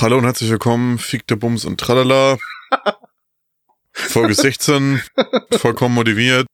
[0.00, 2.38] Hallo und herzlich willkommen, Fick der Bums und Tralala.
[3.90, 5.00] Folge 16,
[5.58, 6.46] vollkommen motiviert.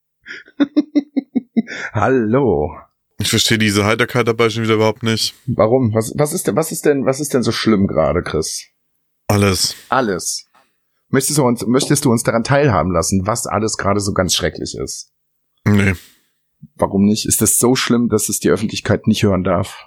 [1.93, 2.75] Hallo.
[3.19, 5.35] Ich verstehe diese Heiterkeit dabei schon wieder überhaupt nicht.
[5.45, 5.93] Warum?
[5.93, 8.65] Was, was ist denn, was ist denn, was ist denn so schlimm gerade, Chris?
[9.27, 9.75] Alles.
[9.89, 10.47] Alles.
[11.09, 14.75] Möchtest du uns, möchtest du uns daran teilhaben lassen, was alles gerade so ganz schrecklich
[14.75, 15.11] ist?
[15.65, 15.93] Nee,
[16.73, 17.27] Warum nicht?
[17.27, 19.85] Ist das so schlimm, dass es die Öffentlichkeit nicht hören darf?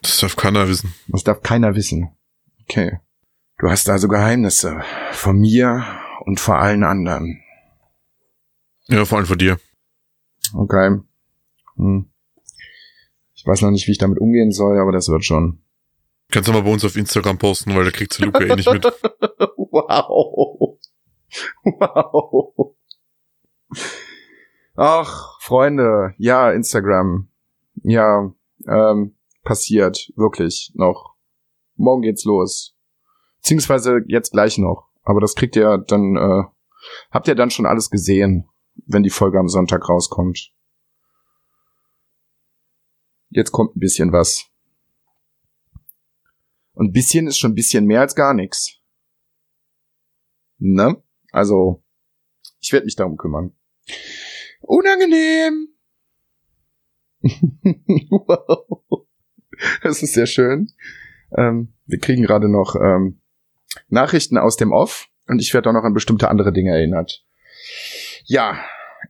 [0.00, 0.94] das darf keiner wissen.
[1.08, 2.16] Das darf keiner wissen.
[2.68, 2.98] Okay.
[3.58, 4.82] Du hast also Geheimnisse.
[5.12, 5.84] Von mir
[6.24, 7.42] und vor allen anderen.
[8.88, 9.58] Ja, vor allem von dir.
[10.54, 11.00] Okay.
[11.76, 12.10] Hm.
[13.34, 15.62] Ich weiß noch nicht, wie ich damit umgehen soll, aber das wird schon.
[16.30, 18.70] Kannst du mal bei uns auf Instagram posten, weil da kriegst du Luca eh nicht
[18.70, 18.84] mit.
[19.78, 20.78] Wow.
[21.64, 22.76] Wow.
[24.74, 27.28] Ach, Freunde, ja, Instagram.
[27.82, 28.32] Ja,
[28.66, 31.15] ähm, passiert, wirklich, noch.
[31.76, 32.76] Morgen geht's los.
[33.38, 34.88] Beziehungsweise jetzt gleich noch.
[35.02, 36.44] Aber das kriegt ihr dann, äh,
[37.10, 38.48] habt ihr dann schon alles gesehen,
[38.86, 40.52] wenn die Folge am Sonntag rauskommt.
[43.30, 44.46] Jetzt kommt ein bisschen was.
[46.72, 48.80] Und ein bisschen ist schon ein bisschen mehr als gar nichts.
[50.58, 51.02] Ne?
[51.32, 51.82] Also,
[52.60, 53.54] ich werde mich darum kümmern.
[54.60, 55.68] Unangenehm.
[58.10, 59.06] wow.
[59.82, 60.72] Das ist sehr schön.
[61.36, 63.20] Ähm, wir kriegen gerade noch ähm,
[63.88, 67.24] Nachrichten aus dem Off und ich werde auch noch an bestimmte andere Dinge erinnert.
[68.24, 68.58] Ja,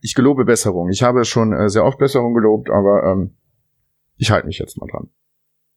[0.01, 0.89] ich gelobe Besserung.
[0.89, 3.37] Ich habe schon äh, sehr oft Besserung gelobt, aber ähm,
[4.17, 5.09] ich halte mich jetzt mal dran.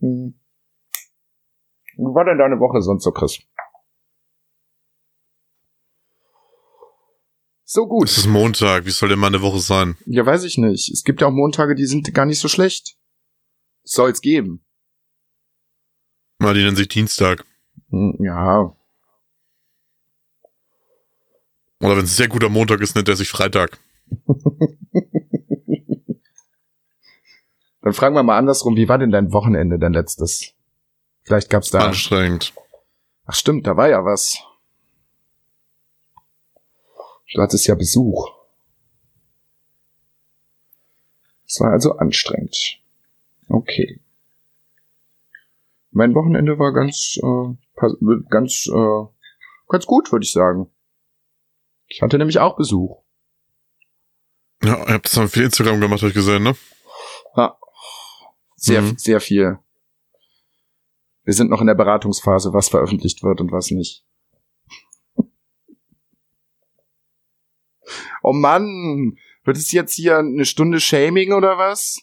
[0.00, 0.34] Hm.
[1.97, 3.41] Wie war denn deine Woche sonst so, Chris?
[7.65, 8.09] So gut.
[8.09, 9.97] Es ist Montag, wie soll denn meine Woche sein?
[10.06, 10.91] Ja, weiß ich nicht.
[10.91, 12.97] Es gibt ja auch Montage, die sind gar nicht so schlecht.
[13.84, 14.65] Soll's geben.
[16.41, 17.45] Mal, die nennen sich Dienstag.
[17.91, 18.75] Hm, Ja,
[21.81, 23.78] Oder wenn es ein sehr guter Montag ist, nennt er sich Freitag.
[27.83, 30.55] dann fragen wir mal andersrum, wie war denn dein Wochenende, dein letztes?
[31.23, 31.87] Vielleicht gab's da.
[31.87, 32.55] Anstrengend.
[33.27, 34.39] Ach stimmt, da war ja was.
[37.33, 38.31] Du hattest ja Besuch.
[41.47, 42.81] Es war also anstrengend.
[43.49, 44.00] Okay.
[45.93, 47.55] Mein Wochenende war ganz, äh,
[48.31, 49.06] ganz, äh,
[49.69, 50.71] ganz gut, würde ich sagen.
[51.87, 53.03] Ich hatte nämlich auch Besuch.
[54.62, 56.55] Ja, ihr habt das dann viel Instagram gemacht, habe ich gesehen, ne?
[57.37, 57.56] Ja.
[58.56, 58.99] Sehr, Mhm.
[58.99, 59.59] sehr viel.
[61.25, 64.05] Wir sind noch in der Beratungsphase, was veröffentlicht wird und was nicht.
[68.23, 72.00] Oh Mann, wird es jetzt hier eine Stunde Shaming oder was?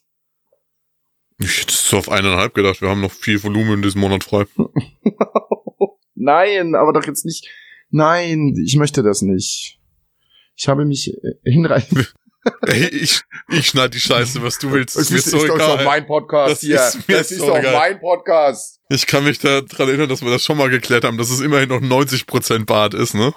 [1.39, 4.45] Ich hätte so auf eineinhalb gedacht, wir haben noch viel Volumen in diesem Monat frei.
[6.15, 7.47] Nein, aber doch jetzt nicht.
[7.89, 9.79] Nein, ich möchte das nicht.
[10.55, 12.13] Ich habe mich äh, hinreichend.
[12.61, 14.95] Ey, ich, ich schneid die Scheiße, was du willst.
[14.95, 15.85] Ist mir so doch egal.
[15.85, 16.75] mein Podcast Das hier.
[16.77, 17.73] ist das ist so doch egal.
[17.73, 18.79] mein Podcast.
[18.89, 21.41] Ich kann mich da dran erinnern, dass wir das schon mal geklärt haben, dass es
[21.41, 23.33] immerhin noch 90% Bart ist, ne?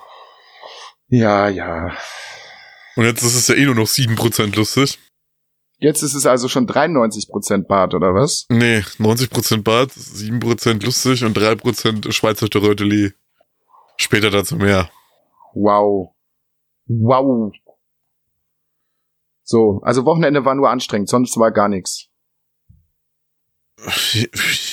[1.09, 1.93] Ja, ja.
[2.95, 4.99] Und jetzt ist es ja eh nur noch 7% lustig.
[5.81, 8.47] Jetzt ist es also schon 93% Bart, oder was?
[8.51, 13.13] Nee, 90% Bart, 7% lustig und 3% Schweizer Röteli.
[13.97, 14.91] Später dazu mehr.
[15.55, 16.15] Wow.
[16.87, 17.53] Wow.
[19.43, 22.09] So, also Wochenende war nur anstrengend, sonst war gar nichts.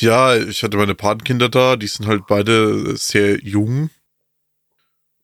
[0.02, 3.90] Ja, ich hatte meine Patenkinder da, die sind halt beide sehr jung,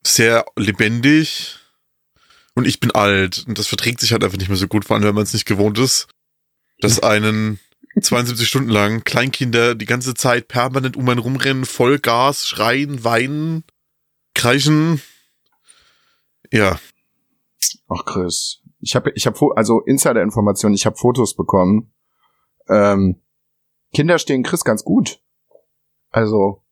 [0.05, 1.59] sehr lebendig
[2.55, 4.95] und ich bin alt und das verträgt sich halt einfach nicht mehr so gut, vor
[4.95, 6.07] allem wenn man es nicht gewohnt ist,
[6.79, 7.59] dass einen
[7.99, 13.63] 72 Stunden lang Kleinkinder die ganze Zeit permanent um einen rumrennen, voll Gas, schreien, weinen,
[14.33, 15.01] kreischen.
[16.51, 16.79] Ja,
[17.89, 21.93] Ach Chris, ich habe ich habe also Insider-Informationen, ich habe Fotos bekommen.
[22.67, 23.21] Ähm,
[23.93, 25.21] Kinder stehen Chris ganz gut.
[26.09, 26.63] Also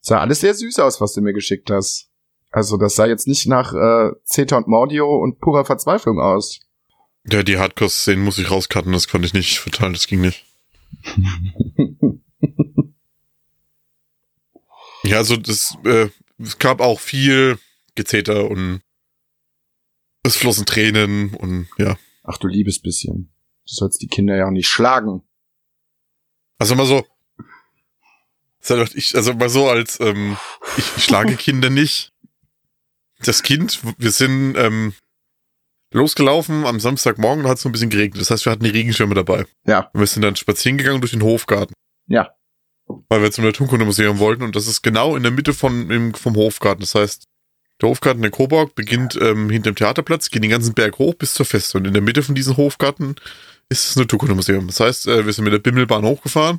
[0.00, 2.10] sah alles sehr süß aus, was du mir geschickt hast.
[2.52, 6.60] Also das sah jetzt nicht nach äh, Zeta und Mordio und purer Verzweiflung aus.
[7.24, 10.44] Ja, die Hardcore-Szenen muss ich rauscutten, das konnte ich nicht verteilen, das ging nicht.
[15.04, 17.58] ja, also das, äh, es gab auch viel
[17.94, 18.82] Gezeter und
[20.22, 21.96] es flossen Tränen und ja.
[22.22, 23.32] Ach du liebes bisschen.
[23.64, 25.22] Du sollst die Kinder ja auch nicht schlagen.
[26.58, 27.06] Also mal so.
[28.94, 30.36] Ich, also mal so als ähm,
[30.76, 32.11] ich, ich schlage Kinder nicht.
[33.24, 34.94] Das Kind, wir sind ähm,
[35.92, 38.20] losgelaufen am Samstagmorgen, da hat es so ein bisschen geregnet.
[38.20, 39.44] Das heißt, wir hatten die Regenschirme dabei.
[39.66, 39.90] Ja.
[39.92, 41.74] Und wir sind dann spazieren gegangen durch den Hofgarten.
[42.08, 42.34] Ja.
[43.08, 46.34] Weil wir zum Naturkundemuseum wollten und das ist genau in der Mitte von, im, vom
[46.36, 46.80] Hofgarten.
[46.80, 47.24] Das heißt,
[47.80, 51.34] der Hofgarten der Coburg beginnt ähm, hinter dem Theaterplatz, geht den ganzen Berg hoch bis
[51.34, 51.78] zur Feste.
[51.78, 53.16] Und in der Mitte von diesem Hofgarten
[53.68, 54.66] ist das Naturkundemuseum.
[54.66, 56.58] Das heißt, äh, wir sind mit der Bimmelbahn hochgefahren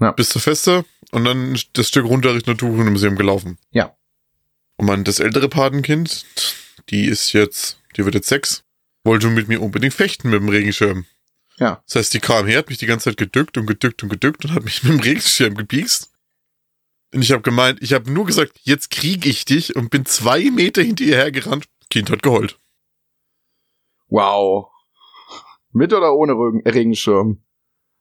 [0.00, 0.12] Ja.
[0.12, 3.58] bis zur Feste und dann das Stück runter Richtung Naturkundemuseum gelaufen.
[3.70, 3.96] Ja.
[4.76, 6.26] Und mein, das ältere Patenkind,
[6.90, 8.64] die ist jetzt, die wird jetzt sechs,
[9.04, 11.06] wollte mit mir unbedingt fechten mit dem Regenschirm.
[11.58, 11.82] Ja.
[11.86, 14.44] Das heißt, die kam her, hat mich die ganze Zeit gedückt und gedückt und gedückt
[14.44, 16.12] und hat mich mit dem Regenschirm gepiekst.
[17.14, 20.50] Und ich habe gemeint, ich habe nur gesagt, jetzt krieg ich dich und bin zwei
[20.50, 21.66] Meter hinter ihr hergerannt.
[21.88, 22.58] Kind hat geheult.
[24.08, 24.70] Wow.
[25.72, 27.42] Mit oder ohne Regen Regenschirm?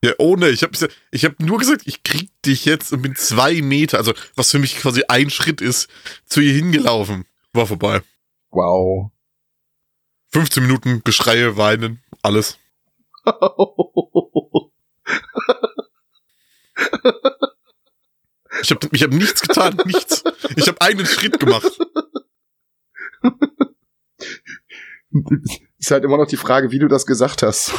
[0.05, 0.49] Ja, ohne.
[0.49, 0.77] Ich habe
[1.09, 4.59] ich hab nur gesagt, ich krieg dich jetzt und bin zwei Meter, also was für
[4.59, 5.89] mich quasi ein Schritt ist,
[6.27, 7.25] zu ihr hingelaufen.
[7.53, 8.03] War vorbei.
[8.51, 9.09] Wow.
[10.31, 12.59] 15 Minuten Geschreie, Weinen, alles.
[18.61, 20.23] Ich habe ich hab nichts getan, nichts.
[20.55, 21.79] Ich habe einen Schritt gemacht.
[25.79, 27.73] Ist halt immer noch die Frage, wie du das gesagt hast.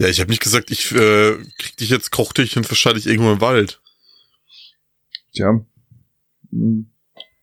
[0.00, 3.08] Ja, ich habe nicht gesagt, ich äh, krieg dich jetzt, koch dich und verschalte dich
[3.08, 3.82] irgendwo im Wald.
[5.32, 5.64] Tja.
[6.50, 6.90] Hm.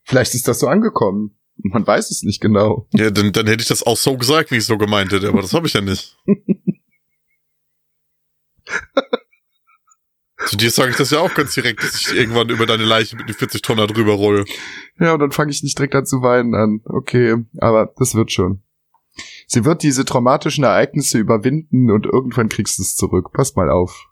[0.03, 1.37] Vielleicht ist das so angekommen.
[1.57, 2.87] Man weiß es nicht genau.
[2.93, 5.27] Ja, dann, dann hätte ich das auch so gesagt, wie ich es so gemeint hätte,
[5.27, 6.17] aber das habe ich ja nicht.
[10.47, 13.15] Zu dir sage ich das ja auch ganz direkt, dass ich irgendwann über deine Leiche
[13.15, 14.45] mit den 40 Tonner drüber roll.
[14.99, 16.81] Ja, und dann fange ich nicht direkt an zu weinen an.
[16.85, 18.61] Okay, aber das wird schon.
[19.47, 23.31] Sie wird diese traumatischen Ereignisse überwinden und irgendwann kriegst du es zurück.
[23.33, 24.07] Pass mal auf.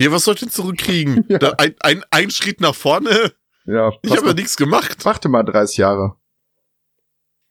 [0.00, 1.24] Ja, was soll ich denn zurückkriegen?
[1.28, 1.38] Ja.
[1.38, 3.32] Da ein, ein, ein Schritt nach vorne?
[3.64, 5.04] Ja, Ich habe ja nichts gemacht.
[5.04, 6.16] warte mal 30 Jahre.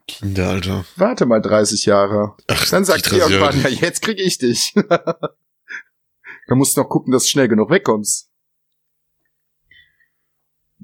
[0.08, 0.86] Kinder, Alter.
[0.98, 2.36] Warte mal 30 Jahre.
[2.48, 3.46] Ach, Dann sagt die sie 30 Jahre.
[3.56, 4.74] irgendwann, ja, jetzt krieg ich dich.
[6.48, 8.30] Dann musst du noch gucken, dass du schnell genug wegkommst.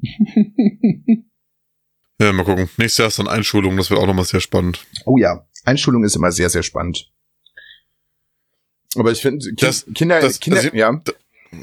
[2.21, 2.69] Ja, mal gucken.
[2.77, 4.85] Nächstes Jahr ist dann Einschulung, das wird auch nochmal sehr spannend.
[5.05, 7.09] Oh ja, Einschulung ist immer sehr, sehr spannend.
[8.95, 11.01] Aber ich finde, Das- Kinder, das- Kinder, also- ja,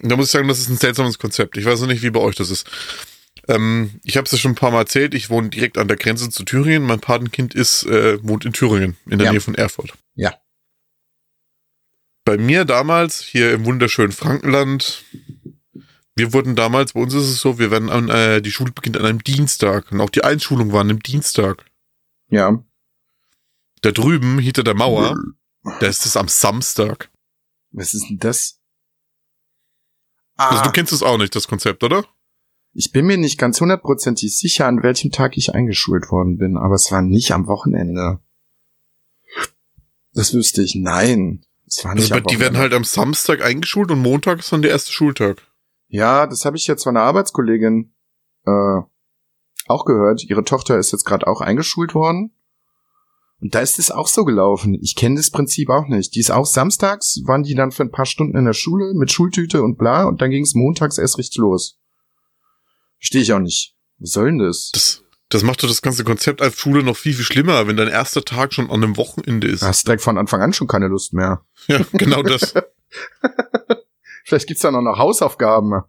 [0.02, 1.56] Da muss ich sagen, das ist ein seltsames Konzept.
[1.56, 2.66] Ich weiß noch nicht, wie bei euch das ist.
[3.46, 5.96] Ähm, ich habe es ja schon ein paar Mal erzählt, ich wohne direkt an der
[5.96, 6.82] Grenze zu Thüringen.
[6.86, 9.30] Mein Patenkind ist, äh, wohnt in Thüringen, in der Ja.
[9.32, 9.94] Nähe von Erfurt.
[10.14, 10.34] Ja.
[12.24, 15.04] Bei mir damals, hier im wunderschönen Frankenland,
[16.18, 18.96] wir wurden damals, bei uns ist es so, wir werden an, äh, die Schule beginnt
[18.96, 19.90] an einem Dienstag.
[19.92, 21.64] Und auch die Einschulung war an einem Dienstag.
[22.28, 22.62] ja.
[23.80, 25.14] Da drüben, hinter der Mauer,
[25.62, 27.10] da ist es am Samstag.
[27.70, 28.60] Was ist denn das?
[30.36, 32.04] Also Ah, du kennst es auch nicht, das Konzept, oder?
[32.74, 36.74] ich bin mir nicht ganz hundertprozentig sicher, an welchem Tag ich eingeschult worden bin, aber
[36.74, 38.20] es war nicht am Wochenende.
[40.12, 40.74] Das wüsste ich.
[40.74, 42.58] Nein, es war nicht Also, am die werden Wochenende.
[42.60, 45.42] halt am Samstag eingeschult und Montag ist dann der erste Schultag.
[45.88, 47.92] Ja, das habe ich jetzt von einer Arbeitskollegin
[48.46, 48.80] äh,
[49.66, 50.24] auch gehört.
[50.24, 52.32] Ihre Tochter ist jetzt gerade auch eingeschult worden.
[53.40, 54.76] Und da ist es auch so gelaufen.
[54.82, 56.14] Ich kenne das Prinzip auch nicht.
[56.14, 59.12] Die ist auch samstags, waren die dann für ein paar Stunden in der Schule mit
[59.12, 61.78] Schultüte und bla und dann ging es montags erst richtig los.
[62.98, 63.76] Verstehe ich auch nicht.
[63.98, 64.72] Was soll denn das?
[64.72, 67.88] Das, das macht doch das ganze Konzept als Schule noch viel, viel schlimmer, wenn dein
[67.88, 69.62] erster Tag schon an einem Wochenende ist.
[69.62, 71.44] Da hast direkt von Anfang an schon keine Lust mehr.
[71.68, 72.54] Ja, genau das.
[74.28, 75.84] Vielleicht gibt's da noch, noch Hausaufgaben.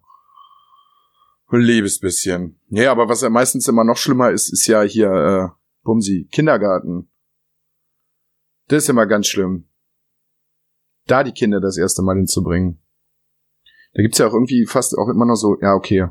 [1.50, 2.58] Liebes bisschen.
[2.68, 5.48] Ja, aber was ja meistens immer noch schlimmer ist, ist ja hier, äh,
[5.82, 7.10] Bumsi, Kindergarten.
[8.68, 9.68] Das ist immer ganz schlimm.
[11.06, 12.80] Da die Kinder das erste Mal hinzubringen.
[13.92, 16.08] Da gibt's ja auch irgendwie fast auch immer noch so, ja, okay.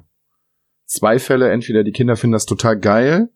[0.85, 3.33] Zwei Fälle, entweder die Kinder finden das total geil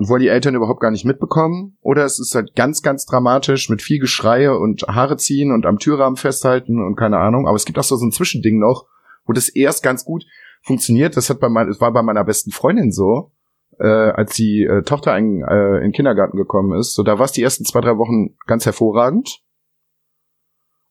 [0.00, 3.68] und wollen die Eltern überhaupt gar nicht mitbekommen, oder es ist halt ganz, ganz dramatisch
[3.68, 7.46] mit viel Geschreie und Haare ziehen und am Türrahmen festhalten und keine Ahnung.
[7.46, 8.86] Aber es gibt auch so, so ein Zwischending noch,
[9.26, 10.24] wo das erst ganz gut
[10.62, 11.18] funktioniert.
[11.18, 13.32] Das hat bei mein, das war bei meiner besten Freundin so,
[13.78, 16.94] äh, als die äh, Tochter in, äh, in den Kindergarten gekommen ist.
[16.94, 19.42] So, da war es die ersten zwei, drei Wochen ganz hervorragend.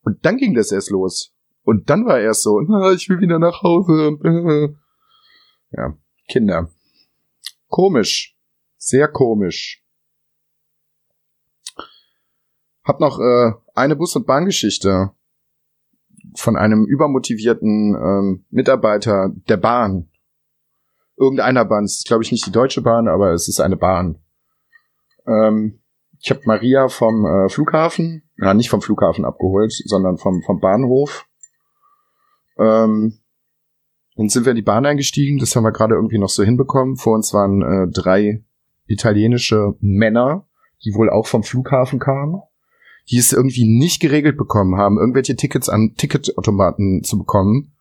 [0.04, 1.34] Und dann ging das erst los.
[1.64, 4.20] Und dann war er so, na, ich will wieder nach Hause.
[5.72, 5.96] Ja,
[6.28, 6.72] Kinder.
[7.68, 8.39] Komisch.
[8.80, 9.84] Sehr komisch.
[12.84, 15.12] Hab noch äh, eine Bus- und Bahngeschichte
[16.36, 20.10] von einem übermotivierten ähm, Mitarbeiter der Bahn.
[21.18, 21.84] Irgendeiner Bahn.
[21.84, 24.24] Es ist, glaube ich, nicht die Deutsche Bahn, aber es ist eine Bahn.
[25.28, 25.82] Ähm,
[26.22, 31.28] ich habe Maria vom äh, Flughafen, ja, nicht vom Flughafen abgeholt, sondern vom, vom Bahnhof.
[32.58, 33.20] Ähm,
[34.16, 36.96] dann sind wir in die Bahn eingestiegen, das haben wir gerade irgendwie noch so hinbekommen.
[36.96, 38.44] Vor uns waren äh, drei
[38.90, 40.48] italienische Männer,
[40.84, 42.42] die wohl auch vom Flughafen kamen,
[43.10, 47.74] die es irgendwie nicht geregelt bekommen haben, irgendwelche Tickets an Ticketautomaten zu bekommen.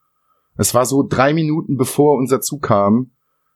[0.56, 3.12] Es war so drei Minuten bevor unser Zug kam,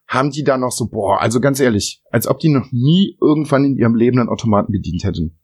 [0.06, 3.64] haben die da noch so, boah, also ganz ehrlich, als ob die noch nie irgendwann
[3.64, 5.38] in ihrem Leben einen Automaten bedient hätten.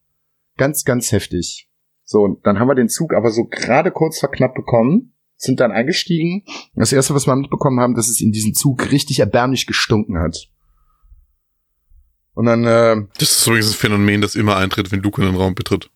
[0.57, 1.69] Ganz, ganz heftig.
[2.05, 6.45] So, dann haben wir den Zug aber so gerade kurz verknappt bekommen, sind dann eingestiegen.
[6.75, 10.49] Das erste, was wir mitbekommen haben, dass es in diesem Zug richtig erbärmlich gestunken hat.
[12.39, 15.35] Und dann, äh, Das ist übrigens ein Phänomen, das immer eintritt, wenn Luke in den
[15.35, 15.91] Raum betritt.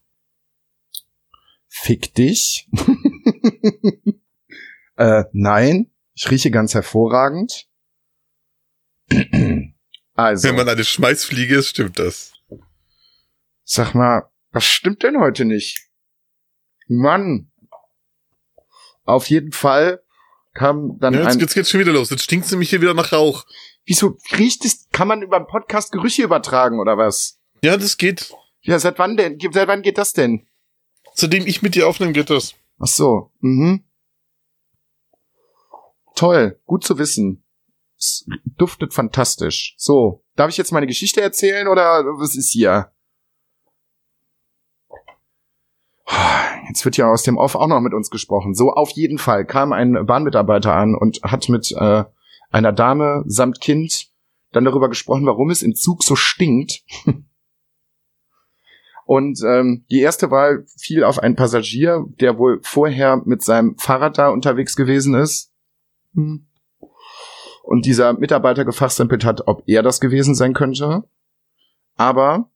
[1.68, 2.68] fick dich.
[4.96, 7.68] äh, nein, ich rieche ganz hervorragend.
[10.14, 12.32] also, Wenn man eine Schmeißfliege ist, stimmt das.
[13.62, 15.90] sag mal, was stimmt denn heute nicht?
[16.88, 17.52] Mann.
[19.04, 20.02] Auf jeden Fall
[20.54, 22.10] kam dann Ja, jetzt, ein, jetzt geht's schon wieder los.
[22.10, 23.46] Jetzt stinkt's nämlich hier wieder nach Rauch.
[23.84, 27.40] Wieso riecht es, kann man über einen Podcast Gerüche übertragen oder was?
[27.62, 28.34] Ja, das geht.
[28.62, 29.38] Ja, seit wann denn?
[29.52, 30.46] Seit wann geht das denn?
[31.14, 32.54] Seitdem ich mit dir aufnehme, geht das.
[32.78, 33.84] Ach so, mhm.
[36.14, 37.44] Toll, gut zu wissen.
[37.98, 38.26] Es
[38.58, 39.74] duftet fantastisch.
[39.78, 42.92] So, darf ich jetzt meine Geschichte erzählen oder was ist hier?
[46.68, 48.54] Jetzt wird ja aus dem Off auch noch mit uns gesprochen.
[48.54, 52.04] So, auf jeden Fall kam ein Bahnmitarbeiter an und hat mit äh,
[52.52, 54.06] einer Dame samt Kind
[54.52, 56.84] dann darüber gesprochen, warum es im Zug so stinkt.
[59.04, 64.16] Und ähm, die erste Wahl fiel auf einen Passagier, der wohl vorher mit seinem Fahrrad
[64.16, 65.50] da unterwegs gewesen ist.
[66.14, 71.04] Und dieser Mitarbeiter gefachsimpelt hat, ob er das gewesen sein könnte.
[71.96, 72.50] Aber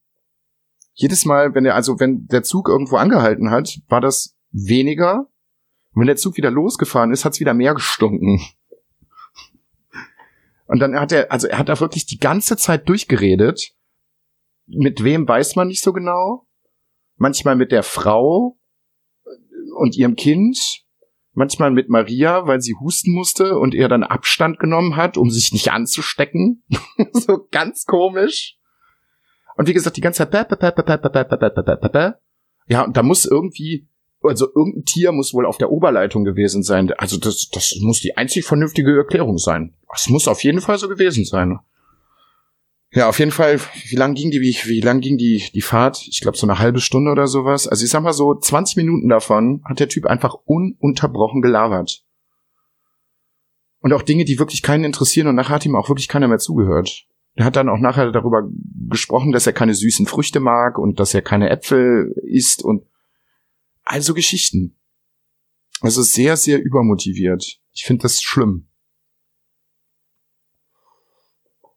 [0.95, 5.29] jedes Mal, wenn er, also wenn der Zug irgendwo angehalten hat, war das weniger.
[5.93, 8.41] Und wenn der Zug wieder losgefahren ist, hat es wieder mehr gestunken.
[10.67, 13.73] Und dann hat er, also er hat da wirklich die ganze Zeit durchgeredet.
[14.67, 16.47] Mit wem weiß man nicht so genau.
[17.17, 18.59] Manchmal mit der Frau
[19.77, 20.83] und ihrem Kind.
[21.33, 25.53] Manchmal mit Maria, weil sie husten musste und er dann Abstand genommen hat, um sich
[25.53, 26.65] nicht anzustecken.
[27.13, 28.57] so ganz komisch.
[29.57, 30.33] Und wie gesagt, die ganze Zeit.
[32.69, 33.89] Ja, und da muss irgendwie
[34.29, 36.93] also irgendein Tier muss wohl auf der Oberleitung gewesen sein.
[36.99, 39.75] Also das, das muss die einzig vernünftige Erklärung sein.
[39.95, 41.59] Es muss auf jeden Fall so gewesen sein.
[42.93, 46.07] Ja, auf jeden Fall, wie lang ging die, wie, wie lang ging die, die Fahrt?
[46.09, 47.67] Ich glaube so eine halbe Stunde oder sowas.
[47.69, 52.05] Also ich sag mal so 20 Minuten davon hat der Typ einfach ununterbrochen gelabert.
[53.81, 56.39] Und auch Dinge, die wirklich keinen interessieren und nachher hat ihm auch wirklich keiner mehr
[56.39, 57.07] zugehört.
[57.35, 58.49] Er hat dann auch nachher darüber
[58.89, 62.87] gesprochen, dass er keine süßen Früchte mag und dass er keine Äpfel isst und
[63.87, 64.77] also Geschichten.
[65.81, 67.59] Also sehr, sehr übermotiviert.
[67.73, 68.69] Ich finde das schlimm.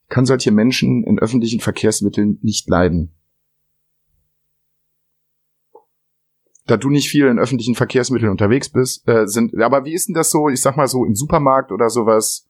[0.09, 3.15] kann solche Menschen in öffentlichen Verkehrsmitteln nicht leiden.
[6.65, 10.13] Da du nicht viel in öffentlichen Verkehrsmitteln unterwegs bist, äh, sind, aber wie ist denn
[10.13, 12.47] das so, ich sag mal so im Supermarkt oder sowas?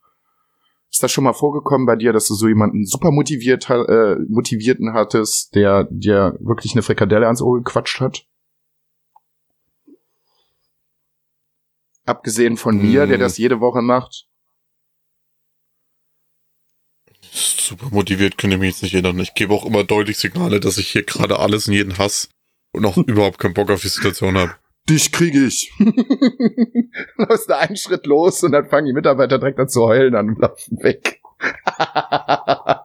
[0.91, 4.93] Ist das schon mal vorgekommen bei dir, dass du so jemanden super motiviert, äh, motivierten
[4.93, 8.25] hattest, der dir wirklich eine Frikadelle ans Ohr gequatscht hat?
[12.09, 13.21] Abgesehen von mir, der Hm.
[13.21, 14.25] das jede Woche macht.
[17.31, 19.19] Super motiviert könnte ich mich jetzt nicht erinnern.
[19.19, 22.29] Ich gebe auch immer deutlich Signale, dass ich hier gerade alles und jeden Hass
[22.71, 24.55] und auch überhaupt keinen Bock auf die Situation habe.
[24.89, 25.71] Dich kriege ich.
[27.17, 30.29] Läufst da einen Schritt los und dann fangen die Mitarbeiter direkt an zu heulen an
[30.29, 31.21] und laufen weg.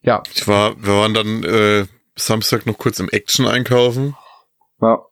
[0.00, 1.86] ja, Ich war, wir waren dann äh,
[2.16, 4.16] Samstag noch kurz im Action einkaufen,
[4.80, 5.04] ja.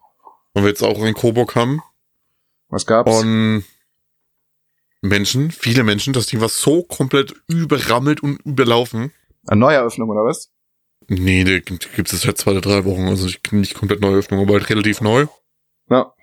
[0.55, 1.83] weil wir jetzt auch in Coburg haben.
[2.69, 3.11] Was gab's?
[3.21, 3.65] Und
[5.01, 9.13] Menschen, viele Menschen, das Ding war so komplett überrammelt und überlaufen.
[9.47, 10.51] Eine Neueröffnung oder was?
[11.09, 14.41] Nee, die gibt es seit zwei oder drei Wochen, also ich- nicht komplett neue Öffnung,
[14.41, 15.27] aber halt relativ neu.
[15.91, 16.15] Ja.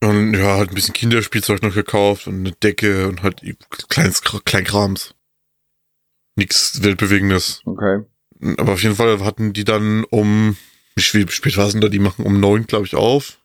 [0.00, 3.42] Und ja, halt ein bisschen Kinderspielzeug noch gekauft und eine Decke und halt
[3.88, 5.14] kleines Kleinkrams.
[6.38, 7.62] Nichts Weltbewegendes.
[7.64, 8.04] Okay.
[8.58, 10.56] Aber auf jeden Fall hatten die dann um,
[10.94, 11.88] wie spät, war es denn da?
[11.88, 13.40] Die machen um neun, glaube ich, auf.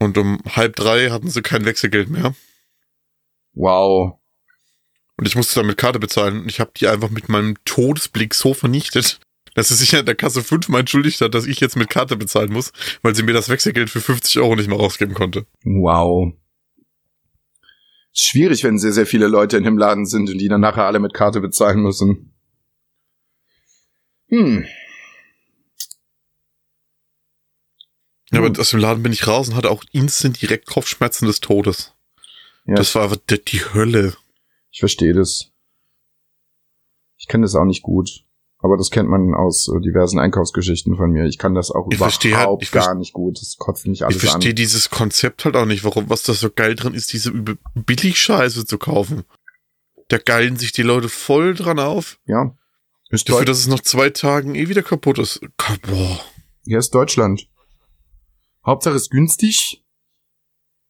[0.00, 2.34] Und um halb drei hatten sie kein Wechselgeld mehr.
[3.54, 4.18] Wow.
[5.16, 6.40] Und ich musste dann mit Karte bezahlen.
[6.40, 9.20] Und ich habe die einfach mit meinem Todesblick so vernichtet,
[9.54, 12.52] dass sie sich in der Kasse fünfmal entschuldigt hat, dass ich jetzt mit Karte bezahlen
[12.52, 12.72] muss,
[13.02, 15.46] weil sie mir das Wechselgeld für 50 Euro nicht mehr rausgeben konnte.
[15.62, 16.32] Wow.
[18.18, 21.00] Schwierig, wenn sehr, sehr viele Leute in dem Laden sind und die dann nachher alle
[21.00, 22.32] mit Karte bezahlen müssen.
[24.28, 24.64] Hm.
[28.32, 28.44] Ja, Hm.
[28.46, 31.94] aber aus dem Laden bin ich raus und hatte auch instant direkt Kopfschmerzen des Todes.
[32.66, 34.16] Ja, Das war die Hölle.
[34.70, 35.52] ich verstehe das.
[37.18, 38.24] Ich kenne das auch nicht gut.
[38.66, 41.24] Aber das kennt man aus äh, diversen Einkaufsgeschichten von mir.
[41.26, 43.40] Ich kann das auch Ich überhaupt verstehe halt- ich gar nicht gut.
[43.40, 44.56] Das kotzt mich Ich alles verstehe an.
[44.56, 47.30] dieses Konzept halt auch nicht, warum, was da so geil dran ist, diese
[47.76, 49.22] Billigscheiße zu kaufen.
[50.08, 52.18] Da geilen sich die Leute voll dran auf.
[52.26, 52.56] Ja.
[53.10, 55.38] Ist Dafür, dass es nach zwei Tagen eh wieder kaputt ist.
[55.82, 56.20] Boah.
[56.64, 57.48] Hier ist Deutschland.
[58.66, 59.84] Hauptsache ist günstig.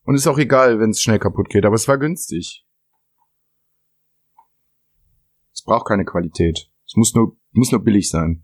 [0.04, 1.66] Und ist auch egal, wenn es schnell kaputt geht.
[1.66, 2.64] Aber es war günstig.
[5.52, 6.71] Es braucht keine Qualität.
[6.87, 8.42] Es muss nur, muss nur billig sein.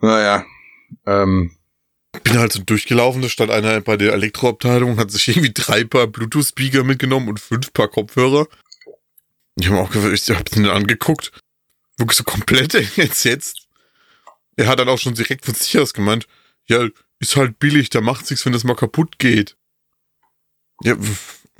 [0.00, 0.44] Naja.
[1.06, 1.52] Ähm,
[2.24, 6.06] Bin halt so durchgelaufen, da stand einer bei der Elektroabteilung hat sich irgendwie drei Paar
[6.06, 8.46] Bluetooth-Speaker mitgenommen und fünf Paar Kopfhörer.
[9.56, 11.32] Ich habe auch ich hab den angeguckt,
[11.96, 13.68] wirklich so komplett entsetzt.
[14.56, 16.26] Er hat dann auch schon direkt von sich aus gemeint,
[16.68, 16.88] ja,
[17.20, 19.56] ist halt billig, da macht's nichts, wenn das mal kaputt geht.
[20.82, 20.96] Ja,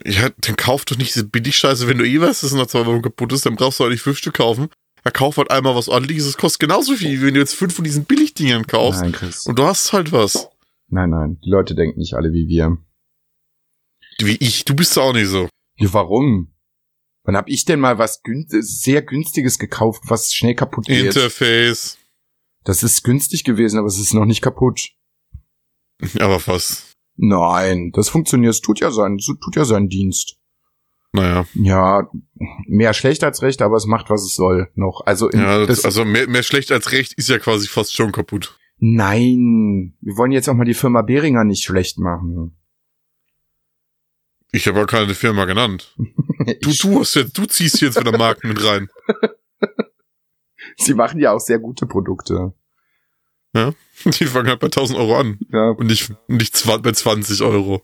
[0.04, 2.87] ja, dann kauf doch nicht diese Billigscheiße, wenn du eh weißt, dass es nach zwei
[2.87, 4.68] Wochen kaputt ist, dann brauchst du nicht fünf Stück kaufen.
[5.05, 7.75] Er kauft halt einmal was ordentliches, das kostet genauso viel, wie wenn du jetzt fünf
[7.75, 9.00] von diesen Billigdingern kaufst.
[9.00, 9.47] nein, Chris.
[9.47, 10.49] Und du hast halt was.
[10.88, 11.38] Nein, nein.
[11.45, 12.78] Die Leute denken nicht alle wie wir.
[14.21, 15.49] Wie ich, du bist auch nicht so.
[15.76, 16.52] Ja, warum?
[17.25, 21.05] Wann hab ich denn mal was gün sehr günstiges gekauft, was schnell kaputt geht?
[21.07, 21.99] Interface.
[22.64, 24.90] das ist günstig gewesen, aber es ist noch nicht kaputt.
[26.19, 26.93] Aber fast.
[27.17, 28.55] Nein, das funktioniert.
[28.55, 30.37] Es tut ja sein, so tut ja seinen Dienst.
[31.12, 31.47] Naja.
[31.55, 32.09] Ja,
[32.67, 34.71] mehr schlecht als recht, aber es macht, was es soll.
[34.75, 35.03] Noch.
[35.07, 38.59] Also, Ja, das, also mehr, mehr schlecht als recht ist ja quasi fast schon kaputt.
[38.79, 42.57] nein, wir wollen jetzt auch mal die Firma Behringer nicht schlecht machen.
[44.53, 45.97] Ich habe ja keine Firma genannt.
[46.62, 48.88] Du, du hast jetzt, du ziehst jetzt wieder Marken mit rein.
[50.79, 52.55] Sie machen ja auch sehr gute Produkte.
[54.05, 55.38] Die fangen halt bei 1000 Euro an.
[55.53, 57.83] Ja, Und nicht, nicht bei 20 Euro.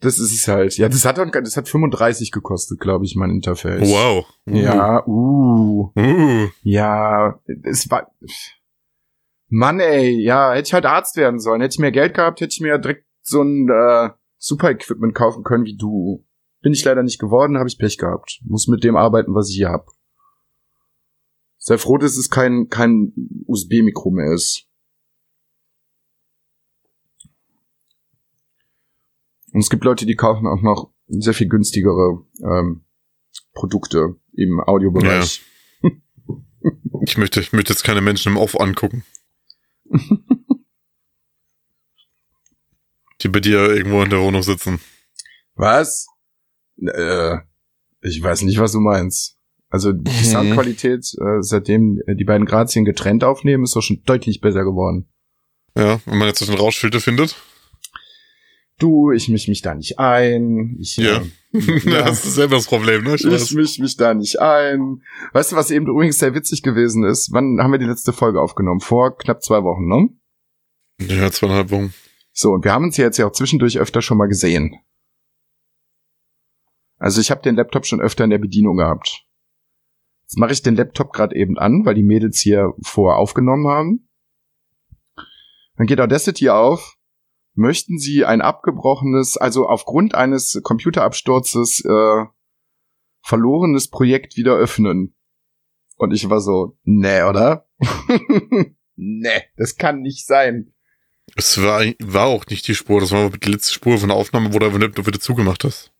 [0.00, 0.76] Das ist es halt.
[0.76, 3.88] Ja, das hat, doch- das hat 35 gekostet, glaube ich, mein Interface.
[3.88, 4.26] Wow.
[4.46, 4.54] Uh.
[4.56, 5.90] Ja, uh.
[5.96, 6.48] Uh.
[6.62, 8.10] Ja, es war.
[9.48, 11.60] Mann, ey, ja, hätte ich halt Arzt werden sollen.
[11.60, 15.64] Hätte ich mehr Geld gehabt, hätte ich mir direkt so ein äh, Super-Equipment kaufen können
[15.64, 16.24] wie du.
[16.62, 18.40] Bin ich leider nicht geworden, habe ich Pech gehabt.
[18.44, 19.86] Muss mit dem arbeiten, was ich hier hab.
[21.58, 23.12] Sei froh, dass es kein, kein
[23.46, 24.66] USB-Mikro mehr ist.
[29.56, 32.84] Und es gibt Leute, die kaufen auch noch sehr viel günstigere ähm,
[33.54, 35.40] Produkte im Audiobereich.
[37.06, 39.02] Ich möchte, ich möchte jetzt keine Menschen im Off angucken.
[43.22, 44.78] Die bei dir irgendwo in der Wohnung sitzen.
[45.54, 46.06] Was?
[46.78, 47.38] Äh,
[48.02, 49.38] ich weiß nicht, was du meinst.
[49.70, 50.24] Also die Mhm.
[50.24, 55.08] Soundqualität, äh, seitdem die beiden Grazien getrennt aufnehmen, ist doch schon deutlich besser geworden.
[55.74, 57.36] Ja, wenn man jetzt so einen Rauschfilter findet.
[58.78, 60.76] Du, ich misch mich da nicht ein.
[60.78, 61.22] Ich, Ja.
[61.22, 61.30] äh,
[61.90, 62.02] ja.
[62.04, 63.14] das ist selber das Problem, ne?
[63.14, 65.02] Ich Ich misch mich da nicht ein.
[65.32, 67.32] Weißt du, was eben übrigens sehr witzig gewesen ist?
[67.32, 68.80] Wann haben wir die letzte Folge aufgenommen?
[68.80, 70.08] Vor knapp zwei Wochen, ne?
[71.00, 71.94] Ja, zweieinhalb Wochen.
[72.32, 74.78] So, und wir haben uns ja jetzt ja auch zwischendurch öfter schon mal gesehen.
[76.98, 79.24] Also ich habe den Laptop schon öfter in der Bedienung gehabt.
[80.24, 84.08] Jetzt mache ich den Laptop gerade eben an, weil die Mädels hier vor aufgenommen haben.
[85.76, 86.95] Dann geht Audacity auf.
[87.56, 92.24] Möchten Sie ein abgebrochenes, also aufgrund eines Computerabsturzes äh,
[93.22, 95.16] verlorenes Projekt wieder öffnen?
[95.96, 97.66] Und ich war so, nee, oder?
[98.96, 100.72] nee, das kann nicht sein.
[101.34, 104.54] Es war, war auch nicht die Spur, das war die letzte Spur von der Aufnahme,
[104.54, 105.92] wo du aber nicht wieder zugemacht hast.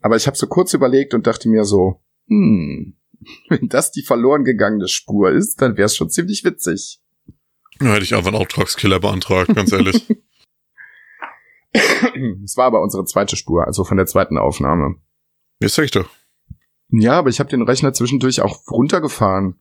[0.00, 2.96] Aber ich habe so kurz überlegt und dachte mir so, hm,
[3.48, 7.00] wenn das die verloren gegangene Spur ist, dann wäre es schon ziemlich witzig.
[7.80, 10.06] Ja, hätte ich einfach einen Auftragskiller beantragt, ganz ehrlich.
[12.44, 14.96] Es war aber unsere zweite Spur, also von der zweiten Aufnahme.
[15.60, 16.08] Jetzt sag ich doch.
[16.90, 19.60] Ja, aber ich habe den Rechner zwischendurch auch runtergefahren.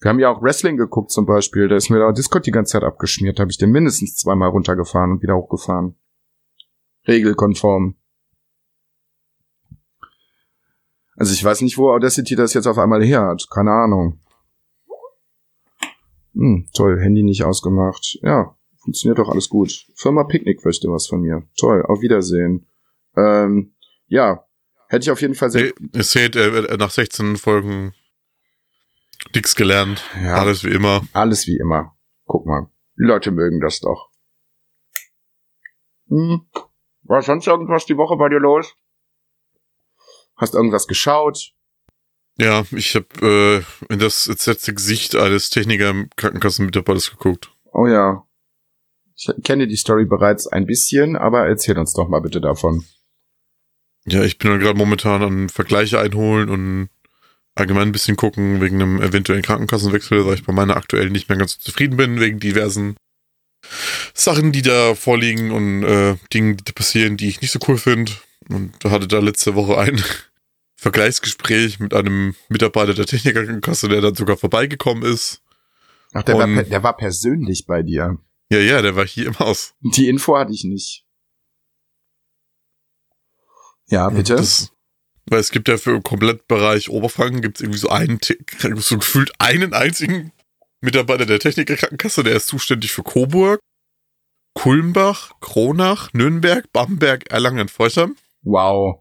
[0.00, 1.68] Wir haben ja auch Wrestling geguckt zum Beispiel.
[1.68, 3.38] Da ist mir da Discord die ganze Zeit abgeschmiert.
[3.38, 5.94] Da habe ich den mindestens zweimal runtergefahren und wieder hochgefahren.
[7.06, 7.96] Regelkonform.
[11.16, 13.46] Also ich weiß nicht, wo Audacity das jetzt auf einmal her hat.
[13.50, 14.20] Keine Ahnung.
[16.34, 18.18] Hm, toll, Handy nicht ausgemacht.
[18.22, 19.86] Ja, Funktioniert doch alles gut.
[19.94, 21.48] Firma Picknick möchte was von mir.
[21.56, 22.68] Toll, auf Wiedersehen.
[23.16, 23.74] Ähm,
[24.08, 24.46] ja,
[24.88, 25.72] hätte ich auf jeden Fall sehr.
[25.80, 27.94] Nee, es seht, äh, nach 16 Folgen
[29.34, 30.04] nix gelernt.
[30.22, 30.34] Ja.
[30.34, 31.00] Alles wie immer.
[31.14, 31.96] Alles wie immer.
[32.26, 32.68] Guck mal.
[32.98, 34.10] Die Leute mögen das doch.
[36.08, 36.42] Hm.
[37.04, 38.74] War sonst irgendwas die Woche bei dir los?
[40.36, 41.53] Hast irgendwas geschaut?
[42.36, 47.50] Ja, ich habe äh, in das entsetzte Gesicht eines Techniker im Krankenkassenmitarbeiters geguckt.
[47.72, 48.26] Oh ja.
[49.16, 52.84] Ich kenne die Story bereits ein bisschen, aber erzähl uns doch mal bitte davon.
[54.06, 56.88] Ja, ich bin gerade momentan an Vergleiche einholen und
[57.54, 61.38] allgemein ein bisschen gucken wegen einem eventuellen Krankenkassenwechsel, weil ich bei meiner aktuell nicht mehr
[61.38, 62.96] ganz zufrieden bin, wegen diversen
[64.12, 67.78] Sachen, die da vorliegen und äh, Dingen, die da passieren, die ich nicht so cool
[67.78, 68.12] finde.
[68.48, 70.02] Und da hatte da letzte Woche ein
[70.84, 75.40] Vergleichsgespräch mit einem Mitarbeiter der Technikerkasse, der dann sogar vorbeigekommen ist.
[76.12, 78.18] Ach, der, war, Und- per- der war persönlich bei dir.
[78.50, 79.72] Ja, ja, der war hier im Haus.
[79.80, 81.06] Die Info hatte ich nicht.
[83.88, 84.36] Ja, bitte.
[84.36, 84.72] Das,
[85.24, 88.18] weil es gibt ja für Komplettbereich Oberfranken gibt es irgendwie so einen,
[88.76, 90.32] so gefühlt einen einzigen
[90.82, 93.58] Mitarbeiter der Technikerkrankenkasse, der ist zuständig für Coburg,
[94.52, 98.16] Kulmbach, Kronach, Nürnberg, Bamberg, Erlangen, Feuchheim.
[98.42, 99.00] wow.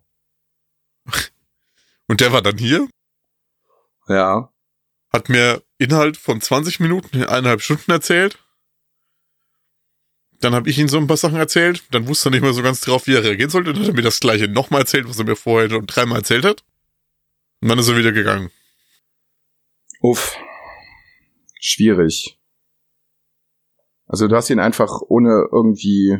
[2.08, 2.88] Und der war dann hier,
[4.08, 4.52] Ja.
[5.12, 8.40] hat mir Inhalt von 20 Minuten in eineinhalb Stunden erzählt.
[10.40, 11.84] Dann habe ich ihm so ein paar Sachen erzählt.
[11.92, 13.72] Dann wusste er nicht mehr so ganz drauf, wie er reagieren sollte.
[13.72, 16.44] Dann hat er mir das gleiche nochmal erzählt, was er mir vorher schon dreimal erzählt
[16.44, 16.64] hat.
[17.62, 18.52] Und dann ist er wieder gegangen.
[20.02, 20.36] Uff.
[21.62, 22.38] Schwierig.
[24.06, 26.18] Also du hast ihn einfach ohne irgendwie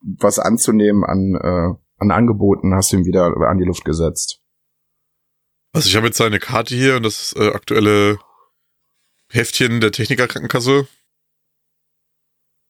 [0.00, 4.42] was anzunehmen an, äh, an Angeboten, hast ihn wieder an die Luft gesetzt.
[5.72, 8.18] Also ich habe jetzt seine Karte hier und das äh, aktuelle
[9.30, 10.88] Heftchen der Technikerkrankenkasse.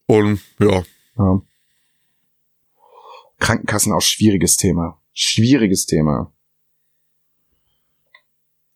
[0.07, 0.83] Und ja,
[1.17, 1.41] Ja.
[3.39, 5.01] Krankenkassen auch schwieriges Thema.
[5.15, 6.33] Schwieriges Thema.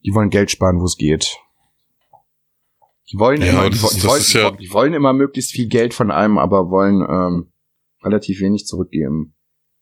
[0.04, 1.36] Die wollen Geld sparen, wo es geht.
[3.12, 5.92] Die wollen Ja, immer, die, ist- die, wollen, ja- die wollen immer möglichst viel Geld
[5.92, 7.52] von einem, aber wollen ähm,
[8.02, 9.34] relativ wenig zurückgeben.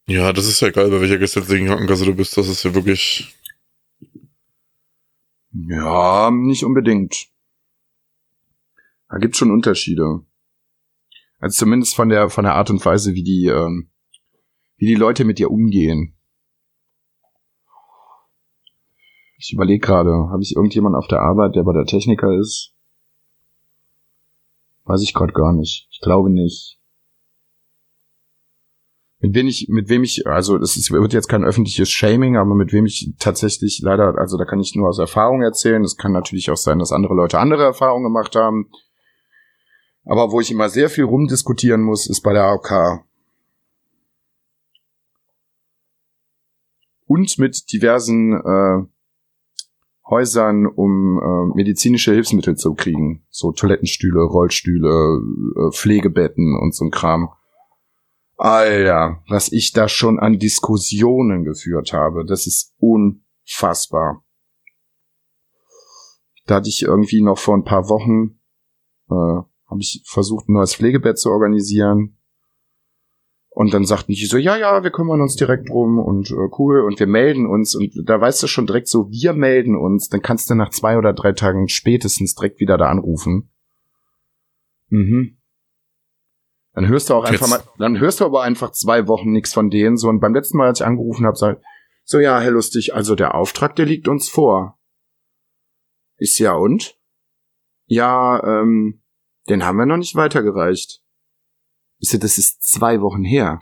[0.09, 2.37] ja, das ist ja geil, bei welcher gesetzlichen Krankenkasse du bist.
[2.37, 3.33] Das ist ja wirklich.
[5.52, 7.28] Ja, nicht unbedingt.
[9.08, 10.24] Da gibt's schon Unterschiede.
[11.38, 13.90] Also zumindest von der von der Art und Weise, wie die ähm,
[14.76, 16.16] wie die Leute mit dir umgehen.
[19.36, 22.74] Ich überlege gerade, habe ich irgendjemanden auf der Arbeit, der bei der Techniker ist?
[24.84, 25.88] Weiß ich gerade gar nicht.
[25.90, 26.78] Ich glaube nicht.
[29.22, 32.72] Mit wem ich, mit wem ich, also es wird jetzt kein öffentliches Shaming, aber mit
[32.72, 35.85] wem ich tatsächlich leider, also da kann ich nur aus Erfahrung erzählen.
[35.85, 38.68] Es kann natürlich auch sein, dass andere Leute andere Erfahrungen gemacht haben.
[40.04, 43.04] Aber wo ich immer sehr viel rumdiskutieren muss, ist bei der AOK.
[47.06, 48.87] Und mit diversen äh,
[50.11, 53.22] Häusern, um äh, medizinische Hilfsmittel zu kriegen.
[53.30, 55.20] So Toilettenstühle, Rollstühle,
[55.54, 57.28] äh, Pflegebetten und so ein Kram.
[58.37, 64.25] Alter, was ich da schon an Diskussionen geführt habe, das ist unfassbar.
[66.47, 68.40] Da hatte ich irgendwie noch vor ein paar Wochen,
[69.11, 72.18] äh, habe ich versucht, ein neues Pflegebett zu organisieren.
[73.55, 76.81] Und dann sagten die so, ja, ja, wir kümmern uns direkt drum und äh, cool
[76.81, 77.75] und wir melden uns.
[77.75, 80.97] Und da weißt du schon direkt so, wir melden uns, dann kannst du nach zwei
[80.97, 83.51] oder drei Tagen spätestens direkt wieder da anrufen.
[84.88, 85.37] Mhm.
[86.74, 89.52] Dann hörst du auch einfach Jetzt- mal, dann hörst du aber einfach zwei Wochen nichts
[89.52, 89.96] von denen.
[89.96, 91.61] So, und beim letzten Mal, als ich angerufen habe, sag,
[92.04, 94.78] so, ja, Herr Lustig, also der Auftrag, der liegt uns vor.
[96.16, 96.98] Ist ja und?
[97.87, 99.02] Ja, ähm,
[99.48, 101.02] den haben wir noch nicht weitergereicht.
[101.98, 103.61] Ich so, das ist zwei Wochen her.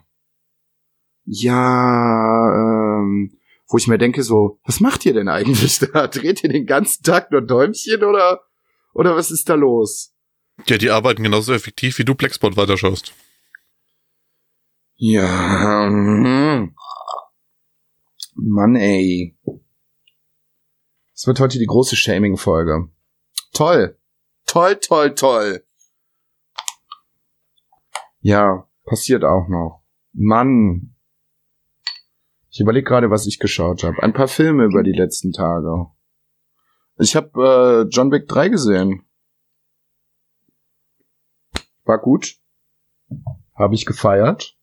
[1.24, 2.52] Ja,
[3.00, 3.36] ähm,
[3.68, 6.06] wo ich mir denke so, was macht ihr denn eigentlich da?
[6.06, 8.40] Dreht ihr den ganzen Tag nur Däumchen oder,
[8.94, 10.14] oder was ist da los?
[10.66, 13.12] Ja, die arbeiten genauso effektiv, wie du Blackspot weiterschaust.
[14.96, 16.74] Ja, mhm.
[18.34, 19.36] Mann, ey.
[21.14, 22.90] Es wird heute die große Shaming-Folge.
[23.52, 23.98] Toll.
[24.46, 25.64] Toll, toll, toll.
[28.20, 29.82] Ja, passiert auch noch.
[30.12, 30.94] Mann.
[32.50, 34.02] Ich überlege gerade, was ich geschaut habe.
[34.02, 35.86] Ein paar Filme über die letzten Tage.
[36.98, 39.06] Ich habe äh, John Wick 3 gesehen.
[41.84, 42.36] War gut.
[43.54, 44.56] Habe ich gefeiert.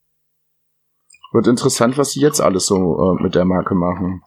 [1.34, 4.22] Wird interessant, was sie jetzt alles so äh, mit der Marke machen.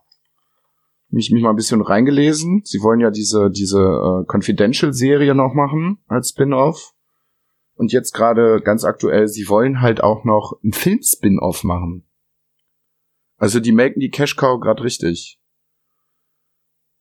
[1.09, 2.62] Mich, mich mal ein bisschen reingelesen.
[2.64, 6.94] Sie wollen ja diese, diese äh, Confidential-Serie noch machen als Spin-off.
[7.74, 12.05] Und jetzt gerade ganz aktuell, sie wollen halt auch noch einen Film-Spin-Off machen.
[13.38, 15.40] Also die melken die Cash Cow gerade richtig.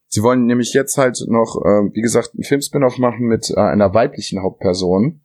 [0.08, 3.94] Sie wollen nämlich jetzt halt noch, äh, wie gesagt, einen Film-Spin-Off machen mit äh, einer
[3.94, 5.22] weiblichen Hauptperson,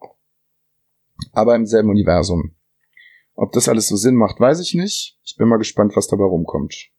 [1.33, 2.55] aber im selben Universum.
[3.35, 5.19] Ob das alles so Sinn macht, weiß ich nicht.
[5.25, 6.91] Ich bin mal gespannt, was dabei rumkommt.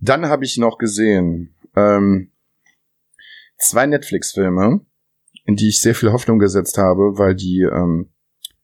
[0.00, 2.32] Dann habe ich noch gesehen ähm,
[3.58, 4.80] zwei Netflix-Filme,
[5.44, 8.10] in die ich sehr viel Hoffnung gesetzt habe, weil die ähm,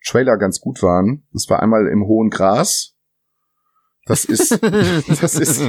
[0.05, 1.27] Trailer ganz gut waren.
[1.33, 2.97] Das war einmal im hohen Gras.
[4.05, 5.61] Das ist, das ist.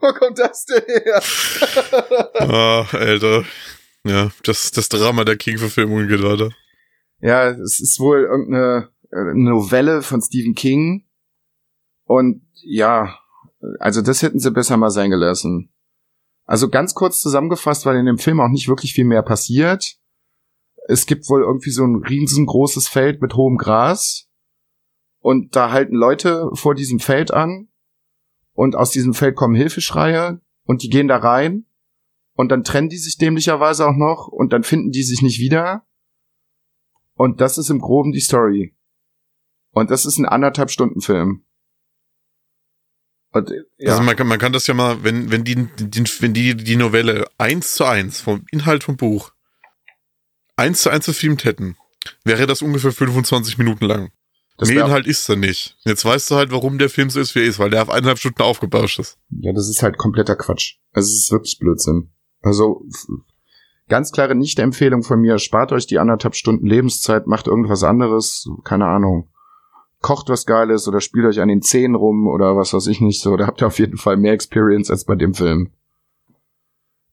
[0.00, 1.22] Wo kommt das denn her?
[2.38, 3.44] Ah, Alter.
[4.04, 6.50] Ja, das, das Drama der King-Verfilmung geht weiter.
[7.20, 11.06] Ja, es ist wohl irgendeine äh, Novelle von Stephen King.
[12.04, 13.16] Und ja,
[13.78, 15.72] also das hätten sie besser mal sein gelassen.
[16.44, 19.96] Also ganz kurz zusammengefasst, weil in dem Film auch nicht wirklich viel mehr passiert.
[20.88, 24.28] Es gibt wohl irgendwie so ein riesengroßes Feld mit hohem Gras.
[25.20, 27.68] Und da halten Leute vor diesem Feld an.
[28.52, 30.40] Und aus diesem Feld kommen Hilfeschreie.
[30.64, 31.66] Und die gehen da rein.
[32.34, 34.28] Und dann trennen die sich dämlicherweise auch noch.
[34.28, 35.86] Und dann finden die sich nicht wieder.
[37.14, 38.74] Und das ist im Groben die Story.
[39.70, 41.44] Und das ist ein anderthalb Stunden Film.
[43.32, 43.92] Und, ja.
[43.92, 46.76] Also man kann, man kann das ja mal, wenn, wenn die, die, wenn die, die
[46.76, 49.32] Novelle eins zu eins vom Inhalt vom Buch
[50.56, 51.76] eins zu eins gefilmt hätten,
[52.24, 54.10] wäre das ungefähr 25 Minuten lang.
[54.58, 55.76] Das Mehr Inhalt ist da nicht.
[55.84, 57.90] Jetzt weißt du halt, warum der Film so ist, wie er ist, weil der auf
[57.90, 59.18] eineinhalb Stunden aufgebauscht ist.
[59.30, 60.76] Ja, das ist halt kompletter Quatsch.
[60.92, 62.11] Also es ist wirklich Blödsinn.
[62.42, 62.84] Also
[63.88, 65.38] ganz klare Nicht-Empfehlung von mir.
[65.38, 69.28] Spart euch die anderthalb Stunden Lebenszeit, macht irgendwas anderes, keine Ahnung.
[70.00, 73.22] Kocht was Geiles oder spielt euch an den Zähnen rum oder was weiß ich nicht
[73.22, 73.36] so.
[73.36, 75.70] Da habt ihr auf jeden Fall mehr Experience als bei dem Film.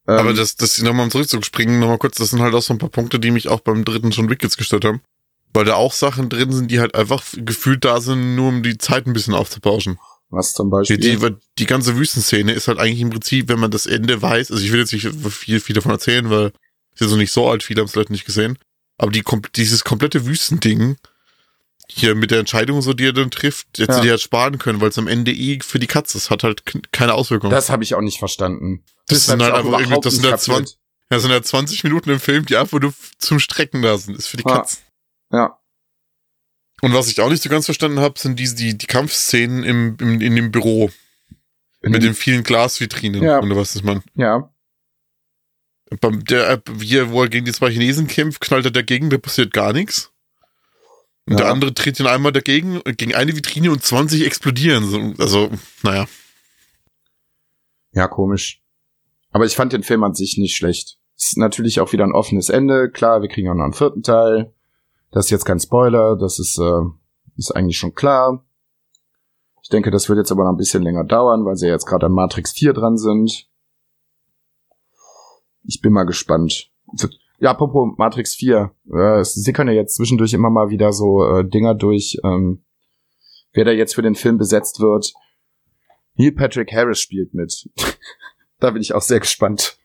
[0.08, 2.90] Ähm, Aber das, das nochmal zurückzuspringen, nochmal kurz, das sind halt auch so ein paar
[2.90, 5.02] Punkte, die mich auch beim dritten schon Wickets gestört haben.
[5.54, 8.78] Weil da auch Sachen drin sind, die halt einfach gefühlt da sind, nur um die
[8.78, 10.00] Zeit ein bisschen aufzubauschen.
[10.30, 10.98] Was zum Die, Beispiel.
[10.98, 14.64] die, die ganze Wüstenszene ist halt eigentlich im Prinzip, wenn man das Ende weiß, also
[14.64, 16.48] ich will jetzt nicht viel, viel davon erzählen, weil
[16.94, 18.58] ist jetzt noch nicht so alt, viele haben es vielleicht nicht gesehen.
[18.98, 19.24] Aber die,
[19.56, 20.98] dieses komplette Wüstending,
[21.92, 24.02] hier mit der Entscheidung, so die er dann trifft, jetzt Ja.
[24.02, 26.64] die halt sparen können, weil es am Ende eh für die Katze ist, hat halt
[26.92, 27.50] keine Auswirkung.
[27.50, 28.84] das habe ich auch nicht verstanden.
[29.08, 30.80] Das hab sind halt einfach irgendwie, das sind halt 20, kapiert.
[31.12, 34.28] ja, sind halt 20 Minuten im Film, die einfach nur zum Strecken da sind, ist
[34.28, 34.58] für die Ja.
[34.58, 34.80] Katzen.
[35.32, 35.59] Ja.
[36.82, 39.98] Und was ich auch nicht so ganz verstanden habe, sind diese, die, die Kampfszenen im,
[40.00, 40.90] im, in dem Büro.
[41.82, 43.24] Mit den vielen Glasvitrinen.
[43.24, 43.40] Ja.
[43.42, 44.02] Oder was ist man?
[44.16, 44.52] ja.
[46.02, 49.54] Beim, der, hier, wo er gegen die zwei Chinesen kämpft, knallt er dagegen, da passiert
[49.54, 50.12] gar nichts.
[51.26, 51.46] Und Ja.
[51.46, 54.88] der andere tritt ihn einmal dagegen, gegen eine Vitrine und 20 explodieren.
[54.88, 55.50] So, Also,
[55.82, 56.06] naja.
[57.92, 58.62] Ja, komisch.
[59.32, 60.98] Aber ich fand den Film an sich nicht schlecht.
[61.18, 62.92] Ist natürlich auch wieder ein offenes Ende.
[62.92, 64.54] Klar, wir kriegen auch noch einen vierten Teil.
[65.12, 66.82] Das ist jetzt kein Spoiler, das ist, äh,
[67.36, 68.46] ist eigentlich schon klar.
[69.62, 71.86] Ich denke, das wird jetzt aber noch ein bisschen länger dauern, weil sie ja jetzt
[71.86, 73.48] gerade an Matrix 4 dran sind.
[75.64, 76.72] Ich bin mal gespannt.
[77.40, 78.72] Ja, apropos Matrix 4.
[78.92, 82.64] Äh, es sickern ja jetzt zwischendurch immer mal wieder so äh, Dinger durch, ähm,
[83.54, 85.14] wer da jetzt für den Film besetzt wird.
[86.16, 87.70] Neil Patrick Harris spielt mit.
[88.60, 89.78] da bin ich auch sehr gespannt,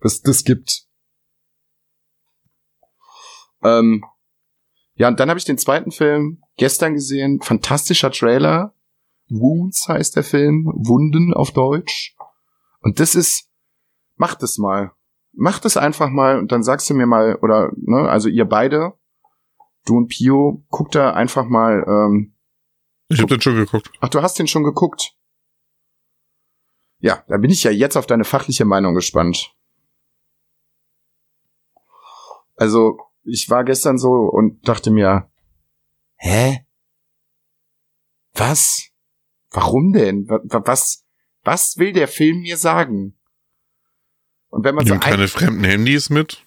[0.00, 0.86] was das gibt.
[3.62, 4.04] Ähm,
[4.94, 7.40] ja, und dann habe ich den zweiten Film gestern gesehen.
[7.40, 8.74] Fantastischer Trailer.
[9.28, 10.70] Wounds heißt der Film.
[10.74, 12.16] Wunden auf Deutsch.
[12.80, 13.48] Und das ist,
[14.16, 14.92] macht es mal.
[15.32, 18.94] Macht es einfach mal und dann sagst du mir mal, oder, ne, also ihr beide,
[19.86, 22.34] du und Pio, guckt da einfach mal, ähm,
[23.08, 23.90] Ich hab den schon geguckt.
[24.00, 25.14] Ach, du hast den schon geguckt.
[26.98, 29.54] Ja, da bin ich ja jetzt auf deine fachliche Meinung gespannt.
[32.56, 35.30] Also, ich war gestern so und dachte mir,
[36.16, 36.64] hä?
[38.34, 38.88] Was?
[39.50, 40.28] Warum denn?
[40.28, 41.04] Wa- wa- Was,
[41.42, 43.18] was will der Film mir sagen?
[44.48, 46.44] Und wenn man so Nimm ein, keine fremden Handys mit.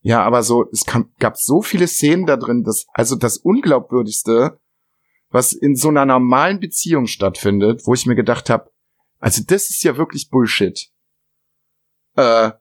[0.00, 4.60] ja, aber so, es kam, gab so viele Szenen da drin, dass, also das Unglaubwürdigste,
[5.30, 8.70] was in so einer normalen Beziehung stattfindet, wo ich mir gedacht habe,
[9.18, 10.90] also das ist ja wirklich Bullshit.
[12.16, 12.52] Äh,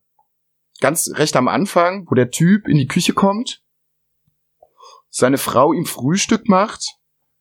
[0.82, 3.63] ganz recht am Anfang, wo der Typ in die Küche kommt,
[5.10, 6.98] seine Frau ihm Frühstück macht,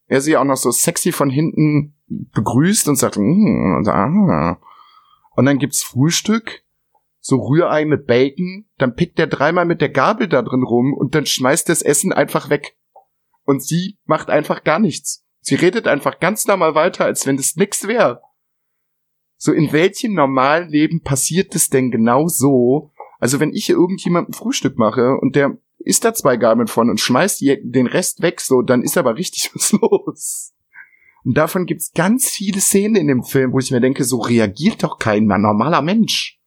[0.06, 4.60] er sie auch noch so sexy von hinten begrüßt und sagt, "Mm, und, ah.
[5.36, 6.64] und dann gibt's Frühstück,
[7.20, 11.14] so Rührei mit Bacon, dann pickt er dreimal mit der Gabel da drin rum und
[11.14, 12.76] dann schmeißt das Essen einfach weg.
[13.44, 15.24] Und sie macht einfach gar nichts.
[15.40, 18.20] Sie redet einfach ganz normal weiter, als wenn das nix wäre.
[19.36, 22.89] So in welchem normalen Leben passiert es denn genau so,
[23.20, 27.00] Also wenn ich hier irgendjemandem Frühstück mache und der isst da zwei Gabeln von und
[27.00, 30.52] schmeißt den Rest weg, so, dann ist aber richtig was los.
[31.22, 34.82] Und davon gibt's ganz viele Szenen in dem Film, wo ich mir denke, so reagiert
[34.82, 36.38] doch kein normaler Mensch.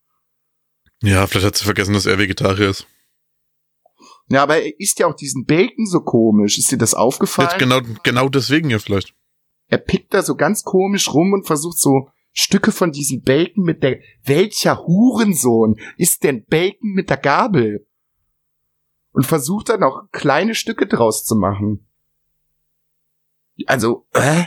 [1.03, 2.87] Ja, vielleicht hat sie vergessen, dass er Vegetarier ist.
[4.29, 6.57] Ja, aber er isst ja auch diesen Bacon so komisch.
[6.57, 7.49] Ist dir das aufgefallen?
[7.51, 9.13] Jetzt genau, genau deswegen ja vielleicht.
[9.67, 13.83] Er pickt da so ganz komisch rum und versucht so Stücke von diesem Bacon mit
[13.83, 17.87] der, welcher Hurensohn isst denn Bacon mit der Gabel?
[19.11, 21.87] Und versucht dann auch kleine Stücke draus zu machen.
[23.67, 24.45] Also, äh?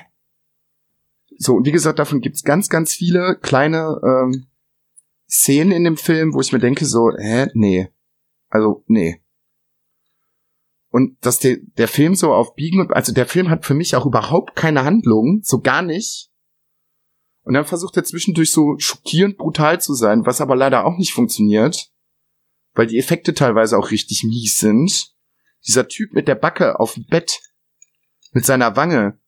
[1.39, 4.47] So, und wie gesagt, davon gibt's ganz, ganz viele kleine ähm,
[5.29, 7.89] Szenen in dem Film, wo ich mir denke, so, hä, nee.
[8.49, 9.23] Also, nee.
[10.89, 13.95] Und dass der, der Film so auf Biegen und, also der Film hat für mich
[13.95, 16.33] auch überhaupt keine Handlung, so gar nicht.
[17.47, 21.13] Und dann versucht er zwischendurch so schockierend brutal zu sein, was aber leider auch nicht
[21.13, 21.93] funktioniert,
[22.75, 25.15] weil die Effekte teilweise auch richtig mies sind.
[25.65, 27.41] Dieser Typ mit der Backe auf dem Bett,
[28.33, 29.21] mit seiner Wange,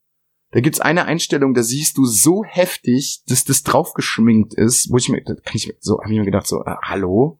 [0.51, 5.07] da gibt's eine Einstellung, da siehst du so heftig, dass das draufgeschminkt ist, wo ich
[5.07, 7.39] mir, da kann ich so, habe ich mir gedacht so, äh, hallo?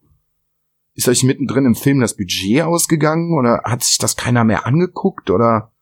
[0.94, 5.28] Ist euch mittendrin im Film das Budget ausgegangen oder hat sich das keiner mehr angeguckt
[5.28, 5.74] oder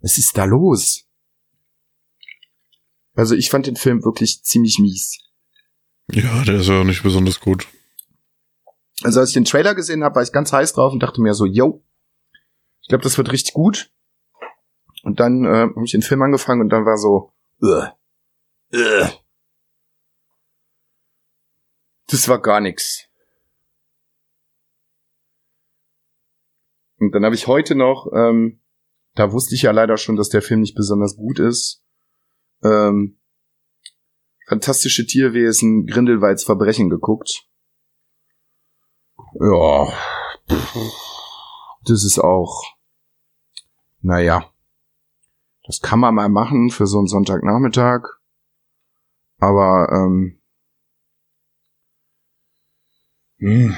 [0.00, 1.05] was ist da los?
[3.16, 5.18] Also ich fand den Film wirklich ziemlich mies.
[6.12, 7.66] Ja, der ist ja nicht besonders gut.
[9.02, 11.34] Also als ich den Trailer gesehen habe, war ich ganz heiß drauf und dachte mir
[11.34, 11.82] so, yo,
[12.82, 13.90] ich glaube, das wird richtig gut.
[15.02, 17.86] Und dann äh, habe ich den Film angefangen und dann war so, uh,
[18.74, 19.08] uh.
[22.08, 23.08] das war gar nix.
[26.98, 28.60] Und dann habe ich heute noch, ähm,
[29.14, 31.85] da wusste ich ja leider schon, dass der Film nicht besonders gut ist.
[32.62, 33.16] Ähm,
[34.48, 37.48] Fantastische Tierwesen, Grindelwalds Verbrechen geguckt.
[39.40, 39.92] Ja,
[41.84, 42.62] das ist auch,
[44.02, 44.48] naja,
[45.64, 48.02] das kann man mal machen für so einen Sonntagnachmittag.
[49.38, 50.40] Aber ähm,
[53.38, 53.74] hm,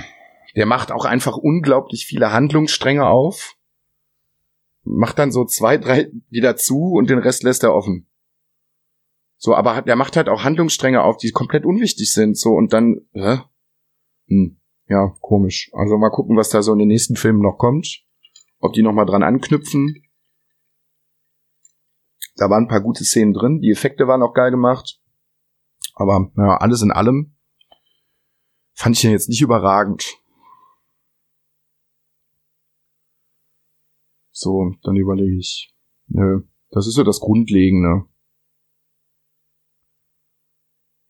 [0.55, 3.57] der macht auch einfach unglaublich viele Handlungsstränge auf.
[4.83, 8.08] Macht dann so zwei, drei wieder zu und den Rest lässt er offen.
[9.39, 12.37] So, aber der macht halt auch Handlungsstränge auf, die komplett unwichtig sind.
[12.37, 13.39] So, und dann, hä?
[14.27, 15.71] Hm, ja, komisch.
[15.73, 18.05] Also mal gucken, was da so in den nächsten Filmen noch kommt.
[18.59, 20.03] Ob die noch mal dran anknüpfen.
[22.37, 23.61] Da waren ein paar gute Szenen drin.
[23.61, 25.01] Die Effekte waren auch geil gemacht.
[25.95, 27.37] Aber ja, alles in allem
[28.75, 30.19] fand ich den jetzt nicht überragend.
[34.31, 35.75] So, dann überlege ich.
[36.07, 38.05] Nö, das ist so das Grundlegende.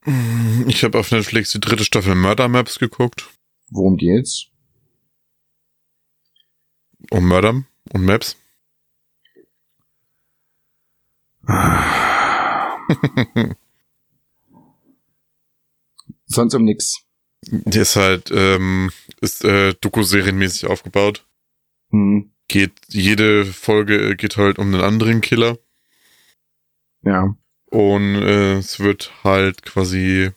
[0.05, 3.29] Ich habe auf Netflix die dritte Staffel Murder Maps geguckt.
[3.69, 4.47] Worum geht's?
[7.11, 8.37] Um Murder und Maps.
[16.25, 17.03] Sonst um nix.
[17.41, 21.25] Der ist halt, ähm, ist äh, Doku-serienmäßig aufgebaut.
[21.89, 22.31] Hm.
[22.47, 25.57] Geht, jede Folge geht halt um einen anderen Killer.
[27.01, 27.35] Ja.
[27.69, 30.31] Und äh, es wird halt quasi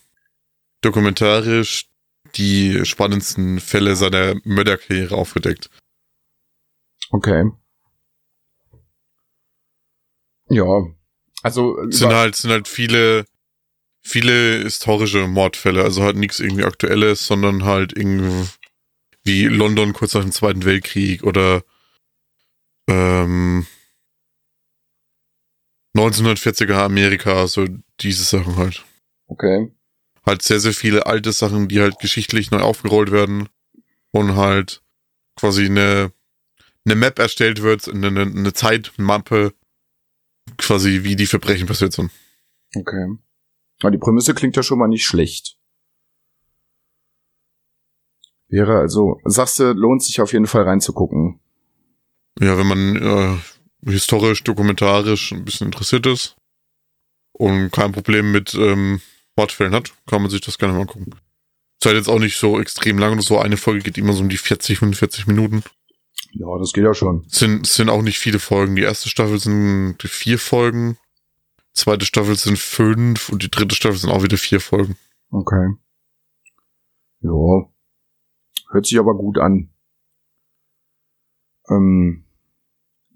[0.83, 1.89] dokumentarisch
[2.35, 5.71] die spannendsten Fälle seiner Mörderkarriere aufgedeckt.
[7.11, 7.51] Okay.
[10.49, 10.87] Ja.
[11.43, 13.25] Also Es sind halt, sind halt viele,
[14.03, 18.49] viele historische Mordfälle, also halt nichts irgendwie Aktuelles, sondern halt irgendwie
[19.25, 21.63] wie London kurz nach dem Zweiten Weltkrieg oder
[22.89, 23.67] ähm,
[25.95, 27.67] 1940er Amerika, so
[28.01, 28.85] diese Sachen halt.
[29.27, 29.73] okay.
[30.25, 33.49] Halt sehr, sehr viele alte Sachen, die halt geschichtlich neu aufgerollt werden
[34.13, 34.83] und halt
[35.37, 36.13] quasi eine,
[36.85, 39.53] eine Map erstellt wird, eine, eine, Zeitmappe,
[40.59, 42.13] quasi wie die Verbrechen passiert sind.
[42.77, 43.17] Okay.
[43.81, 45.57] Aber die Prämisse klingt ja schon mal nicht schlecht.
[48.49, 51.41] Wäre also, sagst du, lohnt sich auf jeden Fall reinzugucken.
[52.39, 53.39] Ja, wenn man äh,
[53.85, 56.37] historisch, dokumentarisch ein bisschen interessiert ist
[57.33, 59.01] und kein Problem mit ähm,
[59.37, 61.11] Mordfällen hat, kann man sich das gerne mal angucken.
[61.81, 63.39] Ist halt jetzt auch nicht so extrem lang oder so.
[63.39, 65.65] Eine Folge geht immer so um die 40, 45 Minuten.
[66.33, 67.27] Ja, das geht ja schon.
[67.31, 68.77] Es sind, es sind auch nicht viele Folgen.
[68.77, 70.97] Die erste Staffel sind vier Folgen.
[71.75, 74.97] Zweite Staffel sind fünf und die dritte Staffel sind auch wieder vier Folgen.
[75.31, 75.75] Okay.
[77.21, 77.69] Ja.
[78.71, 79.71] Hört sich aber gut an.
[81.69, 82.25] Ähm,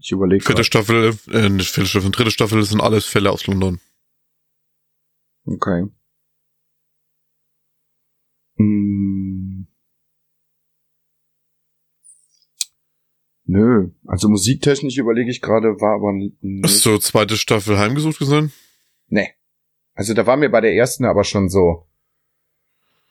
[0.06, 0.44] ich überlege.
[0.44, 3.80] Vierte Staffel, äh, nicht vierte Staffel, dritte Staffel sind alles Fälle aus London.
[5.44, 5.86] Okay.
[8.56, 9.66] Hm.
[13.46, 16.36] Nö, also musiktechnisch überlege ich gerade, war aber nicht.
[16.62, 18.52] Hast du zweite Staffel heimgesucht gesehen?
[19.08, 19.30] Nee.
[19.94, 21.88] Also da war mir bei der ersten aber schon so.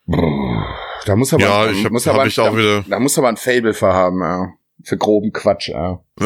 [0.07, 2.85] Da muss aber, ja, ich hab, muss aber, hab ich auch da, wieder.
[2.87, 4.53] da muss aber ein Fable verhaben, ja.
[4.83, 6.03] Für groben Quatsch, ja.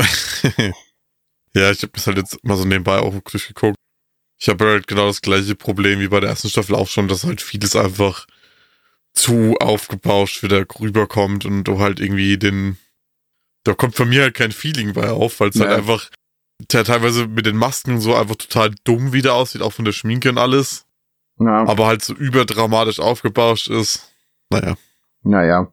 [1.54, 3.76] ja, ich habe das halt jetzt mal so nebenbei auch durchgeguckt.
[4.40, 7.24] Ich habe halt genau das gleiche Problem wie bei der ersten Staffel auch schon, dass
[7.26, 8.26] halt vieles einfach
[9.14, 12.78] zu aufgebauscht wieder rüberkommt und du halt irgendwie den,
[13.64, 15.76] da kommt von mir halt kein Feeling bei auf, weil es halt Ja.
[15.78, 16.10] einfach
[16.70, 20.30] te- teilweise mit den Masken so einfach total dumm wieder aussieht, auch von der Schminke
[20.30, 20.86] und alles,
[21.40, 24.14] Ja, aber halt so überdramatisch aufgebauscht ist.
[24.50, 24.76] Naja.
[25.24, 25.72] naja.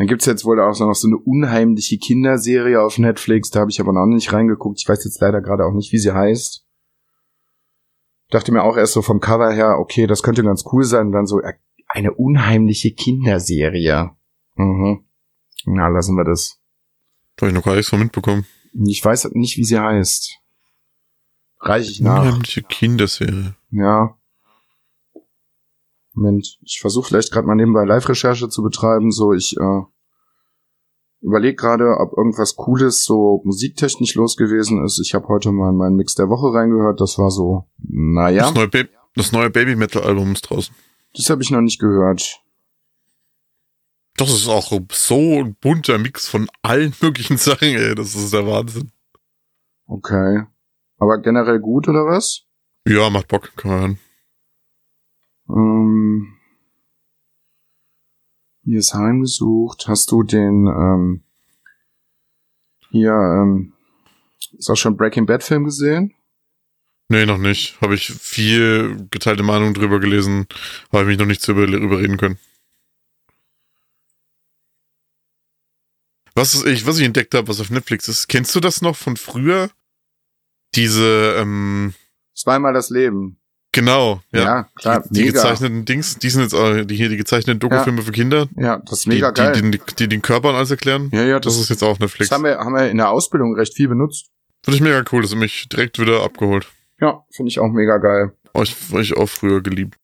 [0.00, 3.80] Dann gibt's jetzt wohl auch noch so eine unheimliche Kinderserie auf Netflix, da habe ich
[3.80, 4.80] aber noch nicht reingeguckt.
[4.80, 6.64] Ich weiß jetzt leider gerade auch nicht, wie sie heißt.
[8.30, 11.12] Dachte mir auch erst so vom Cover her, okay, das könnte ganz cool sein.
[11.12, 11.52] Dann so äh,
[11.86, 14.12] eine unheimliche Kinderserie.
[14.54, 15.04] Mhm.
[15.66, 16.58] Na, lassen wir das.
[17.36, 18.46] Da habe ich noch gar nichts von mitbekommen.
[18.72, 20.38] Ich weiß nicht, wie sie heißt.
[21.58, 22.22] Reich ich nach.
[22.22, 23.54] Unheimliche Kinderserie.
[23.70, 24.16] Ja.
[26.12, 29.10] Moment, ich versuche vielleicht gerade mal nebenbei Live-Recherche zu betreiben.
[29.10, 29.80] So, ich äh,
[31.20, 35.00] überlege gerade, ob irgendwas Cooles so musiktechnisch los gewesen ist.
[35.04, 37.00] Ich habe heute mal in meinen Mix der Woche reingehört.
[37.00, 38.78] Das war so, naja, Das neue, ba
[39.14, 40.74] das neue Baby Metal Album ist draußen.
[41.14, 42.40] das habe ich noch nicht gehört.
[44.16, 47.94] Das ist auch so ein bunter Mix von allen möglichen Sachen, ey.
[47.94, 48.92] Das ist der Wahnsinn.
[49.86, 50.44] Okay.
[50.98, 52.42] Aber generell gut, oder was?
[52.86, 53.98] Ja, macht Bock, kann man hören.
[55.54, 56.36] Ähm,
[58.64, 59.88] hier ist heimgesucht.
[59.88, 61.22] Hast du den, ähm,
[62.90, 63.72] hier, ähm,
[64.56, 66.14] ist auch schon Breaking Bad Film gesehen?
[67.08, 67.80] Nee, noch nicht.
[67.80, 70.46] Habe ich viel geteilte Meinung drüber gelesen,
[70.92, 72.38] habe ich mich noch nicht zu über überreden können.
[76.34, 79.16] Was ich, was ich entdeckt habe, was auf Netflix ist, kennst du das noch von
[79.16, 79.70] früher?
[80.76, 81.94] Diese, ähm,
[82.34, 83.39] Zweimal das Leben.
[83.72, 84.40] Genau, ja.
[84.42, 88.02] Ja, klar, die, die gezeichneten Dings, die sind jetzt äh, die hier die gezeichneten Dokufilme
[88.02, 89.52] für Kinder, Ja, das ist mega die, geil.
[89.60, 91.10] Die, die, die den Körpern alles erklären.
[91.12, 92.28] ja, ja, Das das, ist jetzt auch Netflix.
[92.28, 94.30] das haben wir, haben wir in der Ausbildung recht viel benutzt.
[94.62, 96.66] Finde ich mega cool, das hat mich direkt wieder abgeholt.
[97.00, 98.32] Ja, finde ich auch mega geil.
[98.54, 99.96] Oh, ich, war ich auch früher geliebt.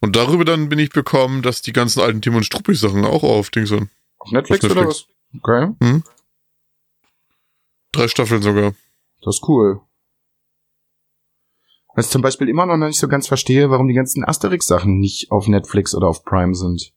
[0.00, 3.24] Und darüber dann bin ich bekommen, dass die ganzen alten Tim und Struppi Sachen auch
[3.24, 3.90] auf Dings sind.
[4.18, 5.06] Auf Netflix, Auf oder Netflix.
[5.34, 5.42] was?
[5.42, 6.00] Okay,
[7.92, 8.74] Drei Staffeln sogar.
[9.22, 9.80] das ist cool.
[11.98, 15.32] Was ich zum Beispiel immer noch nicht so ganz verstehe, warum die ganzen Asterix-Sachen nicht
[15.32, 16.94] auf Netflix oder auf Prime sind.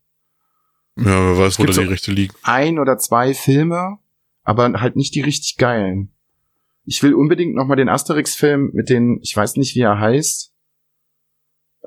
[0.95, 2.35] Ja, wer weiß, wo da die Rechte liegen.
[2.43, 3.97] ein oder zwei Filme,
[4.43, 6.13] aber halt nicht die richtig geilen.
[6.85, 10.53] Ich will unbedingt noch mal den Asterix-Film mit den, ich weiß nicht, wie er heißt,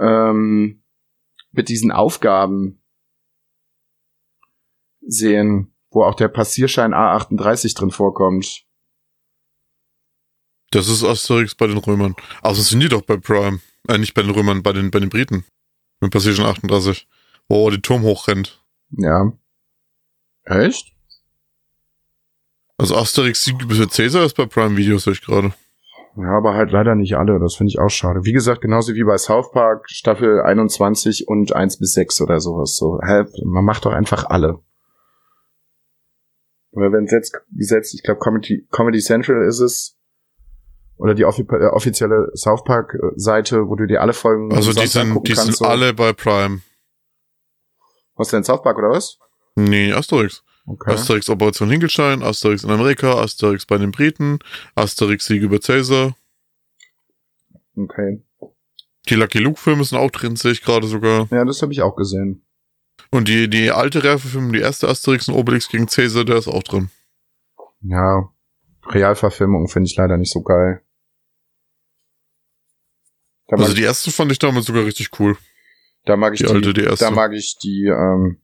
[0.01, 0.83] ähm,
[1.53, 2.83] mit diesen Aufgaben
[5.07, 8.67] sehen, wo auch der Passierschein A38 drin vorkommt.
[10.75, 12.17] Das ist Asterix bei den Römern.
[12.43, 13.61] Also sind die doch bei Prime.
[13.89, 15.45] Äh, nicht bei den Römern, bei den, bei den Briten.
[16.01, 17.07] Mit Passagier 38.
[17.49, 18.61] Wo er den Turm hochrennt.
[18.91, 19.33] Ja.
[20.45, 20.93] Echt?
[22.77, 25.55] Also Asterix Sieg über Cäsar ist bei Prime Videos, sehe ich gerade.
[26.17, 27.39] Ja, aber halt leider nicht alle.
[27.39, 28.25] Das finde ich auch schade.
[28.25, 32.75] Wie gesagt, genauso wie bei South Park Staffel 21 und 1 bis 6 oder sowas.
[32.75, 32.99] So,
[33.45, 34.59] man macht doch einfach alle.
[36.73, 39.97] Oder wenn es jetzt gesetzt, ich glaube Comedy, Comedy Central ist es,
[40.97, 44.87] oder die offi äh, offizielle South Park Seite, wo du dir alle Folgen Also die
[44.87, 46.61] sind, die sind alle bei Prime.
[48.17, 49.19] Was denn South Park oder was?
[49.57, 50.43] Nee, Asterix.
[50.67, 50.93] Okay.
[50.93, 54.39] Asterix Operation Hinkelstein, Asterix in Amerika, Asterix bei den Briten,
[54.75, 56.15] Asterix Sieg über Cäsar.
[57.77, 58.23] okay.
[59.11, 61.29] Die Lucky Luke Filme sind auch drin, sehe ich gerade sogar.
[61.31, 62.43] Ja, das habe ich auch gesehen.
[63.11, 66.63] Und die, die alte Realverfilmung, die erste Asterix und Obelix gegen Cäsar, der ist auch
[66.63, 66.89] drin.
[67.83, 68.31] Ja,
[68.87, 70.81] Realverfilmung finde ich leider nicht so geil.
[73.49, 75.37] Also die erste fand ich damals sogar richtig cool.
[76.05, 77.05] da mag ich Die alte, die erste.
[77.05, 78.41] Da mag ich die, ähm,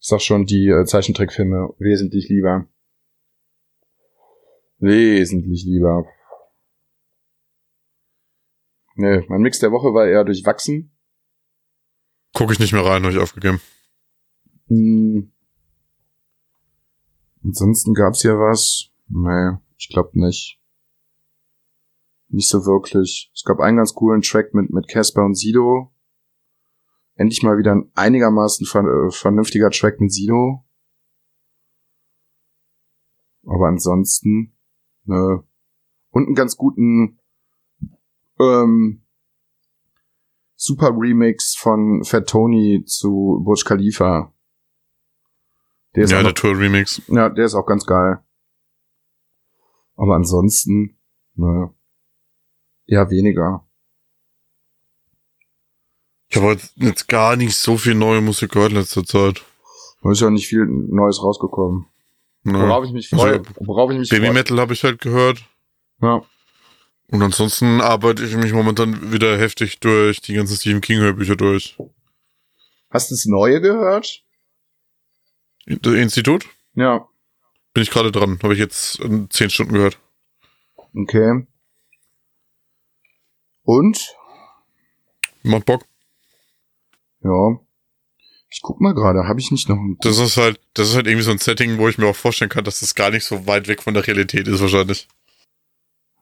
[0.00, 2.66] ich sag schon, die äh, Zeichentrickfilme wesentlich lieber.
[4.78, 6.06] Wesentlich lieber.
[8.96, 10.92] Nee, mein Mix der Woche war eher durchwachsen.
[12.32, 13.60] Gucke ich nicht mehr rein, habe ich aufgegeben.
[14.68, 15.32] Hm.
[17.42, 18.90] Ansonsten gab's hier was?
[19.08, 20.60] Nee, ich glaube nicht.
[22.34, 23.30] Nicht so wirklich.
[23.32, 25.92] Es gab einen ganz coolen Track mit mit Casper und Sido.
[27.14, 30.64] Endlich mal wieder ein einigermaßen ver äh, vernünftiger Track mit Sido.
[33.46, 34.56] Aber ansonsten,
[35.04, 35.42] nö.
[36.10, 37.20] Und einen ganz guten
[38.40, 39.04] ähm,
[40.56, 44.34] Super Remix von Fat Tony zu Burj Khalifa.
[45.94, 47.02] Der ist ja, auch der noch, Tour-Remix.
[47.06, 48.24] ja, der ist auch ganz geil.
[49.94, 50.98] Aber ansonsten,
[51.34, 51.72] ne,
[52.86, 53.64] eher weniger.
[56.28, 59.42] Ich habe jetzt gar nicht so viel neue Musik gehört in letzter Zeit.
[60.02, 61.86] Da ist ja nicht viel Neues rausgekommen.
[62.42, 62.58] Ne.
[62.60, 64.34] Worauf ich mich freue, Also, worauf ich mich Baby freue.
[64.34, 65.44] Metal habe ich halt gehört.
[66.02, 66.22] Ja.
[67.08, 71.76] Und ansonsten arbeite ich mich momentan wieder heftig durch die ganzen Stephen King Hörbücher durch.
[72.90, 74.22] Hast du das Neue gehört?
[75.66, 76.46] Das Institut?
[76.74, 77.08] Ja.
[77.72, 78.38] Bin ich gerade dran.
[78.42, 79.98] Habe ich jetzt in zehn Stunden gehört.
[80.94, 81.46] Okay.
[83.64, 84.14] Und?
[85.42, 85.84] Macht Bock.
[87.22, 87.58] Ja.
[88.50, 91.06] Ich guck mal gerade, habe ich nicht noch ein Das ist halt, das ist halt
[91.06, 93.46] irgendwie so ein Setting, wo ich mir auch vorstellen kann, dass das gar nicht so
[93.48, 95.08] weit weg von der Realität ist wahrscheinlich.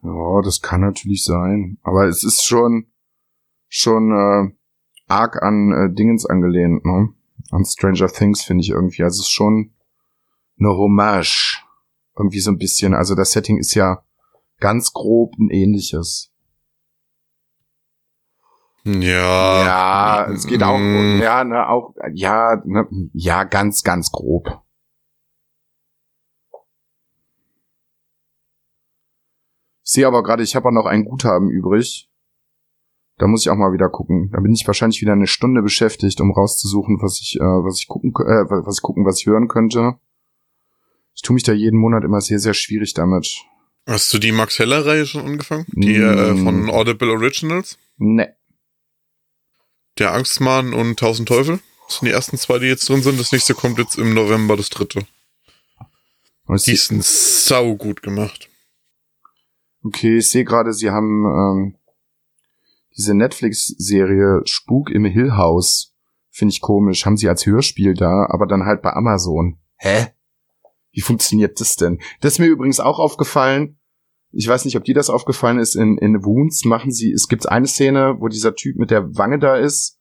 [0.02, 1.78] Ja, das kann natürlich sein.
[1.82, 2.86] Aber es ist schon,
[3.68, 4.54] schon äh,
[5.08, 7.12] arg an äh, Dingens angelehnt, ne?
[7.50, 9.02] An Stranger Things, finde ich irgendwie.
[9.02, 9.74] Also es ist schon
[10.58, 11.62] eine Hommage.
[12.16, 12.94] Irgendwie so ein bisschen.
[12.94, 14.04] Also das Setting ist ja
[14.58, 16.31] ganz grob ein ähnliches.
[18.84, 19.64] Ja.
[19.64, 24.60] ja, es geht auch, mm, ja, ne, auch, ja, ne, ja, ganz, ganz grob.
[29.84, 32.08] Ich sehe aber gerade, ich habe auch noch ein Guthaben übrig.
[33.18, 34.30] Da muss ich auch mal wieder gucken.
[34.32, 37.86] Da bin ich wahrscheinlich wieder eine Stunde beschäftigt, um rauszusuchen, was ich, äh, was ich
[37.88, 39.94] gucken, äh, was ich gucken, was ich hören könnte.
[41.14, 43.42] Ich tue mich da jeden Monat immer sehr, sehr schwierig damit.
[43.86, 45.66] Hast du die Max Heller Reihe schon angefangen?
[45.72, 46.02] Die Mm.
[46.02, 47.78] äh, von Audible Originals?
[47.98, 48.34] Ne.
[49.98, 51.60] Der Angstmann und Tausend Teufel?
[51.86, 53.20] Das sind die ersten zwei, die jetzt drin sind.
[53.20, 55.06] Das nächste kommt jetzt im November, das dritte.
[56.44, 58.48] Was Die sind sau gut gemacht.
[59.84, 61.78] Okay, ich sehe gerade, sie haben ähm,
[62.96, 65.92] diese Netflix-Serie Spuk im Hill House.
[66.30, 67.04] Finde ich komisch.
[67.04, 69.58] Haben sie als Hörspiel da, aber dann halt bei Amazon.
[69.76, 70.08] Hä?
[70.92, 72.00] Wie funktioniert das denn?
[72.20, 73.78] Das ist mir übrigens auch aufgefallen.
[74.32, 75.74] Ich weiß nicht, ob dir das aufgefallen ist.
[75.74, 79.38] In, in Wounds machen sie, es gibt eine Szene, wo dieser Typ mit der Wange
[79.38, 79.98] da ist,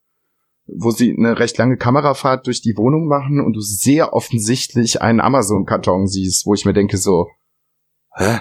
[0.66, 5.20] wo sie eine recht lange Kamerafahrt durch die Wohnung machen und du sehr offensichtlich einen
[5.20, 7.28] Amazon-Karton siehst, wo ich mir denke so,
[8.14, 8.40] hä?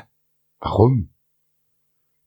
[0.60, 1.10] Warum?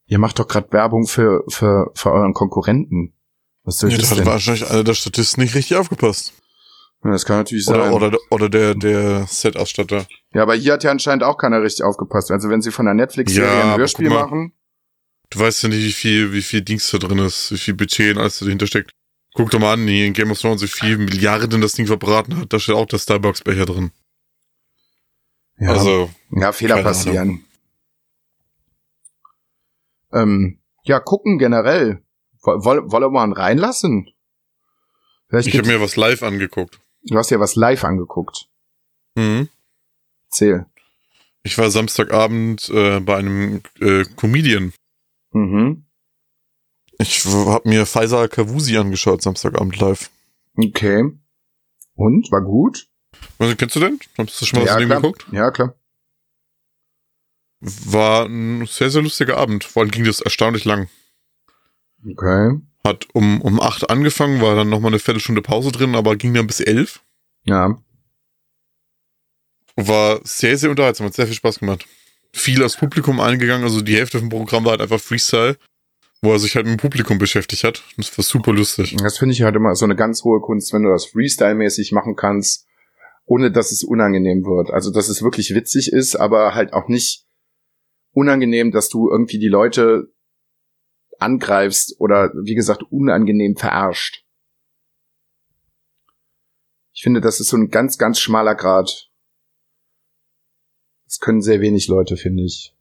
[0.06, 3.14] Ihr macht doch gerade Werbung für, für, für euren Konkurrenten.
[3.62, 4.26] Was soll Ja, das da hat denn?
[4.26, 6.34] wahrscheinlich einer der Statisten nicht richtig aufgepasst.
[7.04, 7.92] Das kann natürlich sein.
[7.92, 10.06] Oder, oder, oder der, der Set-Ausstatter.
[10.32, 12.30] ja, aber hier hat ja anscheinend auch keiner richtig aufgepasst.
[12.30, 14.22] Also wenn sie von der Netflix-Serie Ja, ein Hörspiel mal.
[14.22, 14.52] machen,
[15.30, 18.14] Du weißt ja nicht, wie viel, wie viel Dings da drin ist, wie viel Budget
[18.14, 18.92] und alles da dahinter steckt.
[19.34, 22.36] Guck doch mal an, hier in Game of Thrones, wie viel Milliarden das Ding verbraten
[22.38, 22.52] hat.
[22.52, 23.90] Da steht auch der Starbucks-Becher drin.
[25.58, 27.44] ja, Also, ja Fehler passieren.
[30.12, 32.02] Ähm, ja, gucken generell.
[32.42, 34.08] Woll, woll, wollen wir mal einen reinlassen?
[35.28, 36.78] Vielleicht ich habe mir was live angeguckt.
[37.04, 38.48] Du hast ja was live angeguckt.
[39.14, 39.48] Mhm.
[40.26, 40.66] Erzähl.
[41.42, 44.72] Ich war Samstagabend äh, bei einem äh, Comedian.
[45.32, 45.84] Mhm.
[46.98, 50.10] Ich habe mir Faisal Kavusi angeschaut, Samstagabend live.
[50.56, 51.10] Okay.
[51.96, 52.30] Und?
[52.30, 52.88] War gut?
[53.38, 53.98] Also, kennst du den?
[54.16, 55.00] Hast du schon mal was ja, klar.
[55.00, 55.26] geguckt?
[55.32, 55.74] Ja, klar.
[57.60, 59.64] War ein sehr, sehr lustiger Abend.
[59.64, 60.88] Vor allem ging das erstaunlich lang.
[62.06, 62.60] Okay.
[62.86, 66.46] Hat um, um acht angefangen, war dann nochmal eine Viertelstunde Pause drin, aber ging dann
[66.46, 67.02] bis elf.
[67.44, 67.78] Ja.
[69.76, 71.86] War sehr, sehr unterhaltsam, hat sehr viel Spaß gemacht.
[72.32, 75.56] Viel aus Publikum eingegangen, also die Hälfte vom Programm war halt einfach Freestyle,
[76.20, 77.82] wo er sich halt mit dem Publikum beschäftigt hat.
[77.96, 78.96] Das war super lustig.
[78.96, 82.16] Das finde ich halt immer so eine ganz hohe Kunst, wenn du das Freestyle-mäßig machen
[82.16, 82.66] kannst,
[83.24, 84.70] ohne dass es unangenehm wird.
[84.70, 87.24] Also, dass es wirklich witzig ist, aber halt auch nicht
[88.12, 90.13] unangenehm, dass du irgendwie die Leute
[91.18, 94.24] angreifst oder, wie gesagt, unangenehm verarscht.
[96.92, 99.10] Ich finde, das ist so ein ganz, ganz schmaler Grad.
[101.06, 102.74] Das können sehr wenig Leute, finde ich.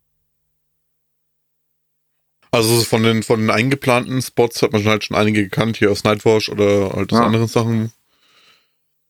[2.51, 6.03] Also von den, von den eingeplanten Spots hat man halt schon einige gekannt, hier aus
[6.03, 7.25] Nightwatch oder halt aus Ja.
[7.25, 7.91] anderen Sachen.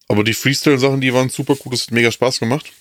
[0.07, 2.71] Aber die Freestyle-Sachen, die waren super gut, das hat mega Spaß gemacht.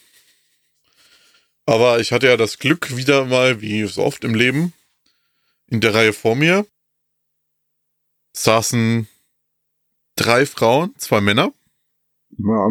[1.66, 4.72] Aber ich hatte ja das Glück, wieder mal, wie so oft im Leben,
[5.68, 6.66] in der Reihe vor mir
[8.34, 9.08] saßen
[10.16, 11.52] drei Frauen, zwei Männer
[12.38, 12.68] Ja.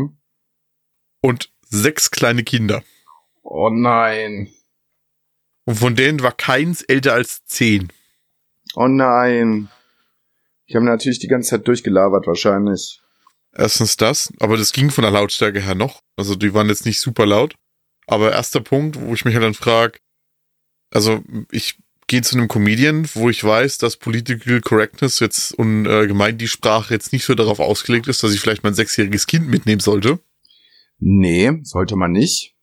[1.21, 2.83] und sechs kleine Kinder.
[3.43, 4.51] Oh nein.
[5.65, 7.91] Und von denen war keins älter als zehn.
[8.75, 9.69] Oh nein.
[10.65, 13.01] Ich habe natürlich die ganze Zeit durchgelabert, wahrscheinlich.
[13.53, 16.01] Erstens das, aber das ging von der Lautstärke her noch.
[16.15, 17.55] Also die waren jetzt nicht super laut.
[18.07, 19.99] Aber erster Punkt, wo ich mich halt dann frage,
[20.89, 21.21] also
[21.51, 21.77] ich
[22.11, 26.49] gehe zu einem Comedian, wo ich weiß, dass Political Correctness jetzt und äh, gemeint die
[26.49, 30.19] Sprache jetzt nicht so darauf ausgelegt ist, dass ich vielleicht mein sechsjähriges Kind mitnehmen sollte.
[30.99, 32.53] Nee, sollte man nicht.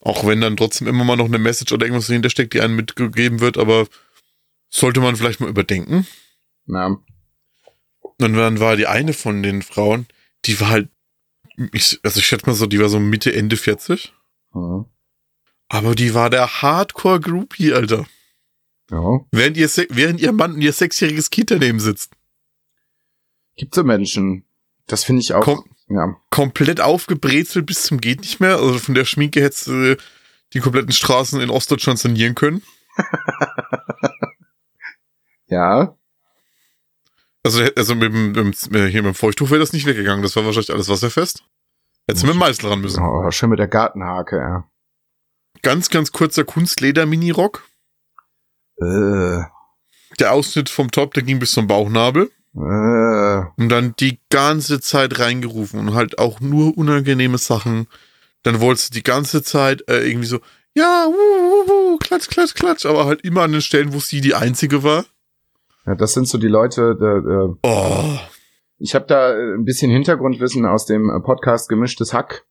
[0.00, 2.76] Auch wenn dann trotzdem immer mal noch eine Message oder irgendwas dahinter steckt, die einem
[2.76, 3.88] mitgegeben wird, aber
[4.70, 6.06] sollte man vielleicht mal überdenken.
[6.66, 6.96] Na,
[8.00, 10.06] Und dann war die eine von den Frauen,
[10.44, 10.88] die war halt,
[11.72, 14.12] ich, also ich schätze mal so, die war so Mitte, Ende 40.
[14.52, 14.84] hm,
[15.74, 18.06] Aber die war der Hardcore-Groupie, Alter.
[18.92, 19.20] ja.
[19.32, 22.12] Während ihr, während ihr Mann und ihr sechsjähriges Kind daneben sitzt.
[23.56, 24.44] Gibt so Menschen.
[24.86, 25.42] Das finde ich auch.
[25.42, 25.64] Komm.
[25.88, 26.14] Ja.
[26.30, 28.56] Komplett aufgebrezelt bis zum geht nicht mehr.
[28.58, 29.96] Also von der Schminke hättest du
[30.52, 32.62] die kompletten Straßen in Ostdeutschland sanieren können.
[35.48, 35.94] Ja.
[37.44, 38.52] Also, also mit dem, mit dem,
[38.88, 40.22] hier mit dem Feuchttuch wäre das nicht weggegangen.
[40.22, 41.44] Das war wahrscheinlich alles wasserfest.
[42.08, 43.02] Hättest du mit dem Meißel ran müssen.
[43.02, 44.68] Oh, schön mit der Gartenhake, ja.
[45.64, 47.64] Ganz, ganz kurzer Kunstleder-Mini-Rock.
[48.80, 49.40] Äh,
[50.20, 52.30] Der Ausschnitt vom Top, der ging bis zum Bauchnabel.
[52.54, 52.58] äh,
[53.60, 57.88] Und dann die ganze Zeit reingerufen und halt auch nur unangenehme Sachen.
[58.44, 60.38] Dann wolltest du die ganze Zeit äh, irgendwie so,
[60.74, 64.20] ja, wuh, wuh, wuh, klatsch, klatsch, klatsch, aber halt immer an den Stellen, wo sie
[64.20, 65.04] die einzige war.
[65.86, 68.18] ja, das sind so die Leute, äh, äh, Oh,
[68.78, 72.44] Ich habe da ein bisschen Hintergrundwissen aus dem Podcast Gemischtes Hack,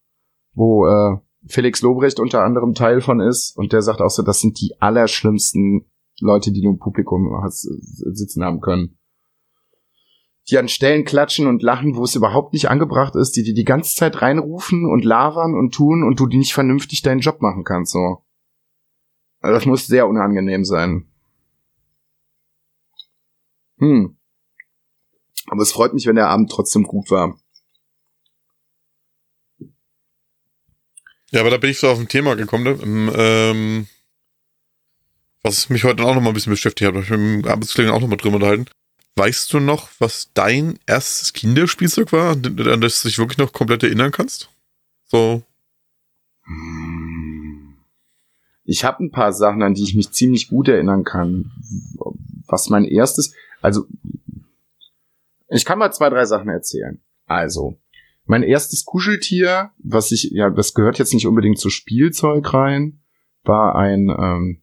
[0.53, 1.17] wo äh,
[1.47, 4.75] Felix Lobrecht unter anderem Teil von ist und der sagt auch so, das sind die
[4.79, 5.85] allerschlimmsten
[6.19, 8.97] Leute, die du im Publikum hast, äh, sitzen haben können.
[10.49, 13.63] Die an Stellen klatschen und lachen, wo es überhaupt nicht angebracht ist, die dir die
[13.63, 17.63] ganze Zeit reinrufen und labern und tun und du die nicht vernünftig deinen Job machen
[17.63, 18.23] kannst, so.
[19.39, 21.07] Also das muss sehr unangenehm sein.
[23.79, 24.17] Hm.
[25.47, 27.37] Aber es freut mich, wenn der Abend trotzdem gut war.
[31.33, 33.13] Ja, aber da bin ich so auf ein Thema gekommen, ne?
[33.15, 33.87] ähm,
[35.41, 37.03] was mich heute auch noch mal ein bisschen beschäftigt hat.
[37.03, 38.65] Ich habe mit dem Arbeitskollegen auch noch mal drüber unterhalten.
[39.15, 43.83] Weißt du noch, was dein erstes Kinderspielzeug war, an das du dich wirklich noch komplett
[43.83, 44.49] erinnern kannst?
[45.05, 45.43] So,
[48.65, 51.51] Ich habe ein paar Sachen, an die ich mich ziemlich gut erinnern kann.
[52.47, 53.85] Was mein erstes, also
[55.49, 56.99] ich kann mal zwei, drei Sachen erzählen.
[57.25, 57.77] Also,
[58.25, 63.01] mein erstes Kuscheltier, was ich, ja, das gehört jetzt nicht unbedingt zu Spielzeug rein,
[63.43, 64.61] war ein, ähm,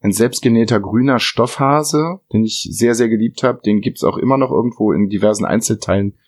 [0.00, 3.62] ein selbstgenähter grüner Stoffhase, den ich sehr, sehr geliebt habe.
[3.64, 6.18] Den gibt's auch immer noch irgendwo in diversen Einzelteilen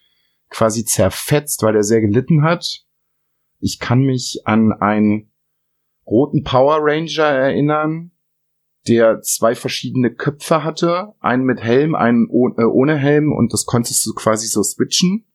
[0.49, 2.85] quasi zerfetzt, weil er sehr gelitten hat.
[3.61, 5.31] Ich kann mich an einen
[6.07, 8.13] roten Power Ranger erinnern,
[8.89, 13.67] der zwei verschiedene Köpfe hatte, einen mit Helm, einen oh, äh, ohne Helm und das
[13.67, 15.27] konntest du quasi so switchen.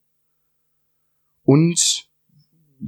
[1.43, 2.09] Und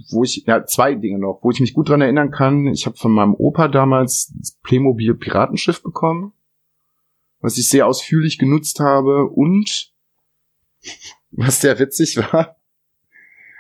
[0.10, 2.98] wo ich, ja, zwei Dinge noch, wo ich mich gut dran erinnern kann, ich habe
[2.98, 6.34] von meinem Opa damals das Playmobil Piratenschiff bekommen,
[7.40, 9.94] was ich sehr ausführlich genutzt habe und
[11.32, 12.58] was sehr witzig war,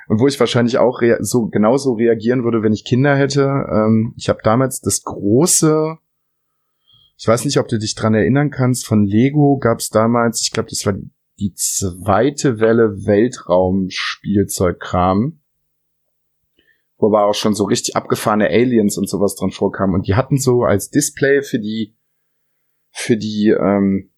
[0.08, 3.66] und wo ich wahrscheinlich auch so genauso reagieren würde, wenn ich Kinder hätte.
[3.72, 5.98] Ähm, ich habe damals das große,
[7.18, 10.52] ich weiß nicht, ob du dich dran erinnern kannst, von Lego gab es damals, ich
[10.52, 10.94] glaube, das war
[11.39, 15.39] die zweite Welle Weltraumspielzeugkram,
[16.97, 19.95] wo aber auch schon so richtig abgefahrene Aliens und sowas dran vorkamen.
[19.95, 21.97] Und die hatten so als Display für die,
[22.91, 24.11] für die, ähm,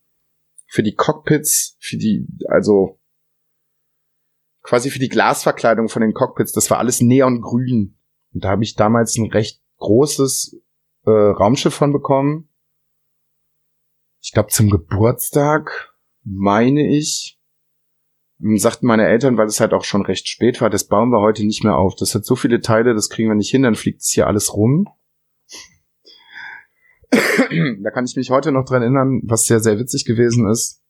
[0.68, 3.00] für die Cockpits, für die, also
[4.62, 7.98] quasi für die Glasverkleidung von den Cockpits, das war alles neongrün.
[8.34, 10.60] Und da habe ich damals ein recht großes
[11.06, 12.50] äh, Raumschiff von bekommen.
[14.22, 15.95] Ich glaube zum Geburtstag,
[16.26, 17.40] meine ich.
[18.42, 21.22] Und sagten meine Eltern, weil es halt auch schon recht spät war, das bauen wir
[21.22, 21.96] heute nicht mehr auf.
[21.96, 24.54] Das hat so viele Teile, das kriegen wir nicht hin, dann fliegt es hier alles
[24.54, 24.90] rum.
[27.12, 30.82] da kann ich mich heute noch dran erinnern, was sehr, sehr witzig gewesen ist.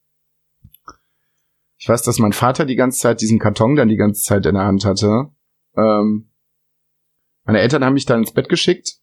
[1.78, 4.56] Ich weiß, dass mein Vater die ganze Zeit diesen Karton dann die ganze Zeit in
[4.56, 5.30] der Hand hatte.
[5.78, 6.32] Ähm,
[7.44, 9.00] meine Eltern haben mich dann ins Bett geschickt.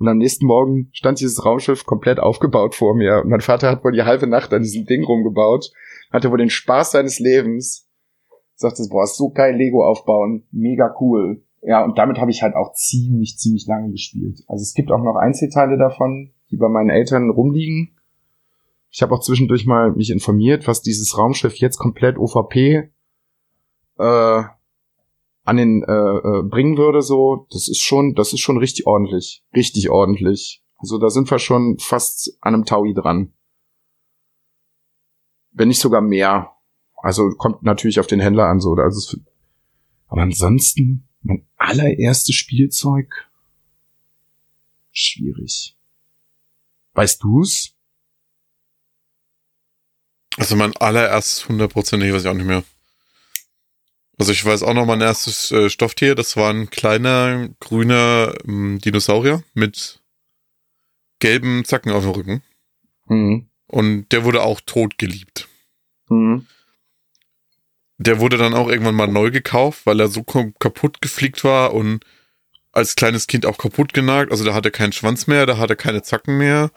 [0.00, 3.20] Und am nächsten Morgen stand dieses Raumschiff komplett aufgebaut vor mir.
[3.22, 5.70] Und mein Vater hat wohl die halbe Nacht an diesem Ding rumgebaut.
[6.10, 7.86] Hatte wohl den Spaß seines Lebens.
[8.54, 10.44] Sagte, boah, so geil Lego aufbauen.
[10.52, 11.42] Mega cool.
[11.60, 14.42] Ja, und damit habe ich halt auch ziemlich, ziemlich lange gespielt.
[14.48, 17.98] Also es gibt auch noch Einzelteile davon, die bei meinen Eltern rumliegen.
[18.90, 22.90] Ich habe auch zwischendurch mal mich informiert, was dieses Raumschiff jetzt komplett OVP
[23.98, 24.42] äh,
[25.44, 27.02] an den äh, äh, bringen würde.
[27.02, 30.62] So, das ist schon, das ist schon richtig ordentlich, richtig ordentlich.
[30.76, 33.32] Also da sind wir schon fast an einem Taui dran,
[35.52, 36.52] wenn nicht sogar mehr.
[36.96, 38.72] Also kommt natürlich auf den Händler an so.
[38.72, 39.16] Also
[40.06, 43.30] aber ansonsten mein allererstes Spielzeug
[44.90, 45.76] schwierig.
[46.94, 47.76] Weißt du's?
[50.36, 52.64] Also mein allererstes hundertprozentig weiß ich auch nicht mehr.
[54.20, 58.78] Also ich weiß auch noch mein erstes äh, Stofftier, das war ein kleiner grüner ähm,
[58.78, 60.02] Dinosaurier mit
[61.20, 62.42] gelben Zacken auf dem Rücken.
[63.06, 63.48] Mhm.
[63.66, 65.48] Und der wurde auch tot geliebt.
[66.10, 66.46] Mhm.
[67.96, 72.04] Der wurde dann auch irgendwann mal neu gekauft, weil er so kaputt geflickt war und
[72.72, 74.32] als kleines Kind auch kaputt genagt.
[74.32, 76.70] Also der hatte keinen Schwanz mehr, der hatte keine Zacken mehr,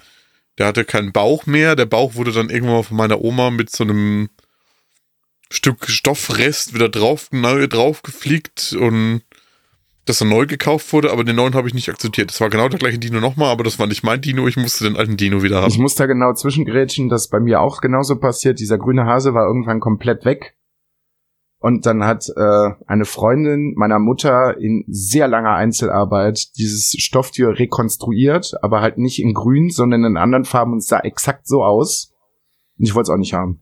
[0.58, 1.76] der hatte keinen Bauch mehr.
[1.76, 4.30] Der Bauch wurde dann irgendwann mal von meiner Oma mit so einem
[5.54, 9.22] Stück Stoffrest wieder drauf, neu drauf geflickt und
[10.06, 12.32] dass er neu gekauft wurde, aber den neuen habe ich nicht akzeptiert.
[12.32, 14.84] Das war genau der gleiche Dino nochmal, aber das war nicht mein Dino, ich musste
[14.84, 15.82] den alten Dino wieder Ich haben.
[15.82, 18.60] muss da genau zwischengrätschen, das ist bei mir auch genauso passiert.
[18.60, 20.56] Dieser grüne Hase war irgendwann komplett weg.
[21.60, 28.56] Und dann hat äh, eine Freundin meiner Mutter in sehr langer Einzelarbeit dieses Stofftier rekonstruiert,
[28.62, 32.12] aber halt nicht in grün, sondern in anderen Farben und es sah exakt so aus.
[32.78, 33.62] Und ich wollte es auch nicht haben.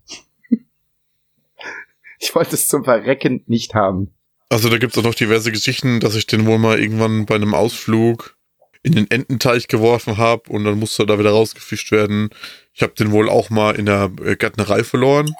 [2.21, 4.13] Ich wollte es zum Verrecken nicht haben.
[4.49, 7.55] Also da gibt's auch noch diverse Geschichten, dass ich den wohl mal irgendwann bei einem
[7.55, 8.37] Ausflug
[8.83, 12.29] in den Ententeich geworfen habe und dann musste er da wieder rausgefischt werden.
[12.73, 15.33] Ich habe den wohl auch mal in der äh, Gärtnerei verloren,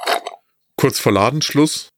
[0.76, 1.90] kurz vor Ladenschluss.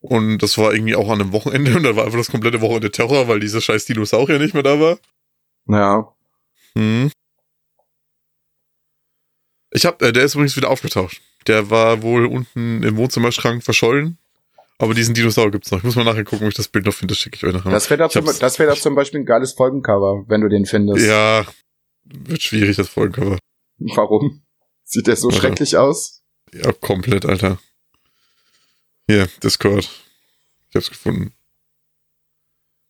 [0.00, 2.90] Und das war irgendwie auch an einem Wochenende und da war einfach das komplette Wochenende
[2.90, 4.98] Terror, weil dieser scheiß Dinosaurier nicht mehr da war.
[5.66, 6.14] Ja.
[6.76, 7.10] Hm.
[9.72, 11.20] Ich hab, äh, der ist übrigens wieder aufgetaucht.
[11.46, 14.18] Der war wohl unten im Wohnzimmerschrank verschollen.
[14.78, 15.78] Aber diesen Dinosaurier gibt's noch.
[15.78, 17.12] Ich muss mal nachher gucken, ob ich das Bild noch finde.
[17.12, 17.70] Das schicke ich euch nachher.
[17.70, 20.64] Das wäre hab's- zum- das wär doch zum Beispiel ein geiles Folgencover, wenn du den
[20.64, 21.06] findest.
[21.06, 21.44] Ja,
[22.04, 23.38] wird schwierig, das Folgencover.
[23.78, 24.42] Warum?
[24.84, 25.40] Sieht der so Warte.
[25.40, 26.22] schrecklich aus?
[26.52, 27.58] Ja, komplett, Alter.
[29.06, 29.88] Hier, Discord.
[30.70, 31.32] Ich hab's gefunden.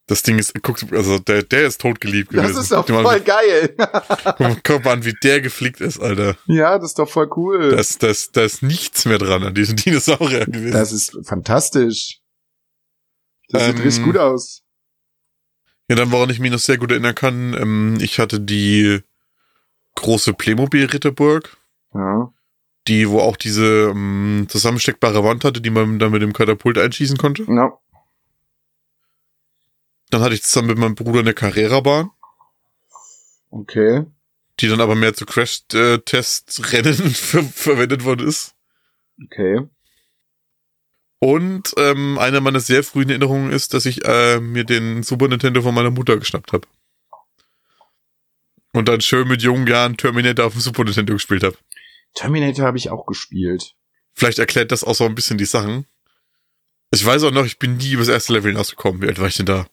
[0.07, 2.53] Das Ding ist, guck, also der, der ist totgeliebt gewesen.
[2.53, 3.75] Das ist doch voll mal, geil.
[4.63, 6.35] guck mal- an, wie der geflickt ist, Alter.
[6.47, 7.71] ja, das ist doch voll cool.
[7.71, 10.71] Da ist, da, ist, da ist nichts mehr dran an diesem Dinosaurier gewesen.
[10.73, 12.19] Das ist fantastisch.
[13.49, 14.63] Das sieht Ähm, richtig gut aus.
[15.89, 18.99] Ja, dann, woran ich mich noch sehr gut erinnern kann, ähm, ich hatte die
[19.95, 21.57] große Playmobil-Ritterburg,
[21.93, 22.33] Ja.
[22.87, 27.17] die, wo auch diese ähm, zusammensteckbare Wand hatte, die man dann mit dem Katapult einschießen
[27.17, 27.43] konnte.
[27.47, 27.71] ja.
[30.11, 32.11] Dann hatte ich zusammen mit meinem Bruder eine Carrera-Bahn,
[33.49, 34.05] Okay.
[34.59, 38.53] die dann aber mehr zu Crash-Test-Rennen ver verwendet worden ist.
[39.23, 39.61] Okay.
[41.19, 45.61] Und ähm, eine meiner sehr frühen Erinnerungen ist, dass ich äh, mir den Super Nintendo
[45.61, 46.67] von meiner Mutter geschnappt habe.
[48.73, 51.57] Und dann schön mit jungen Jahren Terminator auf dem Super Nintendo gespielt habe.
[52.15, 53.75] Terminator habe ich auch gespielt.
[54.13, 55.85] Vielleicht erklärt das auch so ein bisschen die Sachen.
[56.91, 59.01] Ich weiß auch noch, ich bin nie über das erste Level hinausgekommen.
[59.01, 59.67] Wie alt war ich denn da?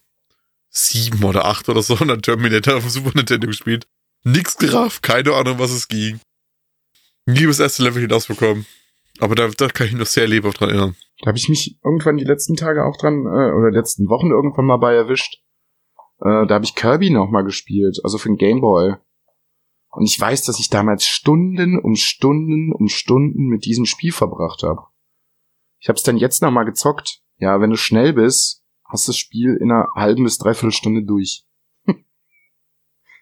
[0.69, 3.87] Sieben oder acht oder so und dann Terminator auf dem Super Nintendo gespielt.
[4.23, 6.19] Nix gerafft, keine Ahnung, was es ging.
[7.25, 8.65] Nie das erste Level hinausbekommen.
[9.19, 10.95] Aber da, da kann ich mich noch sehr lebhaft dran erinnern.
[11.21, 14.65] Da habe ich mich irgendwann die letzten Tage auch dran, äh, oder letzten Wochen irgendwann
[14.65, 15.41] mal bei erwischt.
[16.21, 18.95] Äh, da habe ich Kirby noch mal gespielt, also für den Gameboy.
[19.91, 24.63] Und ich weiß, dass ich damals Stunden um Stunden um Stunden mit diesem Spiel verbracht
[24.63, 24.83] habe.
[25.79, 27.21] Ich habe es dann jetzt noch mal gezockt.
[27.37, 28.58] Ja, wenn du schnell bist,
[28.89, 31.43] hast du das Spiel in einer halben bis dreiviertel Stunde durch.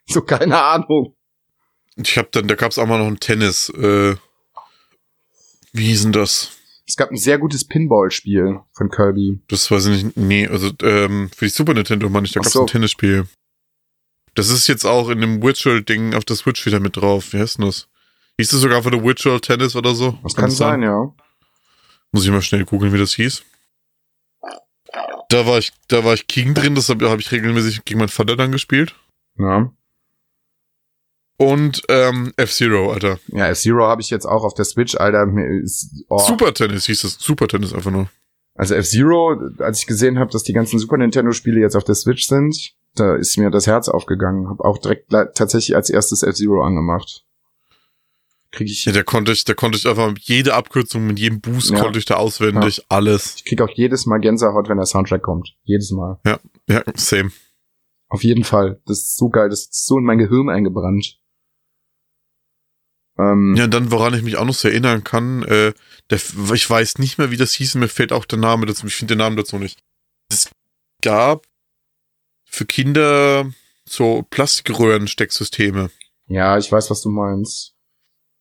[0.07, 1.15] so keine Ahnung.
[1.95, 3.69] Ich hab dann, da gab's auch mal noch ein Tennis.
[3.69, 4.15] Äh,
[5.73, 6.51] wie hieß denn das?
[6.87, 9.41] Es gab ein sehr gutes Pinball-Spiel von Kirby.
[9.47, 10.17] Das weiß ich nicht.
[10.17, 12.61] Nee, also ähm, für die Super Nintendo meine ich, da gab's so.
[12.61, 13.27] ein Tennisspiel.
[14.35, 17.33] Das ist jetzt auch in dem Virtual-Ding auf der Switch wieder mit drauf.
[17.33, 17.89] Wie heißt denn das?
[18.39, 20.17] Hieß das sogar für der Virtual Tennis oder so?
[20.21, 21.11] Das kann sein, ja.
[22.11, 23.43] Muss ich mal schnell googeln, wie das hieß.
[25.29, 28.09] Da war ich, da war ich King drin, das habe hab ich regelmäßig gegen meinen
[28.09, 28.95] Vater dann gespielt.
[29.37, 29.71] Ja.
[31.39, 33.19] Und ähm, F-Zero, Alter.
[33.27, 35.27] Ja, F-Zero habe ich jetzt auch auf der Switch, Alter.
[35.61, 36.17] Ist, oh.
[36.17, 37.19] Super Tennis hieß das.
[37.19, 38.09] Super Tennis einfach nur.
[38.55, 42.25] Also F-Zero, als ich gesehen habe, dass die ganzen Super Nintendo-Spiele jetzt auf der Switch
[42.25, 44.49] sind, da ist mir das Herz aufgegangen.
[44.49, 47.26] Hab auch direkt tatsächlich als erstes F-Zero angemacht.
[48.57, 51.69] Krieg ich, Ja, da konnte ich, da konnte ich einfach jede Abkürzung mit jedem Boost
[51.71, 51.79] Ja.
[51.79, 53.35] konnte ich da auswendig alles.
[53.37, 55.55] ich krieg auch jedes Mal Gänsehaut, wenn der Soundtrack kommt.
[55.63, 56.19] Jedes Mal.
[56.25, 57.31] Ja, same.
[58.09, 58.81] Auf jeden Fall.
[58.85, 59.49] Das ist so geil.
[59.49, 61.19] Das ist so in mein Gehirn eingebrannt.
[63.19, 65.73] Ähm, Ja, dann, woran ich mich auch noch so erinnern kann, äh,
[66.09, 66.19] der,
[66.53, 69.13] ich weiß nicht mehr, wie das hieß, mir fällt auch der Name dazu, ich finde
[69.15, 69.79] den Namen dazu nicht.
[70.29, 70.49] Es
[71.01, 71.45] gab
[72.45, 73.51] für Kinder
[73.89, 75.89] so Plastikröhren-Stecksysteme,
[76.29, 77.73] ja, ich weiß, was du meinst.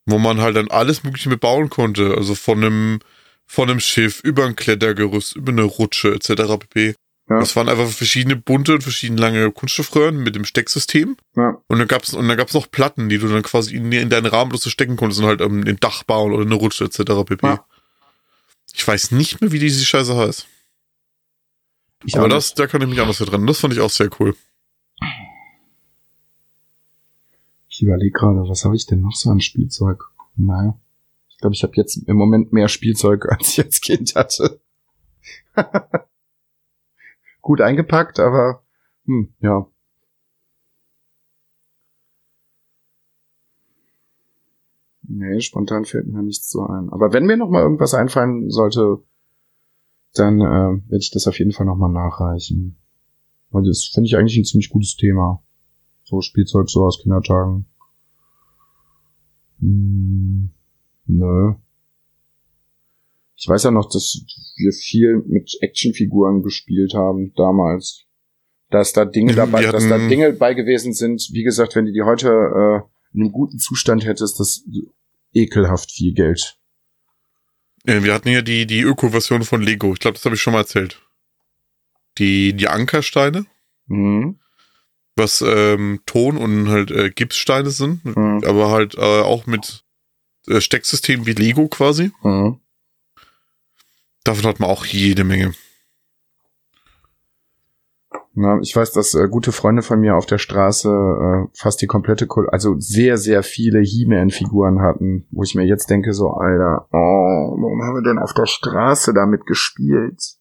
[0.07, 2.15] Wo man halt dann alles Mögliche mit bauen konnte.
[2.17, 3.01] Also von einem,
[3.45, 6.59] von einem Schiff, über ein Klettergerüst, über eine Rutsche, etc.
[6.59, 6.95] pp.
[7.29, 7.41] Ja.
[7.41, 11.17] Das waren einfach verschiedene bunte und verschiedene lange Kunststoffröhren mit dem Stecksystem.
[11.35, 11.61] Ja.
[11.67, 14.27] Und dann gab's und dann gab's noch Platten, die du dann quasi in, in deinen
[14.27, 16.99] Rahmen bloß so stecken konntest und halt ähm, ein Dach bauen oder eine Rutsche etc.
[17.27, 17.47] pp.
[17.47, 17.67] Ja.
[18.73, 20.47] Ich weiß nicht mehr, wie diese Scheiße heißt.
[22.05, 23.47] Ich Aber das, da kann ich mich anders dran.
[23.47, 24.37] Das fand ich auch sehr cool.
[27.77, 30.03] Ich überlege gerade, was habe ich denn noch so an Spielzeug?
[30.35, 30.81] Naja.
[31.29, 34.63] Ich glaube, ich habe jetzt im Moment mehr Spielzeug, als ich als Kind hatte.
[37.43, 38.63] Gut eingepackt, aber
[39.05, 39.67] hm, ja.
[45.03, 46.89] Nee, spontan fällt mir nichts so ein.
[46.89, 49.03] Aber wenn mir noch mal irgendwas einfallen sollte,
[50.15, 52.79] dann äh, werde ich das auf jeden Fall noch mal nachreichen.
[53.51, 55.43] Weil das finde ich eigentlich ein ziemlich gutes Thema.
[56.07, 57.67] So Spielzeug so aus Kindertagen.
[59.59, 60.51] Hm,
[61.07, 61.55] nö.
[63.35, 64.25] Ich weiß ja noch, dass
[64.57, 68.07] wir viel mit Actionfiguren gespielt haben damals.
[68.71, 71.29] Dass da Dinge Wir dabei, dass da Dinge bei gewesen sind.
[71.33, 72.81] Wie gesagt, wenn du die heute äh,
[73.13, 74.65] in einem guten Zustand hättest, das
[75.33, 76.57] ekelhaft viel Geld.
[77.85, 79.93] Wir hatten ja die, die Öko-Version von Lego.
[79.93, 81.03] Ich glaube, das habe ich schon mal erzählt.
[82.19, 83.47] Die, die Ankersteine,
[83.89, 84.41] Mhm.
[85.17, 88.43] Was ähm, Ton und halt äh, Gipssteine sind, Mhm.
[88.47, 89.85] aber halt äh, auch mit
[90.47, 92.13] äh, Stecksystem wie Lego quasi.
[92.23, 92.61] Mhm.
[94.25, 95.55] Davon hat man auch jede Menge.
[98.39, 101.87] Na, ich weiß, dass äh, gute Freunde von mir auf der Straße äh, fast die
[101.87, 106.87] komplette, Kol also sehr, sehr viele He-Man-Figuren hatten, wo ich mir jetzt denke, so, Alter,
[106.93, 110.36] oh, warum haben wir denn auf der Straße damit gespielt?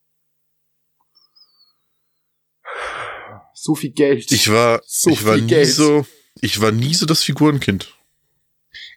[3.65, 4.31] So viel Geld.
[4.31, 5.67] Ich war, So ich war nie Geld.
[5.69, 6.05] so,
[6.39, 7.97] ich war nie so das Figurenkind.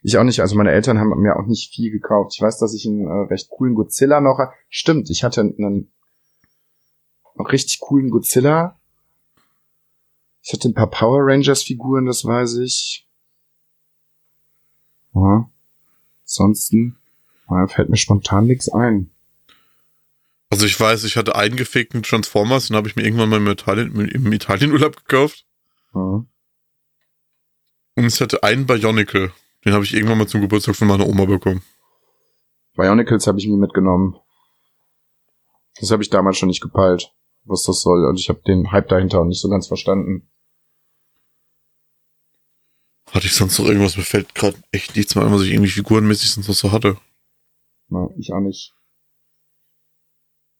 [0.02, 0.40] Ich auch nicht.
[0.40, 2.34] Also meine Eltern haben mir auch nicht viel gekauft.
[2.34, 4.38] Ich weiß, dass ich einen äh, recht coolen Godzilla noch.
[4.68, 5.90] Stimmt, ich hatte einen
[7.34, 8.78] noch richtig coolen Godzilla.
[10.42, 13.08] Ich hatte ein paar Power Rangers Figuren, das weiß ich.
[15.14, 15.48] Ja.
[16.24, 16.98] Ansonsten
[17.48, 19.08] ja, fällt mir spontan nichts ein.
[20.50, 23.46] Also ich weiß, ich hatte einen gefakten Transformers, den habe ich mir irgendwann mal im,
[23.48, 25.44] Italien, im Italienurlaub gekauft.
[25.94, 26.24] Ja.
[27.96, 29.32] Und ich hatte einen Bionicle.
[29.64, 31.62] Den habe ich irgendwann mal zum Geburtstag von meiner Oma bekommen.
[32.76, 34.16] Bionicles habe ich nie mitgenommen.
[35.80, 37.12] Das habe ich damals schon nicht gepeilt,
[37.44, 38.06] was das soll.
[38.06, 40.30] Und ich habe den Hype dahinter auch nicht so ganz verstanden.
[43.10, 43.96] Hatte ich sonst noch irgendwas?
[43.96, 46.96] Mir fällt gerade echt nichts mehr ein, was ich irgendwie figurenmäßig sonst noch so hatte.
[47.88, 48.74] Na, ich auch nicht.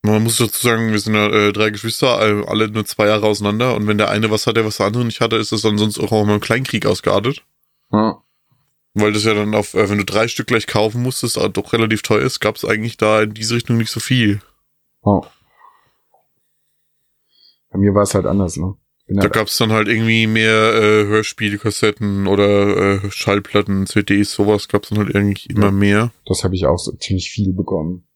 [0.09, 3.75] Man muss dazu sagen, wir sind ja äh, drei Geschwister, alle nur zwei Jahre auseinander.
[3.75, 5.99] Und wenn der eine was hatte, was der andere nicht hatte, ist das dann sonst
[5.99, 7.45] auch immer im Kleinkrieg ausgeartet.
[7.93, 8.23] Ja.
[8.95, 11.73] Weil das ja dann auf, äh, wenn du drei Stück gleich kaufen musstest, äh, doch
[11.75, 14.41] relativ teuer ist, gab es eigentlich da in diese Richtung nicht so viel.
[15.03, 15.23] Oh.
[17.71, 18.75] Bei mir war es halt anders, ne?
[19.07, 24.33] Bin Da halt, gab es dann halt irgendwie mehr äh, Hörspielkassetten oder äh, Schallplatten, CDs,
[24.33, 26.13] sowas gab es dann halt eigentlich immer mehr.
[26.25, 28.08] das habe ich auch so ziemlich viel bekommen.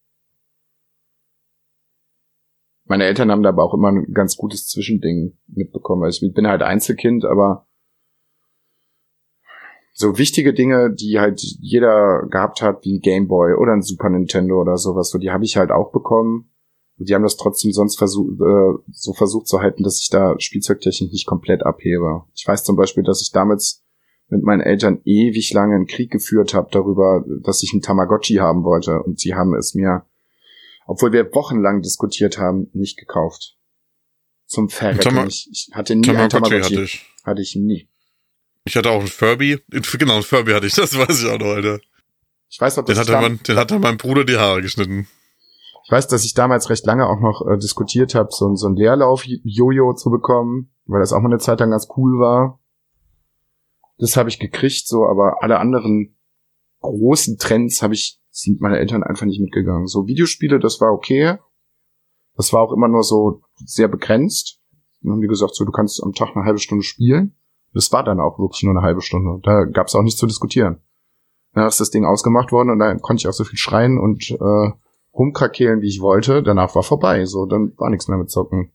[2.92, 6.04] Meine Eltern haben da aber auch immer ein ganz gutes Zwischending mitbekommen.
[6.04, 7.66] Also ich bin halt Einzelkind, aber
[9.94, 14.60] so wichtige Dinge, die halt jeder gehabt hat, wie ein Gameboy oder ein Super Nintendo
[14.60, 16.50] oder sowas, so die habe ich halt auch bekommen.
[16.98, 20.34] Und die haben das trotzdem sonst versucht, äh, so versucht zu halten, dass ich da
[20.38, 22.24] Spielzeugtechnik nicht komplett abhebe.
[22.34, 23.86] Ich weiß zum Beispiel, dass ich damals
[24.28, 28.64] mit meinen Eltern ewig lange einen Krieg geführt habe darüber, dass ich einen Tamagotchi haben
[28.64, 29.02] wollte.
[29.02, 30.04] Und sie haben es mir,
[30.86, 33.56] obwohl wir wochenlang diskutiert haben, nicht gekauft.
[34.46, 35.26] Zum Verrecken.
[35.28, 36.74] Ich, ich hatte nie einen Tamagotchi Tamagotchi.
[36.74, 37.06] hatte ich.
[37.24, 37.88] Hatte ich nie.
[38.64, 39.58] Ich hatte auch einen Furby.
[39.68, 41.80] Genau, einen Furby hatte ich, das weiß ich auch noch, Alter.
[42.48, 45.08] Ich weiß noch, dass Den hat, mein, den hat dann mein Bruder die Haare geschnitten.
[45.84, 48.76] Ich weiß, dass ich damals recht lange auch noch äh, diskutiert habe, so, so ein
[48.76, 52.60] Leerlauf-Jojo zu bekommen, weil das auch mal eine Zeit lang ganz cool war.
[53.98, 56.16] Das habe ich gekriegt, so, aber alle anderen
[56.80, 59.86] großen Trends habe ich, sind meine Eltern einfach nicht mitgegangen.
[59.86, 61.38] So Videospiele, das war okay.
[62.34, 64.58] Das war auch immer nur so sehr begrenzt.
[65.02, 67.36] Dann haben die gesagt, so, du kannst am Tag eine halbe Stunde spielen.
[67.74, 69.38] Das war dann auch wirklich nur eine halbe Stunde.
[69.42, 70.80] Da gab es auch nichts zu diskutieren.
[71.52, 74.30] Dann ist das Ding ausgemacht worden und dann konnte ich auch so viel schreien und
[74.30, 74.72] äh,
[75.12, 76.42] rumkrakehlen, wie ich wollte.
[76.42, 77.26] Danach war vorbei.
[77.26, 78.72] So, dann war nichts mehr mit Zocken.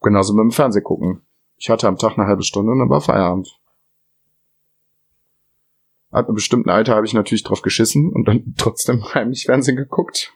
[0.00, 1.22] Genauso mit dem Fernseh gucken.
[1.56, 3.58] Ich hatte am Tag eine halbe Stunde und dann war Feierabend.
[6.14, 10.32] Ab einem bestimmten Alter habe ich natürlich drauf geschissen und dann trotzdem heimlich Fernsehen geguckt.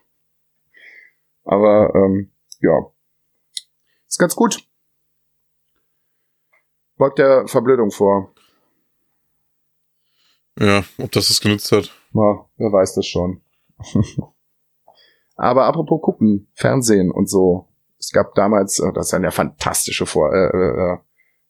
[1.44, 2.90] Aber ähm, ja,
[4.08, 4.58] ist ganz gut.
[6.96, 8.34] Beugt der Verblödung vor.
[10.58, 11.92] Ja, ob das das genutzt hat.
[12.10, 13.40] Na, wer weiß das schon.
[15.36, 17.68] Aber apropos gucken, Fernsehen und so.
[18.00, 20.98] Es gab damals, äh, das ist eine fantastische Vor äh, äh,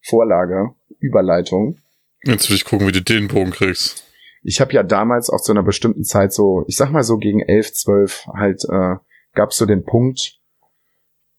[0.03, 1.79] Vorlage, Überleitung.
[2.25, 4.05] Jetzt will ich gucken, wie du den Bogen kriegst.
[4.43, 7.41] Ich habe ja damals auch zu einer bestimmten Zeit so, ich sag mal so gegen
[7.41, 8.97] elf, zwölf, halt äh,
[9.35, 10.39] gab so den Punkt,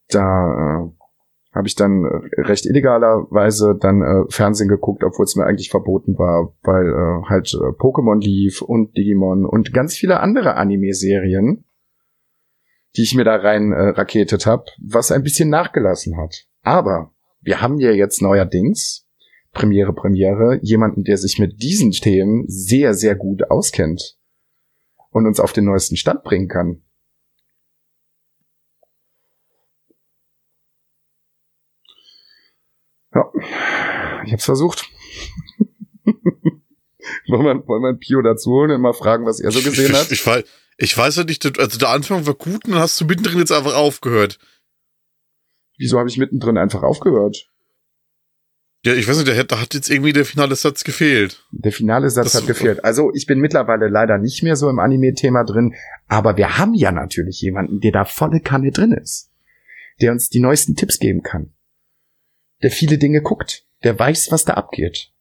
[0.10, 1.00] da äh,
[1.54, 6.18] habe ich dann äh, recht illegalerweise dann äh, Fernsehen geguckt, obwohl es mir eigentlich verboten
[6.18, 11.66] war, weil äh, halt äh, Pokémon lief und Digimon und ganz viele andere Anime-Serien,
[12.96, 16.46] die ich mir da rein äh, raketet habe, was ein bisschen nachgelassen hat.
[16.62, 19.09] Aber wir haben ja jetzt neuerdings
[19.52, 24.18] Premiere Premiere jemanden, der sich mit diesen Themen sehr sehr gut auskennt
[25.12, 26.84] und uns auf den neuesten Stand bringen kann.
[33.14, 33.32] Ja,
[34.26, 34.88] ich hab's versucht.
[37.28, 39.94] wollen, wir, wollen wir ein Pio dazu holen und mal fragen, was er so gesehen
[39.94, 40.12] hat?
[40.12, 40.46] Ich, ich, ich,
[40.78, 43.52] ich weiß ja nicht, also der Anfang war gut und dann hast du mittendrin jetzt
[43.52, 44.40] einfach aufgehört.
[45.78, 47.50] Wieso habe ich mittendrin einfach aufgehört?
[48.86, 51.46] Ja, ich weiß nicht, da hat jetzt irgendwie der finale Satz gefehlt.
[51.52, 52.84] Der finale Satz das hat gefehlt.
[52.86, 55.76] Also ich bin mittlerweile leider nicht mehr so im Anime-Thema drin,
[56.08, 59.32] aber wir haben ja natürlich jemanden, der da volle Kanne drin ist,
[60.02, 61.52] der uns die neuesten Tipps geben kann
[62.62, 65.12] der viele Dinge guckt, der weiß, was da abgeht.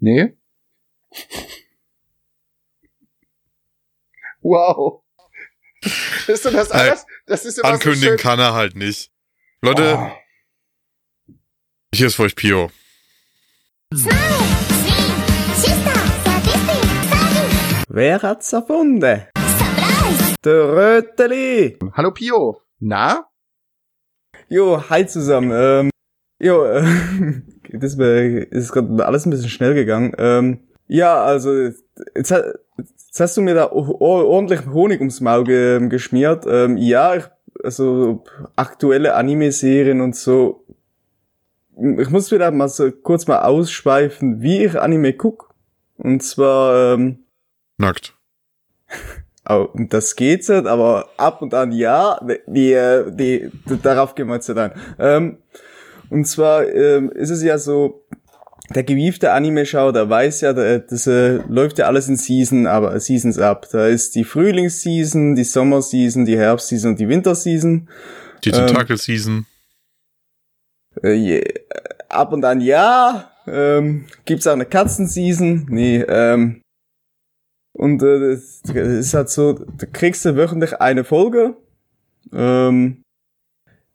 [0.00, 0.36] Nee?
[4.40, 5.02] wow.
[6.26, 7.06] Ist du das alles?
[7.28, 9.10] Das ist immer Ankündigen so kann er halt nicht.
[9.60, 11.34] Leute, oh.
[11.94, 12.70] hier ist für euch Pio.
[17.88, 19.00] Wer hat's erfunden?
[19.00, 19.28] Der
[20.44, 21.78] Röteli.
[21.92, 22.62] Hallo Pio.
[22.78, 23.28] Na?
[24.48, 25.50] Jo, hi zusammen.
[25.52, 25.90] Ähm,
[26.38, 26.82] jo, äh,
[27.74, 30.14] das ist gerade alles ein bisschen schnell gegangen.
[30.16, 32.32] Ähm, ja, also jetzt,
[32.78, 36.44] jetzt hast du mir da ordentlich Honig ums Maul ge geschmiert.
[36.48, 37.24] Ähm, ja, ich,
[37.62, 38.24] also
[38.56, 40.64] aktuelle Anime-Serien und so.
[41.76, 45.54] Ich muss wieder mal so kurz mal ausschweifen, wie ich Anime guck.
[45.96, 47.24] Und zwar ähm,
[47.76, 48.14] nackt.
[49.48, 52.76] Und das geht nicht, aber ab und an ja, die,
[53.08, 54.72] die, die darauf gehen wir jetzt nicht ein.
[54.98, 55.38] Ähm,
[56.10, 58.04] und zwar ähm, ist es ja so,
[58.74, 63.38] der gewiefte Anime-Schauer, der weiß ja, das äh, läuft ja alles in Season, aber Seasons
[63.38, 63.66] ab.
[63.72, 67.88] Da ist die Frühlingsseason, die Sommerseason, die Herbstseason und die Winterseason.
[68.44, 69.46] Die Tentakel-Season.
[71.02, 71.44] Ähm, äh,
[72.08, 73.30] ab und an ja.
[73.46, 75.66] Ähm, gibt's auch eine Katzen-Season?
[75.70, 76.60] Nee, ähm,
[77.72, 81.56] und äh, es ist halt so, da kriegst du wöchentlich eine Folge.
[82.32, 83.02] Ähm,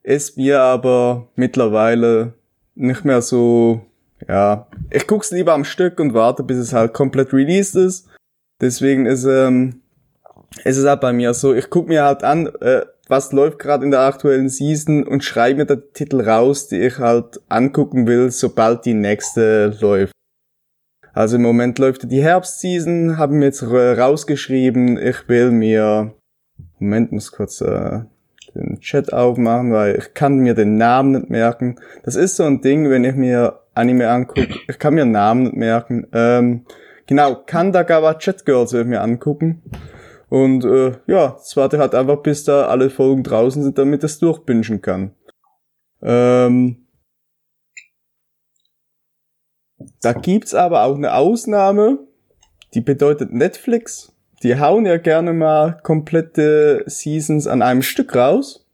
[0.01, 2.34] ist mir aber mittlerweile
[2.76, 3.86] nicht mehr so,
[4.28, 8.07] ja, ich guck's lieber am Stück und warte, bis es halt komplett released ist.
[8.61, 9.82] Deswegen ist, ähm,
[10.63, 13.84] ist es halt bei mir so, ich guck mir halt an, äh, was läuft gerade
[13.84, 18.32] in der aktuellen Season und schreibe mir den Titel raus, die ich halt angucken will,
[18.32, 20.13] sobald die nächste läuft.
[21.13, 26.13] Also im Moment läuft die Herbstseason, haben wir jetzt rausgeschrieben, ich will mir,
[26.80, 28.01] Moment, muss kurz äh,
[28.55, 31.76] den Chat aufmachen, weil ich kann mir den Namen nicht merken.
[32.03, 35.55] Das ist so ein Ding, wenn ich mir Anime angucke, ich kann mir Namen nicht
[35.55, 36.07] merken.
[36.13, 36.65] Ähm,
[37.07, 39.61] genau, Kandagawa Chat Girls will ich mir angucken.
[40.30, 44.19] Und äh, ja, das warte halt einfach, bis da alle Folgen draußen sind, damit es
[44.19, 45.11] durchbingen kann.
[46.01, 46.84] Ähm,
[50.03, 51.99] Da gibt's aber auch eine Ausnahme,
[52.74, 54.11] die bedeutet Netflix.
[54.43, 58.67] Die hauen ja gerne mal komplette Seasons an einem Stück raus.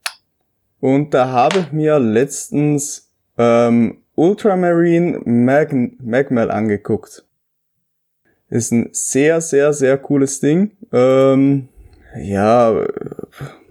[0.80, 7.24] Und da habe ich mir letztens ähm, Ultramarine Mag Magmal angeguckt.
[8.50, 10.76] Ist ein sehr, sehr, sehr cooles Ding.
[10.92, 11.70] Ähm,
[12.18, 12.86] ja,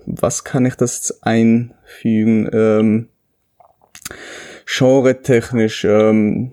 [0.06, 2.48] was kann ich das einfügen?
[2.50, 3.08] Ähm,
[4.64, 6.52] genre-technisch, ähm,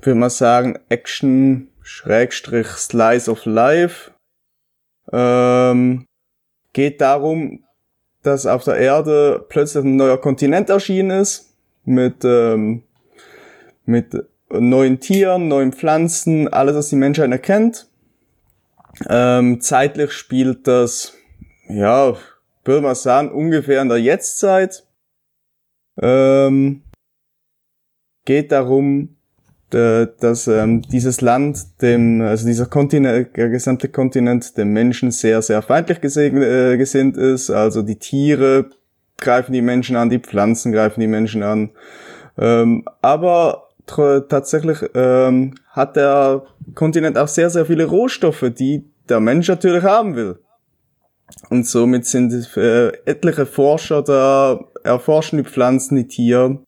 [0.00, 4.12] würde man sagen, Action Schrägstrich Slice of Life.
[5.12, 6.06] Ähm,
[6.72, 7.64] geht darum,
[8.22, 11.51] dass auf der Erde plötzlich ein neuer Kontinent erschienen ist
[11.84, 12.84] mit ähm,
[13.84, 14.14] mit
[14.50, 17.88] neuen Tieren, neuen Pflanzen, alles, was die Menschheit erkennt.
[19.08, 21.14] Ähm, zeitlich spielt das,
[21.68, 22.16] ja,
[22.64, 24.86] würde man sagen, ungefähr in der Jetztzeit.
[26.00, 26.82] Ähm,
[28.24, 29.16] geht darum,
[29.70, 35.62] dass ähm, dieses Land dem, also dieser Kontinent, der gesamte Kontinent dem Menschen sehr, sehr
[35.62, 37.48] feindlich gesegnet, äh, gesinnt ist.
[37.48, 38.68] Also die Tiere
[39.22, 41.70] greifen die Menschen an, die Pflanzen greifen die Menschen an.
[42.36, 46.42] Ähm, aber tatsächlich ähm, hat der
[46.74, 50.38] Kontinent auch sehr, sehr viele Rohstoffe, die der Mensch natürlich haben will.
[51.48, 56.58] Und somit sind äh, etliche Forscher da, erforschen die Pflanzen, die Tiere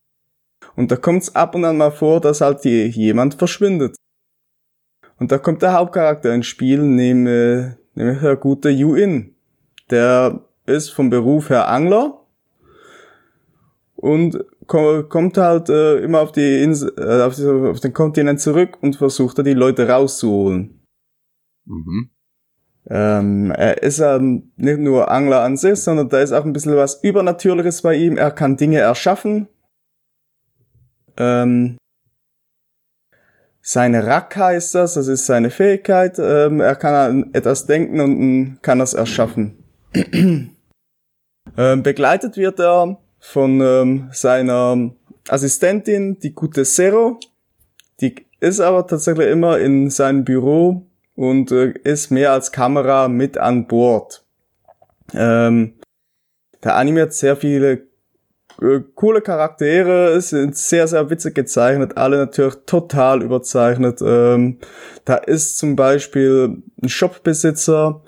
[0.75, 3.95] und da kommt es ab und an mal vor, dass halt die, jemand verschwindet.
[5.17, 9.35] Und da kommt der Hauptcharakter ins Spiel, nämlich, nämlich der gute Yu In.
[9.89, 12.24] Der ist vom Beruf her Angler
[14.05, 18.97] und kommt halt äh, immer auf die Insel, äh, auf, auf den Kontinent zurück und
[18.97, 20.85] versucht da die Leute rauszuholen.
[21.65, 22.11] Mhm.
[22.87, 26.75] Ähm, er ist ähm, nicht nur Angler an sich, sondern da ist auch ein bisschen
[26.75, 28.15] was Übernatürliches bei ihm.
[28.15, 29.47] Er kann Dinge erschaffen.
[31.17, 31.77] Ähm,
[33.61, 36.19] seine Rack heißt das, das ist seine Fähigkeit.
[36.19, 39.63] Ähm, er kann an etwas denken und kann das erschaffen.
[40.13, 40.53] ähm,
[41.81, 44.91] begleitet wird er von ähm, seiner
[45.27, 47.19] Assistentin, die gute Zero.
[47.99, 53.37] Die ist aber tatsächlich immer in seinem Büro und äh, ist mehr als Kamera mit
[53.37, 54.23] an Bord.
[55.13, 55.73] Ähm,
[56.63, 57.87] der Anime hat sehr viele
[58.61, 64.01] äh, coole Charaktere, sind sehr, sehr witzig gezeichnet, alle natürlich total überzeichnet.
[64.01, 64.59] Ähm,
[65.03, 68.01] da ist zum Beispiel ein Shopbesitzer,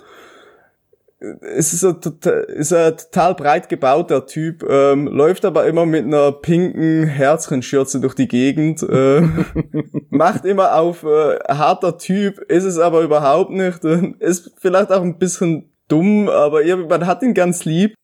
[1.19, 6.05] es ist ein, total, ist ein total breit gebauter Typ, ähm, läuft aber immer mit
[6.05, 9.21] einer pinken Herzchenschürze durch die Gegend, äh,
[10.09, 15.17] macht immer auf äh, harter Typ, ist es aber überhaupt nicht, ist vielleicht auch ein
[15.17, 17.95] bisschen dumm, aber ihr, man hat ihn ganz lieb.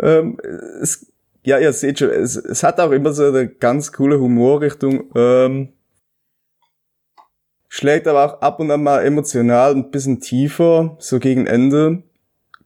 [0.00, 0.38] Ähm,
[0.80, 1.10] es,
[1.42, 5.10] ja, ihr seht schon, es, es hat auch immer so eine ganz coole Humorrichtung.
[5.16, 5.72] Ähm,
[7.68, 12.04] schlägt aber auch ab und an mal emotional ein bisschen tiefer, so gegen Ende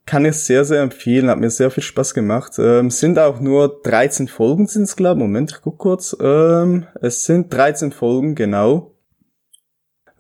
[0.05, 2.55] kann ich sehr, sehr empfehlen, hat mir sehr viel Spaß gemacht.
[2.59, 6.17] Ähm, sind auch nur 13 Folgen sind's glaube Moment, ich guck kurz.
[6.21, 8.95] Ähm, es sind 13 Folgen, genau.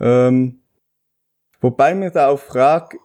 [0.00, 0.60] Ähm,
[1.60, 2.96] wobei mir da auch frag,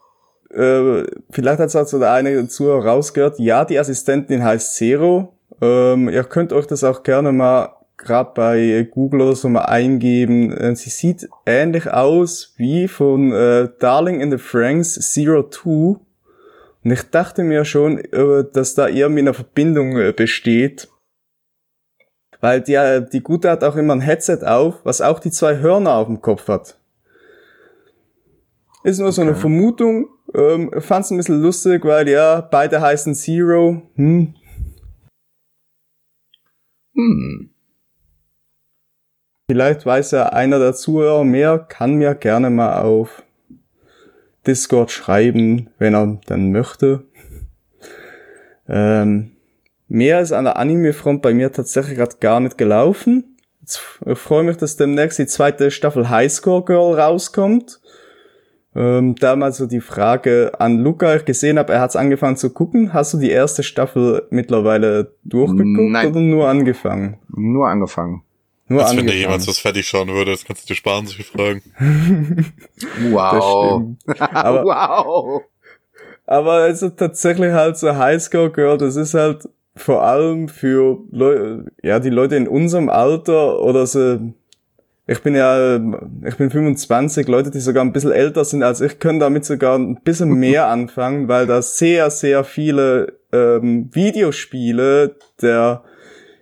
[0.51, 5.33] äh, vielleicht hat es also der eine dazu rausgehört, ja, die Assistentin heißt Zero.
[5.61, 10.51] Ähm, ihr könnt euch das auch gerne mal gerade bei Google oder so mal eingeben.
[10.53, 15.99] Äh, sie sieht ähnlich aus wie von äh, Darling in the Franks Zero Two
[16.83, 20.87] und ich dachte mir schon, äh, dass da irgendwie eine Verbindung äh, besteht.
[22.39, 25.57] Weil die, äh, die Gute hat auch immer ein Headset auf, was auch die zwei
[25.57, 26.79] Hörner auf dem Kopf hat.
[28.83, 29.15] Ist nur okay.
[29.15, 30.07] so eine Vermutung.
[30.35, 33.81] Ähm, fand's ein bisschen lustig, weil ja, beide heißen Zero.
[33.95, 34.35] Hm.
[36.93, 37.49] Hm.
[39.49, 43.23] Vielleicht weiß ja einer der Zuhörer mehr, kann mir gerne mal auf
[44.47, 47.03] Discord schreiben, wenn er dann möchte.
[48.67, 49.31] Ähm,
[49.87, 53.37] mehr ist an der Anime-Front bei mir tatsächlich gerade gar nicht gelaufen.
[53.61, 57.81] Jetzt freue mich, dass demnächst die zweite Staffel Highscore Girl rauskommt.
[58.75, 62.51] Ähm, damals so die Frage an Luca, ich gesehen habe, er hat es angefangen zu
[62.51, 62.93] gucken.
[62.93, 66.07] Hast du die erste Staffel mittlerweile durchgeguckt Nein.
[66.07, 67.17] oder nur angefangen?
[67.27, 68.21] Nur angefangen.
[68.69, 71.23] Nur Als wenn da jemals was fertig schauen würde, das kannst du dir sparen, solche
[71.23, 71.61] Fragen.
[73.11, 73.83] wow.
[74.19, 75.41] Aber, wow.
[76.25, 79.47] Aber also tatsächlich halt so Highscore Girl, das ist halt
[79.77, 84.19] vor allem für Leute, ja, die Leute in unserem Alter oder so,
[85.05, 85.77] ich bin ja,
[86.25, 89.77] ich bin 25, Leute, die sogar ein bisschen älter sind als ich, können damit sogar
[89.77, 95.83] ein bisschen mehr anfangen, weil da sehr, sehr viele ähm, Videospiele der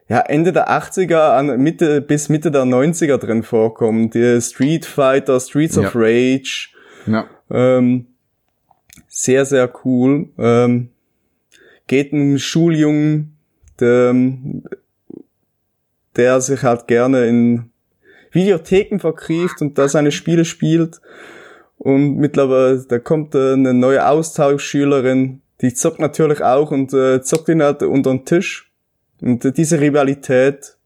[0.07, 4.11] ja, Ende der 80er an Mitte bis Mitte der 90er drin vorkommen.
[4.11, 5.83] Die Street Fighter, Streets ja.
[5.83, 6.69] of Rage.
[7.07, 7.25] Ja.
[7.49, 8.07] Ähm,
[9.07, 10.29] sehr, sehr cool.
[10.37, 10.89] Ähm,
[11.87, 13.37] geht ein Schuljungen,
[13.79, 14.15] der,
[16.15, 17.71] der sich halt gerne in
[18.31, 21.01] Videotheken verkriecht und da seine Spiele spielt.
[21.77, 27.63] Und mittlerweile, da kommt eine neue Austauschschülerin, die zockt natürlich auch und äh, zockt ihn
[27.63, 28.64] halt unter den Tisch.
[29.21, 30.77] Und diese Rivalität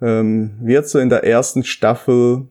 [0.00, 2.46] ähm, wird so in der ersten Staffel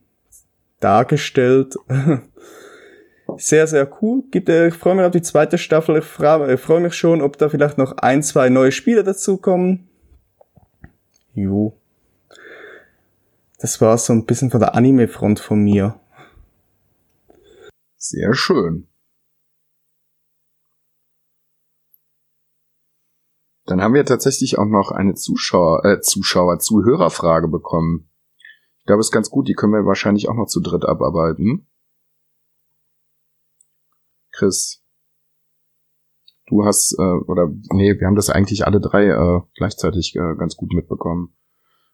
[0.80, 1.76] dargestellt.
[3.38, 4.24] sehr, sehr cool.
[4.34, 5.98] Äh, ich freue mich auf die zweite Staffel.
[5.98, 9.88] Ich freue freu mich schon, ob da vielleicht noch ein, zwei neue Spiele dazukommen.
[11.34, 11.76] Jo.
[13.60, 16.00] Das war so ein bisschen von der Anime-Front von mir.
[17.98, 18.88] Sehr schön.
[23.66, 28.10] Dann haben wir tatsächlich auch noch eine Zuschauer, äh, Zuschauer, Zuhörerfrage bekommen.
[28.80, 31.68] Ich glaube, es ist ganz gut, die können wir wahrscheinlich auch noch zu dritt abarbeiten.
[34.32, 34.84] Chris,
[36.48, 40.58] du hast, äh, oder nee, wir haben das eigentlich alle drei äh, gleichzeitig äh, ganz
[40.58, 41.36] gut mitbekommen.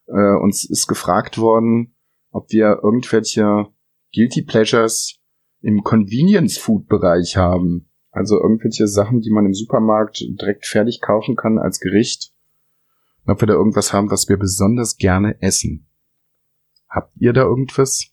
[0.08, 1.96] Äh, uns ist gefragt worden,
[2.32, 3.68] ob wir irgendwelche
[4.14, 5.20] Guilty Pleasures
[5.62, 7.89] im Convenience Food Bereich haben.
[8.12, 12.34] Also irgendwelche Sachen, die man im Supermarkt direkt fertig kaufen kann als Gericht.
[13.26, 15.88] Und ob wir da irgendwas haben, was wir besonders gerne essen.
[16.90, 18.08] Habt ihr da irgendwas?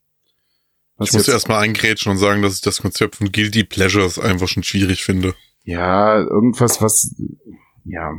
[0.96, 4.48] Was Ich muss erstmal eingrätschen und sagen, dass ich das Konzept von Guilty Pleasures einfach
[4.48, 5.34] schon schwierig finde.
[5.62, 7.14] Ja, irgendwas, was,
[7.84, 8.12] ja,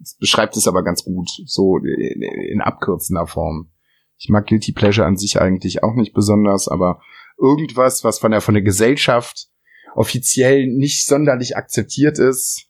[0.00, 3.70] es beschreibt es aber ganz gut, so in, in abkürzender Form.
[4.16, 7.00] Ich mag Guilty Pleasure an sich eigentlich auch nicht besonders, aber
[7.38, 9.48] irgendwas, was von der, von der Gesellschaft
[9.94, 12.66] offiziell nicht sonderlich akzeptiert ist,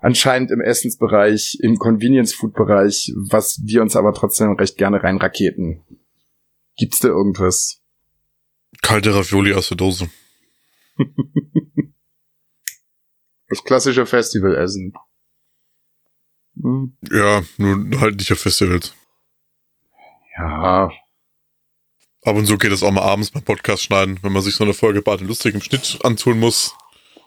[0.00, 5.84] anscheinend im Essensbereich, im Convenience-Food-Bereich, was wir uns aber trotzdem recht gerne reinraketen.
[6.76, 7.80] Gibt's da irgendwas?
[8.82, 10.08] Kalte Ravioli aus der Dose.
[13.50, 14.92] Das klassische Festivalessen.
[16.62, 16.96] Hm.
[17.10, 18.94] Ja, nur halt nicht auf Festivals.
[20.38, 20.90] Ja,
[22.22, 24.64] Ab und zu geht es auch mal abends beim Podcast schneiden, wenn man sich so
[24.64, 26.74] eine Folge Bart lustig im Schnitt antun muss.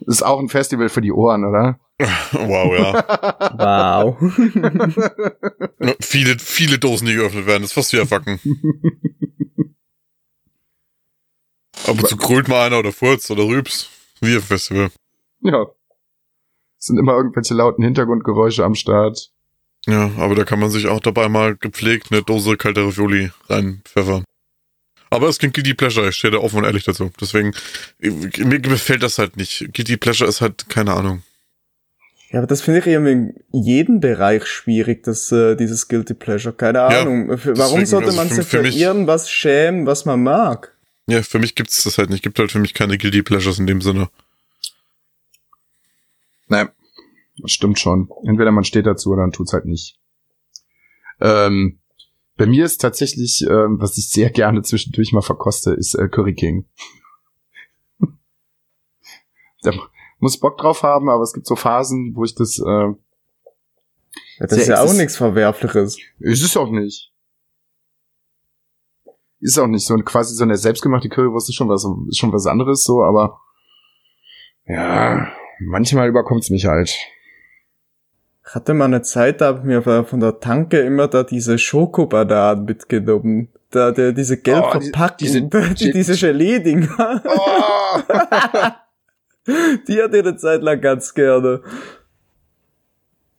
[0.05, 1.79] ist auch ein Festival für die Ohren, oder?
[2.33, 2.93] Wow, ja.
[3.57, 4.17] Wow.
[6.01, 8.39] Viele, viele Dosen, die geöffnet werden, das ist fast wie Wacken.
[11.87, 13.89] Ab und zu grölt mal einer oder furzt oder rübs.
[14.21, 14.91] Wie auf Festival.
[15.41, 15.65] ja.
[16.79, 19.31] Es sind immer irgendwelche lauten Hintergrundgeräusche am Start.
[19.85, 24.25] Ja, aber da kann man sich auch dabei mal gepflegt eine Dose kalte Ravioli reinpfeffern.
[25.13, 27.11] Aber es klingt Guilty Pleasure, ich stehe da offen und ehrlich dazu.
[27.21, 27.53] Deswegen,
[27.99, 29.59] mir gefällt das halt nicht.
[29.73, 31.21] Guilty Pleasure ist halt, keine Ahnung.
[32.31, 36.53] Ja, aber das finde ich eben in jedem Bereich schwierig, das, äh, dieses Guilty Pleasure.
[36.55, 37.37] Keine Ja, Ahnung.
[37.37, 40.23] Für, warum deswegen, sollte also man für- sich für für mich- irgendwas schämen, was man
[40.23, 40.75] mag?
[41.07, 42.23] Ja, für mich gibt's das halt nicht.
[42.23, 44.09] Gibt halt für mich keine Guilty Pleasures in dem Sinne.
[46.47, 46.69] Nein,
[47.37, 48.09] das stimmt schon.
[48.25, 49.95] Entweder man steht dazu oder man tut's halt nicht.
[51.21, 51.77] Ähm,
[52.35, 56.33] bei mir ist tatsächlich, ähm, was ich sehr gerne zwischendurch mal verkoste, ist äh, Curry
[56.33, 56.65] King.
[59.61, 59.71] da
[60.19, 62.93] muss Bock drauf haben, aber es gibt so Phasen, wo ich das, äh,
[64.39, 65.97] das ist ja auch nichts Verwerfliches.
[66.19, 67.11] ist es auch nicht.
[69.39, 72.31] Ist auch nicht so eine quasi so eine selbstgemachte Currywurst ist schon was ist schon
[72.31, 73.41] was anderes so, aber
[74.65, 75.27] ja,
[75.59, 76.95] manchmal überkommt's mich halt.
[78.53, 81.57] Ich hatte mal eine Zeit, da habe ich mir von der Tanke immer da diese
[81.57, 83.47] Schokobananen mitgenommen.
[83.71, 87.23] Da, der, diese gelb Oh, die- verpackten, diese- die, diese Gelee-Dinger.
[87.25, 87.99] Oh!
[89.87, 91.61] Die hatte ich eine Zeit lang ganz gerne.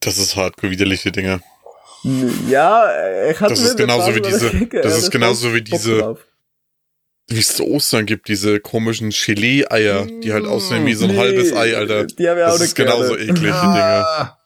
[0.01, 1.39] Das ist hardcore widerliche Dinge.
[2.49, 2.85] Ja,
[3.31, 5.63] ich hatte Das ist mir genauso eine wie diese- denke, das ja, ist genauso wie
[5.63, 6.17] diese-.
[7.29, 11.19] Wie es zu Ostern gibt, diese komischen Gelee-Eier, die halt aussehen wie so ein Nee,
[11.19, 12.05] halbes Ei, Alter.
[12.05, 13.23] Die habe ich auch Das nicht ist genauso gerne.
[13.23, 14.05] eklig, die Dinge.
[14.05, 14.39] Ah.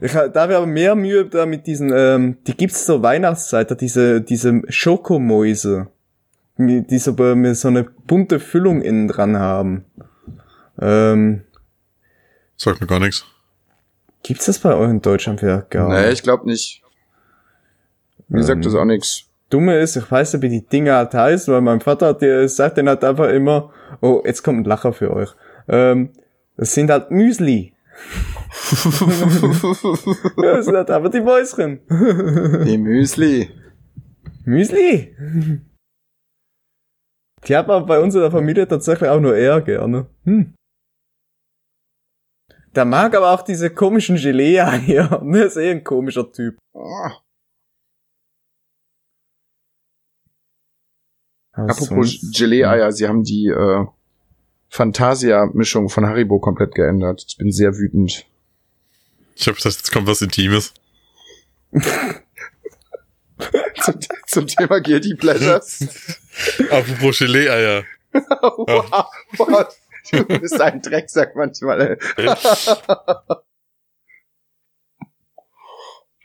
[0.00, 3.74] Ich, habe ich aber mehr Mühe da mit diesen, ähm, die gibt's zur Weihnachtszeit, da
[3.74, 5.88] diese, diese Schokomäuse,
[6.58, 9.84] die so, mit so eine bunte Füllung innen dran haben.
[10.80, 11.42] Ähm,
[12.56, 13.24] Sagt mir gar nichts.
[14.22, 16.12] gibt's das bei euch in Deutschland vielleicht gar Nee, nicht?
[16.14, 16.82] ich glaube nicht.
[18.28, 18.44] Mir Ähm.
[18.44, 19.24] sagt das auch nix.
[19.48, 22.48] Dumme ist, ich weiß nicht, wie die Dinger halt heißen, weil mein Vater hat, der
[22.48, 23.70] sagt dann halt einfach immer,
[24.00, 25.30] oh, jetzt kommt ein Lacher für euch.
[25.68, 26.10] Ähm,
[26.56, 27.72] das sind halt Müsli.
[30.36, 31.80] Ja, das sind halt einfach die Mäuschen.
[32.64, 33.50] Die Müsli.
[34.44, 35.14] Müsli?
[37.46, 40.06] Die hat man bei uns in der Familie tatsächlich auch nur eher gerne.
[40.24, 40.54] Hm.
[42.74, 45.22] Der mag aber auch diese komischen Gelee-Eier.
[45.32, 46.58] Der ist eh ein komischer Typ.
[46.74, 47.08] Oh.
[51.52, 53.86] Aber Apropos Gelee-Eier, sie haben die äh,
[54.68, 57.24] Fantasia-Mischung von Haribo komplett geändert.
[57.26, 58.26] Ich bin sehr wütend.
[59.34, 60.72] Ich hab gedacht, jetzt kommt was Intimes.
[63.82, 63.94] zum,
[64.26, 66.18] zum Thema Guilty Pleasures.
[66.70, 67.84] Apropos Gelee-Eier.
[68.12, 69.06] wow,
[69.36, 69.66] wow,
[70.10, 71.98] du bist ein Drecksack manchmal.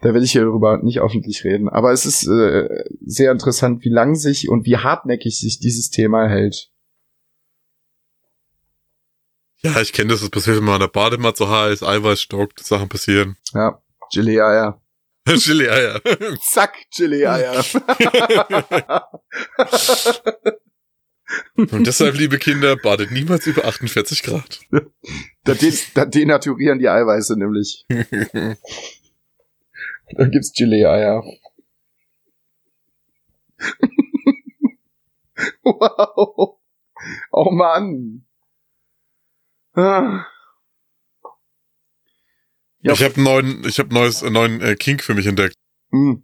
[0.02, 1.70] Da will ich hierüber nicht öffentlich reden.
[1.70, 6.28] Aber es ist äh, sehr interessant, wie lang sich und wie hartnäckig sich dieses Thema
[6.28, 6.72] hält.
[9.64, 12.90] Ja, ich kenne das, das passiert immer an der Badematte so heiß, Eiweiß stockt, Sachen
[12.90, 13.38] passieren.
[13.54, 13.82] Ja,
[14.12, 14.82] Gelee-Eier.
[15.26, 16.02] Gelee-Eier.
[16.42, 17.64] Zack, Gelee-Eier.
[21.56, 24.60] Und deshalb, liebe Kinder, badet niemals über 48 Grad.
[25.44, 27.86] da, de da denaturieren die Eiweiße nämlich.
[27.88, 28.58] Da
[30.28, 31.24] gibt's Gelee-Eier.
[35.64, 36.58] wow.
[37.32, 38.26] Oh Mann.
[39.74, 40.26] Ah.
[42.82, 42.94] Ja.
[42.94, 45.56] Ich habe einen neuen, ich habe neues, einen neuen äh, Kink für mich entdeckt.
[45.92, 46.24] Hm.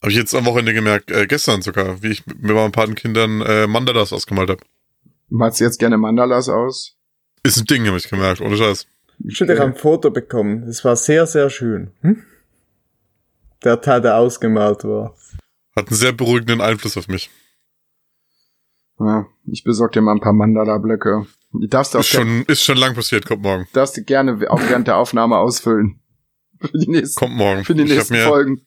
[0.00, 3.66] Habe ich jetzt am Wochenende gemerkt, äh, gestern sogar, wie ich mit meinen Patenkindern äh,
[3.68, 4.64] Mandalas ausgemalt habe.
[5.28, 6.96] Malst du jetzt gerne Mandalas aus?
[7.44, 8.86] Ist ein Ding, habe ich gemerkt, ohne Scheiß.
[9.24, 10.66] Ich habe ein Foto bekommen.
[10.66, 11.92] Das war sehr, sehr schön.
[12.00, 12.24] Hm?
[13.62, 15.16] Der Teil, der ausgemalt war.
[15.76, 17.30] Hat einen sehr beruhigenden Einfluss auf mich.
[18.98, 21.26] Ja, ich besorge dir mal ein paar Mandala-Blöcke.
[21.52, 23.68] Darfst du auch Ist schon, ist schon lang passiert, kommt morgen.
[23.72, 26.00] darfst du gerne auch während der Aufnahme ausfüllen.
[26.60, 27.64] Für die nächsten, Kommt morgen.
[27.64, 28.66] für die ich habe nächsten mir, Folgen.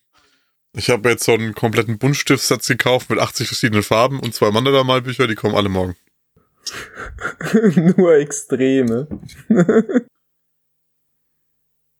[0.73, 5.27] ich habe jetzt so einen kompletten Buntstiftsatz gekauft mit 80 verschiedenen Farben und zwei Mandala-Malbücher,
[5.27, 5.95] die kommen alle morgen.
[7.97, 9.07] Nur Extreme.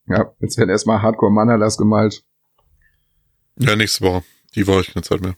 [0.08, 2.24] Ja, jetzt werden erstmal Hardcore Mandalas gemalt.
[3.58, 4.24] Ja, nächste Woche.
[4.54, 5.36] Die Woche ich keine Zeit mehr.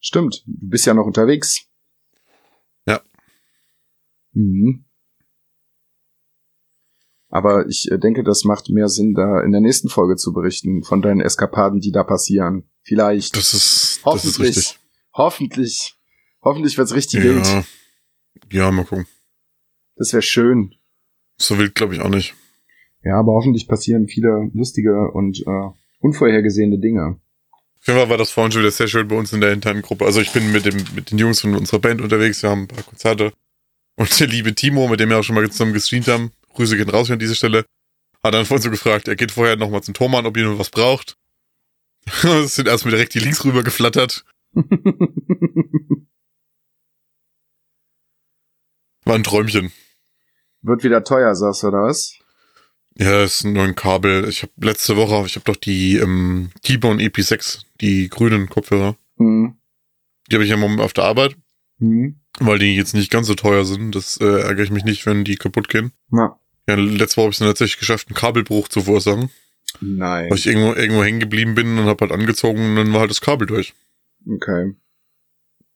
[0.00, 1.67] Stimmt, du bist ja noch unterwegs.
[4.38, 4.84] Mhm.
[7.28, 10.82] Aber ich äh, denke, das macht mehr Sinn, da in der nächsten Folge zu berichten
[10.82, 12.64] von deinen Eskapaden, die da passieren.
[12.82, 13.36] Vielleicht.
[13.36, 14.56] Das ist, das ist hoffentlich.
[14.56, 14.78] richtig.
[15.12, 15.94] Hoffentlich.
[16.42, 17.44] Hoffentlich wird's richtig wild.
[17.46, 17.64] Ja.
[18.52, 19.06] ja, mal gucken.
[19.96, 20.74] Das wäre schön.
[21.36, 22.34] So wild glaube ich auch nicht.
[23.02, 25.70] Ja, aber hoffentlich passieren viele lustige und äh,
[26.00, 27.20] unvorhergesehene Dinge.
[27.80, 29.82] Auf jeden Fall war das vorhin schon wieder sehr schön bei uns in der internen
[29.82, 30.04] Gruppe.
[30.04, 32.68] Also ich bin mit dem mit den Jungs von unserer Band unterwegs, wir haben ein
[32.68, 33.32] paar Konzerte.
[33.98, 36.88] Und der liebe Timo, mit dem wir auch schon mal zusammen gestreamt haben, Grüße gehen
[36.88, 37.64] raus hier an dieser Stelle,
[38.22, 41.16] hat dann vorhin so gefragt, er geht vorher nochmal zum Thomann, ob jemand was braucht.
[42.22, 44.24] Es sind erstmal direkt die Links rüber geflattert.
[49.04, 49.72] War ein Träumchen.
[50.62, 52.14] Wird wieder teuer, sagst du, oder was?
[52.94, 54.28] Ja, es ist nur ein Kabel.
[54.28, 58.96] Ich habe letzte Woche, ich habe doch die ähm, T-Bone EP6, die grünen Kopfhörer.
[59.16, 59.56] Hm.
[60.30, 61.36] Die habe ich ja im Moment auf der Arbeit,
[61.80, 62.20] Hm.
[62.40, 63.94] weil die jetzt nicht ganz so teuer sind.
[63.94, 65.92] Das äh, ärgere ich mich nicht, wenn die kaputt gehen.
[66.10, 66.38] Na,
[66.68, 69.30] Ja, letzte Woche habe ich es dann tatsächlich geschafft, einen Kabelbruch zu verursachen.
[69.80, 70.30] nein.
[70.30, 73.10] Weil ich irgendwo, irgendwo hängen geblieben bin und habe halt angezogen und dann war halt
[73.10, 73.74] das Kabel durch.
[74.28, 74.74] Okay.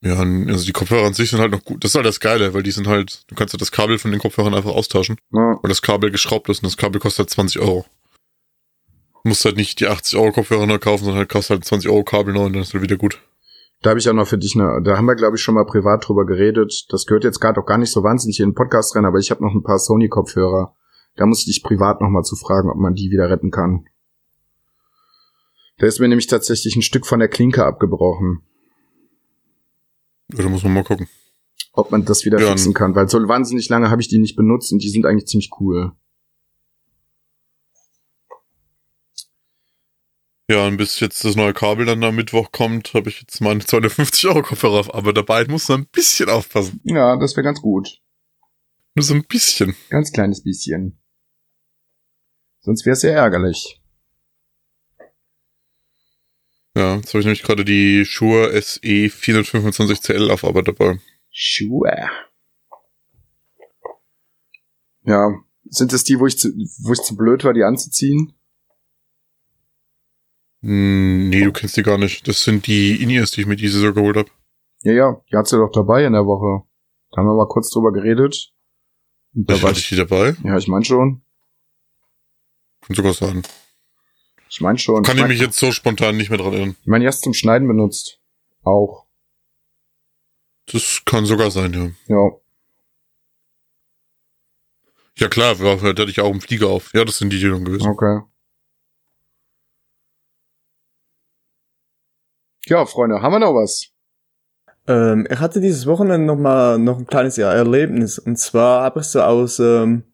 [0.04, 1.84] Ja, also die Kopfhörer an sich sind halt noch gut.
[1.84, 4.10] Das ist halt das Geile, weil die sind halt, du kannst halt das Kabel von
[4.10, 7.30] den Kopfhörern einfach austauschen, Na, weil das Kabel geschraubt ist und das Kabel kostet halt
[7.30, 7.86] 20 Euro.
[9.22, 11.88] Du musst halt nicht die 80 Euro Kopfhörer neu kaufen, sondern halt kostet halt 20
[11.88, 13.20] Euro Kabel neu und dann ist halt wieder gut.
[13.82, 15.66] Da habe ich auch noch für dich eine, da haben wir, glaube ich, schon mal
[15.66, 16.86] privat drüber geredet.
[16.90, 19.30] Das gehört jetzt gerade auch gar nicht so wahnsinnig in den Podcast rein, aber ich
[19.32, 20.74] habe noch ein paar Sony-Kopfhörer.
[21.16, 23.84] Da muss ich dich privat noch mal zu fragen, ob man die wieder retten kann.
[25.78, 28.42] Da ist mir nämlich tatsächlich ein Stück von der Klinke abgebrochen.
[30.32, 31.08] Ja, da muss man mal gucken.
[31.72, 34.36] Ob man das wieder Ja, fixen kann, weil so wahnsinnig lange habe ich die nicht
[34.36, 35.92] benutzt und die sind eigentlich ziemlich cool.
[40.52, 43.64] Ja, und bis jetzt das neue Kabel dann am Mittwoch kommt, habe ich jetzt meine
[43.64, 46.78] 250 Euro Kopfhörer auf, aber dabei muss man ein bisschen aufpassen.
[46.84, 48.02] Ja, das wäre ganz gut.
[48.94, 49.74] Nur so ein bisschen.
[49.88, 51.00] Ganz kleines bisschen.
[52.60, 53.80] Sonst wäre es sehr ärgerlich.
[56.76, 60.98] Ja, jetzt habe ich nämlich gerade die Shure SE 425CL auf Arbeit dabei.
[61.32, 62.10] Sure.
[65.04, 65.30] Ja,
[65.70, 66.50] sind es die, wo ich zu,
[66.82, 68.34] wo ich zu blöd war, die anzuziehen?
[70.62, 72.26] Hm, nee, du kennst die gar nicht.
[72.28, 74.30] Das sind die In-Ears, die ich mir diese so geholt habe.
[74.82, 76.66] Ja, ja, die hat sie doch dabei in der Woche.
[77.10, 78.52] Da haben wir mal kurz drüber geredet.
[79.34, 80.34] Und da Da war hatte ich die dabei.
[80.44, 81.22] ja, ich mein schon.
[82.86, 83.42] Kann sogar sagen.
[84.48, 85.02] Ich mein schon.
[85.02, 86.76] Kann ich ich mein, mich jetzt so spontan nicht mehr dran erinnern.
[86.80, 88.18] Ich mein, erst zum Schneiden benutzt.
[88.62, 89.06] Auch.
[90.72, 92.14] Das kann sogar sein, ja.
[92.14, 92.30] Ja.
[95.18, 96.92] Ja klar, da hatte ich auch einen Flieger auf.
[96.94, 97.88] Ja, das sind die, die dann gewesen.
[97.88, 98.20] Okay.
[102.72, 103.88] Ja, Freunde, haben wir noch was?
[104.88, 108.18] Ähm, ich hatte dieses Wochenende noch mal noch ein kleines Erlebnis.
[108.18, 110.04] Und zwar habe ich so aus, ähm,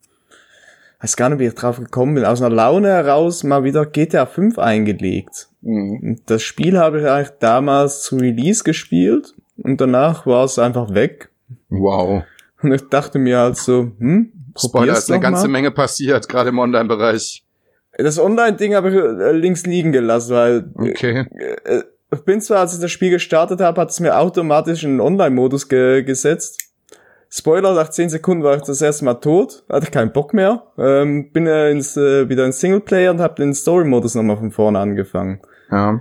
[1.01, 4.27] weiß gar nicht, wie ich drauf gekommen bin, aus einer Laune heraus mal wieder GTA
[4.27, 5.47] 5 eingelegt.
[5.61, 6.19] Mhm.
[6.27, 11.31] Das Spiel habe ich eigentlich damals zu Release gespielt und danach war es einfach weg.
[11.69, 12.25] Wow.
[12.61, 15.53] Und ich dachte mir halt so, hm, Spoiler, ist eine ganze mal.
[15.53, 17.45] Menge passiert, gerade im Online-Bereich.
[17.97, 21.25] Das Online-Ding habe ich äh, links liegen gelassen, weil Okay.
[21.65, 24.93] äh, ich bin zwar, als ich das Spiel gestartet habe, hat es mir automatisch in
[24.93, 26.69] den Online-Modus ge gesetzt.
[27.31, 30.63] Spoiler, nach 10 Sekunden war ich das erste Mal tot, hatte keinen Bock mehr.
[30.79, 34.79] Ähm, bin äh, ins, äh, wieder in Singleplayer und habe den Story-Modus nochmal von vorne
[34.79, 35.41] angefangen.
[35.71, 36.01] Ja.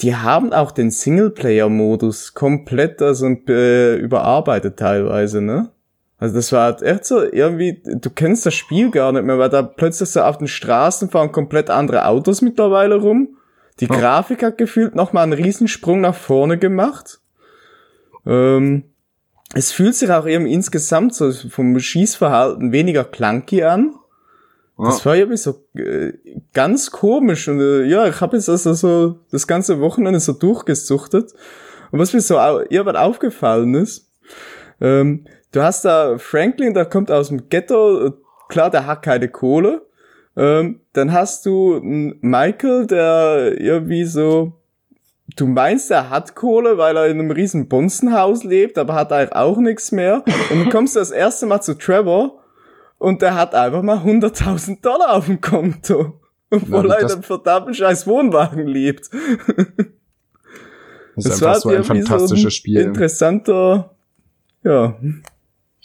[0.00, 5.70] Die haben auch den Singleplayer-Modus komplett also äh, überarbeitet teilweise, ne?
[6.18, 9.50] Also das war halt echt so irgendwie, du kennst das Spiel gar nicht mehr, weil
[9.50, 13.36] da plötzlich so auf den Straßen fahren komplett andere Autos mittlerweile rum.
[13.80, 13.94] Die Oh.
[13.94, 17.20] Grafik hat gefühlt nochmal einen Riesensprung nach vorne gemacht.
[18.26, 18.84] Ähm,
[19.54, 23.94] es fühlt sich auch irgendwie insgesamt so vom Schießverhalten weniger clunky an.
[24.76, 26.14] Das war irgendwie so äh,
[26.52, 31.32] ganz komisch und äh, ja, ich habe jetzt also so das ganze Wochenende so durchgesuchtet
[31.92, 34.10] und was mir so irgendwann aufgefallen ist,
[34.80, 38.12] ähm, du hast da Franklin, der kommt aus dem Ghetto, äh,
[38.48, 39.86] klar, der hat keine Kohle,
[40.36, 44.52] ähm, dann hast du einen Michael, der irgendwie so
[45.36, 49.32] du meinst, er hat Kohle, weil er in einem riesen Bonzenhaus lebt, aber hat eigentlich
[49.34, 50.22] auch nichts mehr.
[50.50, 52.40] Und dann kommst du das erste Mal zu Trevor
[52.98, 56.20] und der hat einfach mal 100.000 Dollar auf dem Konto.
[56.50, 59.10] Obwohl Ja, er in das- einem verdammten scheiß Wohnwagen lebt.
[61.16, 62.80] Das ist war einfach so ein fantastisches Spiel.
[62.80, 63.94] Interessanter,
[64.62, 64.96] ja.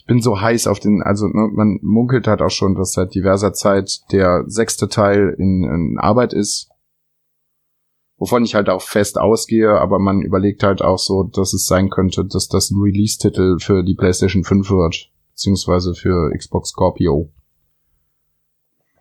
[0.09, 3.13] Ich bin so heiß auf den, also ne, man munkelt halt auch schon, dass seit
[3.13, 6.67] diverser Zeit der sechste Teil in, in Arbeit ist.
[8.17, 11.91] Wovon ich halt auch fest ausgehe, aber man überlegt halt auch so, dass es sein
[11.91, 17.29] könnte, dass das ein Release-Titel für die PlayStation 5 wird, beziehungsweise für Xbox Scorpio.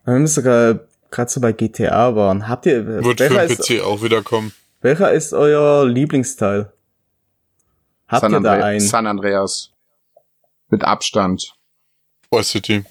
[0.05, 0.80] Wenn wir sogar
[1.10, 4.20] gerade so bei GTA waren, habt ihr, Wird für welcher den ist, PC auch wieder
[4.20, 4.52] kommen.
[4.82, 6.70] welcher ist euer Lieblingsteil?
[8.09, 8.80] Habt San, ihr da Andre einen?
[8.80, 9.72] San Andreas.
[10.69, 11.55] Mit Abstand.
[12.31, 12.85] Vice City.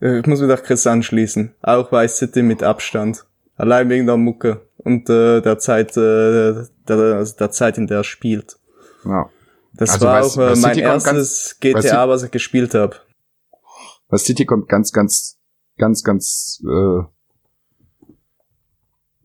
[0.00, 1.54] Ich muss mich nach Chris anschließen.
[1.62, 3.24] Auch Vice City mit Abstand.
[3.56, 8.04] Allein wegen der Mucke und äh, der Zeit, äh, der, der Zeit, in der er
[8.04, 8.56] spielt.
[9.04, 9.30] Ja.
[9.72, 12.74] Das Also war Vice- auch äh, Vice mein ganz- erstes Vice GTA, was ich gespielt
[12.74, 12.96] habe.
[14.08, 15.38] Was City kommt ganz, ganz,
[15.78, 17.02] ganz, ganz äh,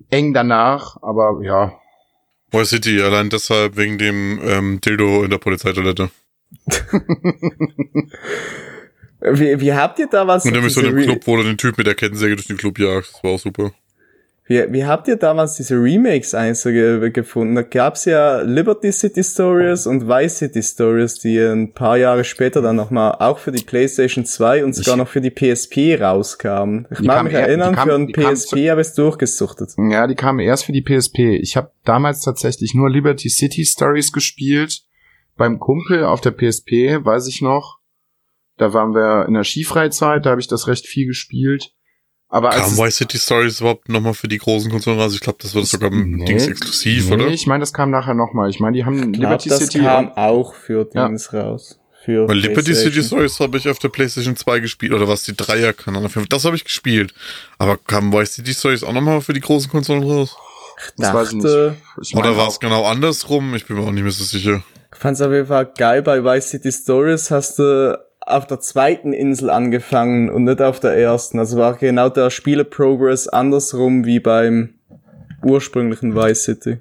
[0.09, 1.73] eng danach, aber ja,
[2.51, 6.09] Vice City, allein deshalb wegen dem ähm, Dildo in der Polizeitoilette.
[9.21, 11.77] Wie, wie habt ihr damals Und nämlich so in Re- Club, wo du den Typ
[11.77, 13.15] mit der Kettensäge durch den Club jagst.
[13.15, 13.71] Das war auch super.
[14.45, 17.53] Wie, wie habt ihr damals diese Remakes eigentlich so ge gefunden?
[17.55, 22.61] Da gab's ja Liberty City Stories und Vice City Stories, die ein paar Jahre später
[22.61, 26.87] dann nochmal auch für die PlayStation 2 und sogar Ich- noch für die PSP rauskamen.
[26.89, 29.71] Ich mag mich erinnern, kamen- für ein PSP habe ich es durchgesuchtet.
[29.91, 31.35] Ja, die kamen erst für die PSP.
[31.41, 34.81] Ich habe damals tatsächlich nur Liberty City Stories gespielt.
[35.39, 37.79] Beim Kumpel auf der PSP, weiß ich noch.
[38.57, 41.71] Da waren wir in der Skifreizeit, da habe ich das recht viel gespielt.
[42.27, 45.13] Aber Kam als Vice City Stories überhaupt nochmal für die großen Konsolen raus?
[45.15, 46.25] Ich glaube, das wird sogar im Nee.
[46.25, 47.27] Dings exklusiv, nee, oder?
[47.29, 48.49] ich meine, das kam nachher nochmal.
[48.49, 51.07] Ich meine, die haben Ich glaub, Liberty das City kam auch für Ja.
[51.07, 51.79] Dings raus.
[52.03, 53.01] Für Weil Liberty City.
[53.01, 56.07] Stories habe ich auf der PlayStation 2 gespielt, oder was, die Dreier-Kanal.
[56.29, 57.13] Das habe ich gespielt.
[57.57, 60.35] Aber kam Vice City Stories auch nochmal für die großen Konsolen raus?
[60.97, 62.09] das weiß ich dachte, nicht.
[62.11, 63.55] Ich Oder war es genau andersrum?
[63.55, 64.63] Ich bin mir auch nicht mehr so sicher.
[64.99, 69.49] Fand's auf jeden Fall geil, bei Vice City Stories hast du auf der zweiten Insel
[69.49, 71.39] angefangen und nicht auf der ersten.
[71.39, 74.73] Also war genau der Spieleprogress andersrum wie beim
[75.41, 76.79] ursprünglichen Vice City.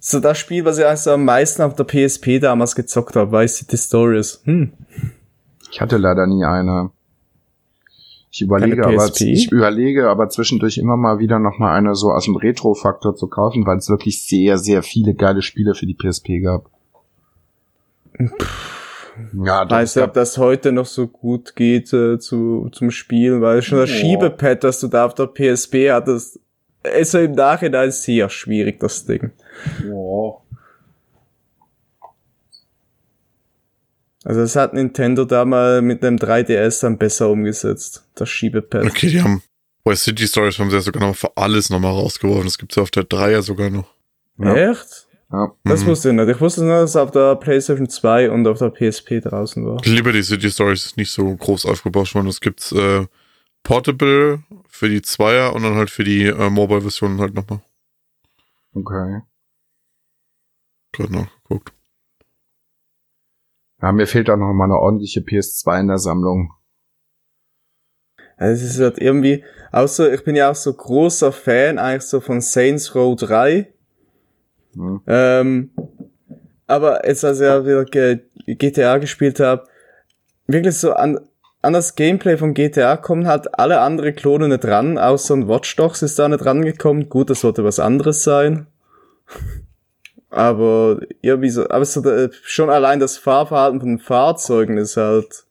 [0.00, 3.58] So das Spiel, was ich also am meisten auf der PSP damals gezockt habe, Vice
[3.58, 4.40] City Stories.
[4.42, 4.72] Hm.
[5.70, 6.90] Ich hatte leider nie eine.
[8.34, 12.24] Ich überlege aber, ich überlege aber zwischendurch immer mal wieder noch mal eine so aus
[12.24, 16.42] dem Retro-Faktor zu kaufen, weil es wirklich sehr, sehr viele geile Spiele für die PSP
[16.42, 16.68] gab.
[18.18, 23.40] Ja, das Weiß nicht, ob das heute noch so gut geht äh, zu, zum Spielen,
[23.40, 23.96] weil schon das Boah.
[23.96, 26.40] Schiebepad, das du da auf der PSP hattest,
[26.82, 29.30] ist ja im Nachhinein sehr schwierig, das Ding.
[29.88, 30.38] Oh.
[34.24, 38.84] Also das hat Nintendo da mal mit dem 3DS dann besser umgesetzt, das Schiebepad.
[38.86, 39.42] Okay, die haben
[39.84, 42.44] Vice City Stories haben sie ja sogar noch für alles nochmal rausgeworfen.
[42.44, 43.92] Das gibt's ja auf der Dreier sogar noch.
[44.38, 44.70] Ja.
[44.70, 45.06] Echt?
[45.30, 45.52] Ja.
[45.64, 45.86] Das Mhm.
[45.88, 46.28] wusste ich nicht.
[46.28, 49.82] Ich wusste nur, dass es auf der PlayStation 2 und auf der PSP draußen war.
[49.84, 52.26] Liberty City Stories ist nicht so groß aufgebaut worden.
[52.26, 53.06] Das gibt's äh,
[53.62, 57.60] Portable für die Zweier und dann halt für die äh, Mobile-Versionen halt nochmal.
[58.74, 59.20] Okay.
[60.92, 61.72] Gerade nachgeguckt.
[63.84, 66.54] Ja, mir fehlt auch noch mal eine ordentliche PS2 in der Sammlung.
[68.38, 72.20] Also es ist halt irgendwie, außer ich bin ja auch so großer Fan eigentlich so
[72.20, 73.70] von Saints Row 3.
[74.72, 75.02] Hm.
[75.06, 75.70] Ähm,
[76.66, 77.84] aber jetzt, als ich ja wieder
[78.46, 79.64] GTA gespielt habe,
[80.46, 81.20] wirklich so an,
[81.60, 85.76] an das Gameplay von GTA kommen halt alle andere Klone nicht ran, außer ein Watch
[85.76, 87.10] Dogs ist da nicht rangekommen.
[87.10, 88.66] Gut, das sollte was anderes sein.
[90.34, 95.44] Aber irgendwie so, aber so, äh, schon allein das Fahrverhalten von den Fahrzeugen ist halt,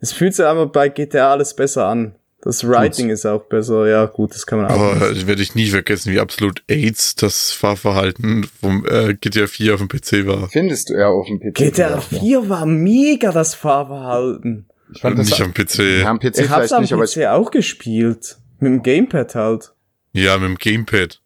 [0.00, 2.14] es fühlt sich einfach bei GTA alles besser an.
[2.42, 4.80] Das Writing ist auch besser, ja gut, das kann man auch.
[4.80, 9.74] Aber äh, werde ich nie vergessen, wie absolut AIDS das Fahrverhalten vom äh, GTA 4
[9.74, 10.48] auf dem PC war.
[10.48, 11.54] Findest du ja auf dem PC.
[11.54, 14.66] GTA vielleicht, 4 war mega das Fahrverhalten.
[14.68, 14.94] ja.
[14.94, 16.00] Ich fand das nicht am PC.
[16.00, 18.38] ja, am PC Ich hab's am nicht, aber PC ich, auch gespielt.
[18.58, 19.72] Mit dem Gamepad halt.
[20.12, 21.20] Ja, mit dem Gamepad.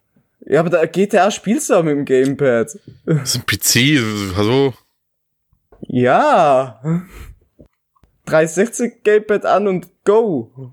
[0.47, 2.79] Ja, aber da GTA spielst du auch mit dem Gamepad.
[3.07, 4.75] Das ist ein PC, hallo?
[5.81, 6.81] Ja.
[8.27, 10.73] 360 Gamepad an und go.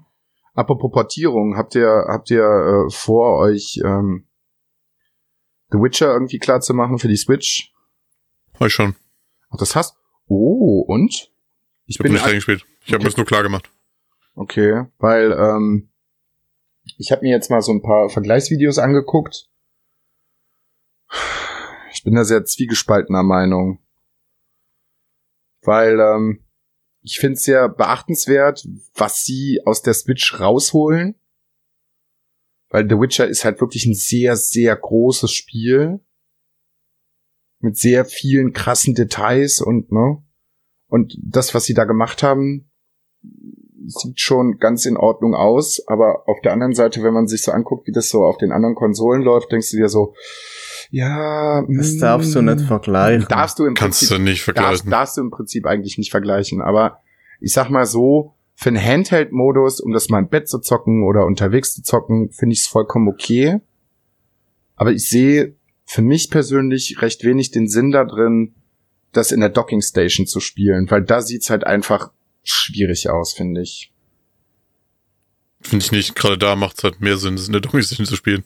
[0.53, 4.26] apropos Portierung, habt ihr, habt ihr äh, vor, euch ähm,
[5.72, 7.73] The Witcher irgendwie klar zu machen für die Switch?
[8.60, 8.95] Hab ich schon.
[9.52, 9.95] Ach, das hast
[10.27, 11.11] Oh, und?
[11.85, 12.65] Ich Ich habe nicht reingespielt.
[12.85, 13.03] Ich habe Okay.
[13.03, 13.69] mir das nur klar gemacht.
[14.35, 15.89] Okay, weil ähm,
[16.98, 19.49] ich habe mir jetzt mal so ein paar Vergleichsvideos angeguckt.
[21.91, 23.79] Ich bin da sehr zwiegespaltener Meinung.
[25.61, 26.43] Weil ähm,
[27.01, 31.15] ich finde es sehr beachtenswert, was sie aus der Switch rausholen.
[32.69, 35.99] Weil The Witcher ist halt wirklich ein sehr, sehr großes Spiel.
[37.59, 40.23] Mit sehr vielen krassen Details und, ne?
[40.88, 42.71] Und das, was sie da gemacht haben,
[43.85, 45.81] sieht schon ganz in Ordnung aus.
[45.88, 48.51] Aber auf der anderen Seite, wenn man sich so anguckt, wie das so auf den
[48.51, 50.15] anderen Konsolen läuft, denkst du dir so,
[50.91, 53.27] ja, Das darfst du mm, nicht vergleichen.
[53.30, 54.91] Darfst du im Kannst Prinzip du nicht darfst, vergleichen.
[54.91, 56.61] darfst du im Prinzip eigentlich nicht vergleichen.
[56.61, 56.99] Aber
[57.39, 61.26] ich sag mal so, für einen Handheld-Modus, um das mal im Bett zu zocken oder
[61.26, 63.59] unterwegs zu zocken, finde ich es vollkommen okay.
[64.76, 65.55] Aber ich sehe
[65.85, 68.53] für mich persönlich recht wenig den Sinn da drin,
[69.13, 72.11] das in der Docking Station zu spielen, weil da sieht's halt einfach
[72.43, 73.91] schwierig aus, finde ich.
[75.61, 76.15] Finde ich nicht.
[76.15, 78.43] Gerade da macht es halt mehr Sinn, das in der Dockstation zu spielen.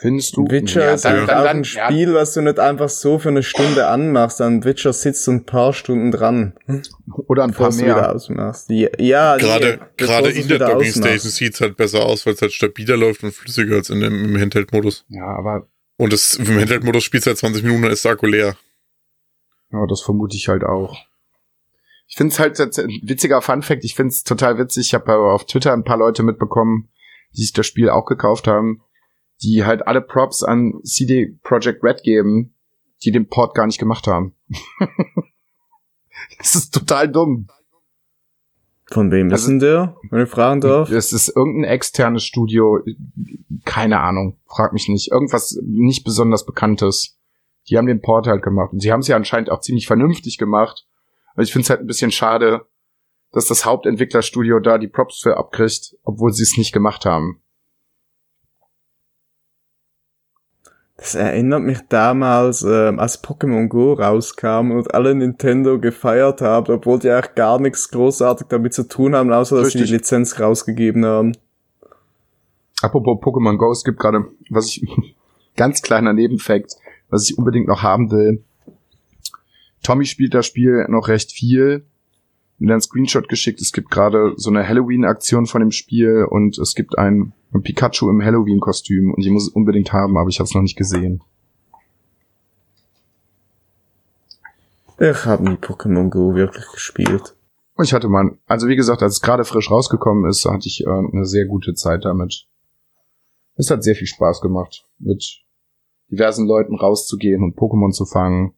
[0.00, 0.46] Findest du?
[0.50, 3.42] Witcher ist dann- dann- auch dann- ein Spiel, was du nicht einfach so für eine
[3.42, 4.40] Stunde anmachst.
[4.40, 6.80] An Witcher sitzt du ein paar Stunden dran, Ja,
[7.26, 8.14] oder ein paar du mehr.
[8.14, 8.68] ausmachst.
[8.70, 10.96] Ja, ja Gerade, nee, gerade in der Docking ausmachst.
[10.98, 14.00] Station sieht es halt besser aus, weil es halt stabiler läuft und flüssiger als in
[14.00, 15.04] dem, im Handheld-Modus.
[15.08, 15.66] Ja, aber
[15.96, 18.56] Und das, im Handheld-Modus spielt halt 20 Minuten, dann ist der Akku leer.
[19.72, 20.96] Ja, das vermute ich halt auch.
[22.06, 23.84] Ich finde es halt jetzt ein witziger Funfact.
[23.84, 24.88] Ich finde es total witzig.
[24.88, 26.88] Ich habe auf Twitter ein paar Leute mitbekommen,
[27.36, 28.82] die sich das Spiel auch gekauft haben,
[29.44, 32.54] die halt alle Props an CD Projekt Red geben,
[33.04, 34.34] die den Port gar nicht gemacht haben.
[36.38, 37.48] das ist total dumm.
[38.90, 40.90] Von wem ist Also- denn der, wenn ich fragen darf?
[40.90, 42.80] Es ist irgendein externes Studio,
[43.64, 45.10] keine Ahnung, frag mich nicht.
[45.10, 47.18] Irgendwas nicht besonders Bekanntes.
[47.68, 48.72] Die haben den Port halt gemacht.
[48.72, 50.86] Und sie haben es ja anscheinend auch ziemlich vernünftig gemacht.
[51.32, 52.66] Aber ich finde es halt ein bisschen schade,
[53.32, 57.40] dass das Hauptentwicklerstudio da die Props für abkriegt, obwohl sie es nicht gemacht haben.
[61.04, 66.98] Das erinnert mich damals, ähm, als Pokémon Go rauskam und alle Nintendo gefeiert haben, obwohl
[66.98, 69.90] die eigentlich gar nichts großartig damit zu tun haben, außer dass sie Richtig.
[69.90, 71.36] die Lizenz rausgegeben haben.
[72.80, 74.82] Apropos Pokémon Go, es gibt gerade, was ich,
[75.56, 76.76] ganz kleiner Nebenfakt,
[77.10, 78.42] was ich unbedingt noch haben will.
[79.82, 81.84] Tommy spielt das Spiel noch recht viel.
[82.58, 83.60] Mir einen Screenshot geschickt.
[83.60, 88.10] Es gibt gerade so eine Halloween-Aktion von dem Spiel und es gibt ein, ein Pikachu
[88.10, 91.22] im Halloween-Kostüm und ich muss es unbedingt haben, aber ich habe es noch nicht gesehen.
[94.98, 97.36] Ich habe nie Pokémon Go wirklich gespielt.
[97.76, 100.84] Und ich hatte mal, also wie gesagt, als es gerade frisch rausgekommen ist, hatte ich
[100.86, 102.46] äh, eine sehr gute Zeit damit.
[103.56, 105.42] Es hat sehr viel Spaß gemacht, mit
[106.10, 108.54] diversen Leuten rauszugehen und Pokémon zu fangen.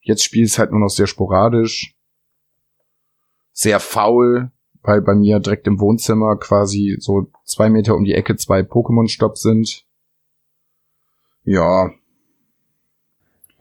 [0.00, 1.94] Jetzt spiele ich es halt nur noch sehr sporadisch.
[3.52, 4.50] Sehr faul,
[4.82, 9.42] weil bei mir direkt im Wohnzimmer quasi so zwei Meter um die Ecke zwei Pokémon-Stops
[9.42, 9.84] sind.
[11.44, 11.90] Ja,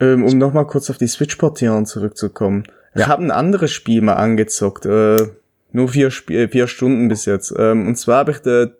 [0.01, 2.63] Ähm, um nochmal kurz auf die Switch-Portierung zurückzukommen.
[2.95, 3.07] Ich Ja.
[3.07, 5.27] habe ein anderes Spiel mal angezockt, äh,
[5.73, 7.53] nur vier, Sp äh, vier Stunden bis jetzt.
[7.57, 8.71] Ähm, und zwar habe ich der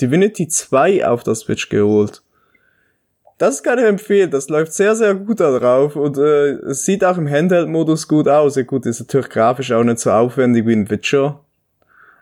[0.00, 2.22] Divinity 2 auf der Switch geholt.
[3.38, 7.04] Das kann ich empfehlen, das läuft sehr, sehr gut da drauf und äh, es sieht
[7.04, 8.54] auch im Handheld-Modus gut aus.
[8.56, 11.44] Ja, gut, ist natürlich grafisch auch nicht so aufwendig wie ein Witcher,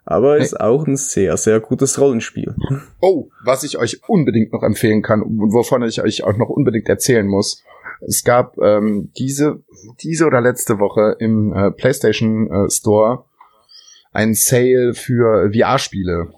[0.06, 2.54] aber ist auch ein sehr, sehr gutes Rollenspiel.
[3.00, 6.88] Oh, was ich euch unbedingt noch empfehlen kann und wovon ich euch auch noch unbedingt
[6.88, 7.64] erzählen muss.
[8.00, 9.62] Es gab ähm, diese,
[10.00, 13.24] diese oder letzte Woche im äh, PlayStation äh, Store
[14.12, 16.32] ein Sale für VR-Spiele.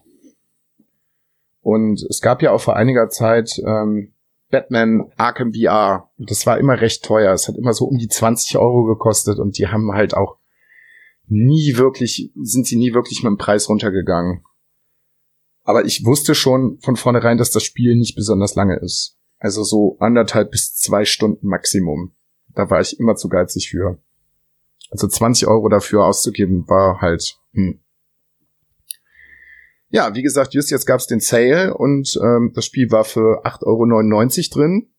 [1.60, 4.12] Und es gab ja auch vor einiger Zeit ähm,
[4.50, 6.08] Batman Arkham VR.
[6.18, 7.34] Und das war immer recht teuer.
[7.34, 10.38] Es hat immer so um die 20 Euro gekostet und die haben halt auch
[11.28, 14.44] nie wirklich, sind sie nie wirklich mit dem Preis runtergegangen.
[15.62, 19.18] Aber ich wusste schon von vornherein, dass das Spiel nicht besonders lange ist.
[19.38, 22.12] Also so anderthalb bis zwei Stunden Maximum.
[22.54, 23.98] Da war ich immer zu geizig für.
[24.90, 27.38] Also 20 Euro dafür auszugeben, war halt.
[27.52, 27.80] Hm.
[29.90, 33.64] Ja, wie gesagt, just jetzt gab's den Sale und ähm, das Spiel war für 8,99
[33.64, 34.90] Euro drin.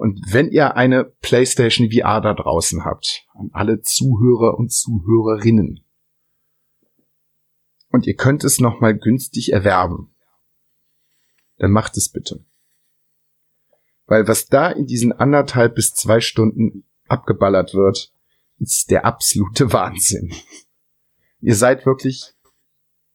[0.00, 5.84] Und wenn ihr eine PlayStation VR da draußen habt, an alle Zuhörer und Zuhörerinnen,
[7.90, 10.14] und ihr könnt es noch mal günstig erwerben,
[11.58, 12.42] dann macht es bitte.
[14.06, 18.10] Weil was da in diesen anderthalb bis zwei Stunden abgeballert wird,
[18.58, 20.32] ist der absolute Wahnsinn.
[21.40, 22.32] Ihr seid wirklich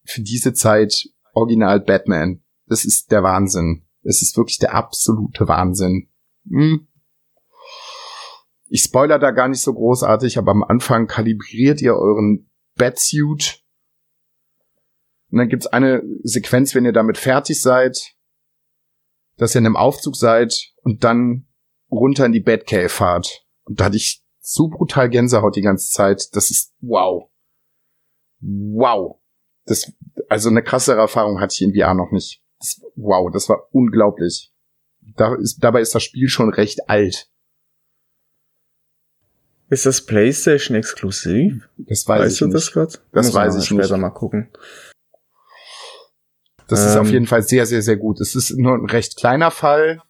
[0.04, 2.44] für diese Zeit original Batman.
[2.66, 3.88] Das ist der Wahnsinn.
[4.04, 6.10] Es ist wirklich der absolute Wahnsinn.
[6.50, 6.88] Hm.
[8.68, 13.62] Ich spoiler da gar nicht so großartig, aber am Anfang kalibriert ihr euren Batsuit
[15.30, 18.14] Und dann gibt's eine Sequenz, wenn ihr damit fertig seid,
[19.36, 21.46] dass ihr in einem Aufzug seid und dann
[21.90, 23.46] runter in die Batcave fahrt.
[23.64, 26.28] Und da hatte ich so brutal Gänsehaut die ganze Zeit.
[26.34, 27.30] Das ist wow.
[28.40, 29.20] Wow.
[29.64, 29.92] Das,
[30.28, 32.42] also eine krassere Erfahrung hatte ich in VR noch nicht.
[32.58, 34.52] Das, wow, das war unglaublich.
[35.14, 37.28] Da ist, dabei ist das Spiel schon recht alt.
[39.68, 41.68] Ist das PlayStation exklusiv?
[41.76, 42.54] Das weiß weißt ich du nicht.
[42.54, 42.98] das gerade?
[43.12, 44.00] Das weiß ich später nicht.
[44.02, 44.50] mal gucken.
[46.68, 47.12] Das ist auf Ähm.
[47.12, 48.20] jeden Fall sehr, sehr, sehr gut.
[48.20, 50.02] Es ist nur ein recht kleiner Fall,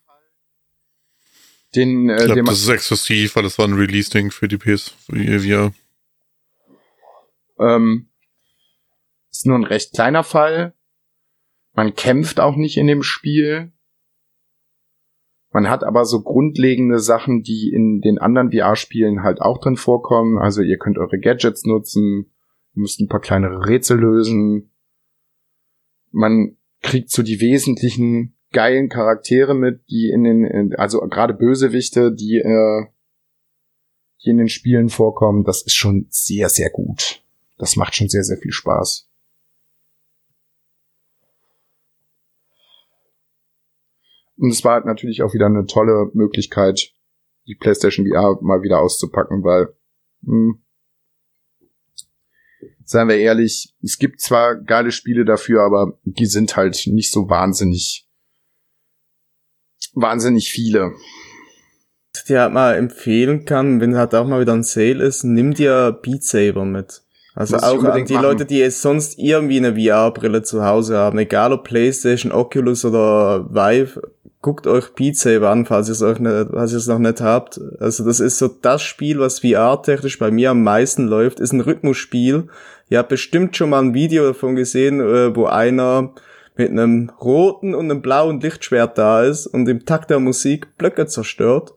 [1.75, 4.49] den, Ich äh, glaube, den man, das ist exklusiv, weil das war ein Release-Ding für
[4.49, 5.73] die PS, VR.
[7.59, 8.09] ähm,
[9.31, 10.75] ist nur ein recht kleiner Fall.
[11.75, 13.73] Man kämpft auch nicht in dem Spiel.
[15.53, 20.39] Man hat aber so grundlegende Sachen, die in den anderen VR-Spielen halt auch drin vorkommen.
[20.39, 22.31] Also ihr könnt eure Gadgets nutzen,
[22.75, 24.71] müsst ein paar kleinere Rätsel lösen.
[26.11, 32.37] Man kriegt so die wesentlichen geilen Charaktere mit, die in den, also gerade Bösewichte, die,
[32.37, 32.87] äh,
[34.25, 35.45] die in den Spielen vorkommen.
[35.45, 37.23] Das ist schon sehr, sehr gut.
[37.59, 39.06] Das macht schon sehr, sehr viel Spaß.
[44.37, 46.93] Und es war halt natürlich auch wieder eine tolle Möglichkeit,
[47.47, 49.69] die PlayStation VR mal wieder auszupacken, weil,
[50.25, 50.63] hm,
[52.85, 57.29] seien wir ehrlich, es gibt zwar geile Spiele dafür, aber die sind halt nicht so
[57.29, 58.09] wahnsinnig,
[59.95, 60.93] wahnsinnig viele.
[62.13, 65.25] Was ich dir halt mal empfehlen kann, wenn halt auch mal wieder ein Sale ist,
[65.25, 67.03] nimm dir Beat Saber mit.
[67.35, 68.23] Also Muss auch an die machen.
[68.23, 73.47] Leute, die jetzt sonst irgendwie eine VR-Brille zu Hause haben, egal ob Playstation, Oculus oder
[73.51, 74.01] Vive,
[74.47, 77.21] guckt euch Beat Saber an, falls ihr es euch nicht, falls ihr es noch nicht
[77.21, 77.61] habt.
[77.81, 81.63] Also das ist so das Spiel, was VR-technisch bei mir am meisten läuft, ist ein
[81.63, 82.47] Rhythmusspiel.
[82.89, 86.13] Ihr habt bestimmt schon mal ein Video davon gesehen, äh, wo einer
[86.55, 91.07] mit einem roten und einem blauen Lichtschwert da ist und im Takt der Musik Blöcke
[91.07, 91.75] zerstört.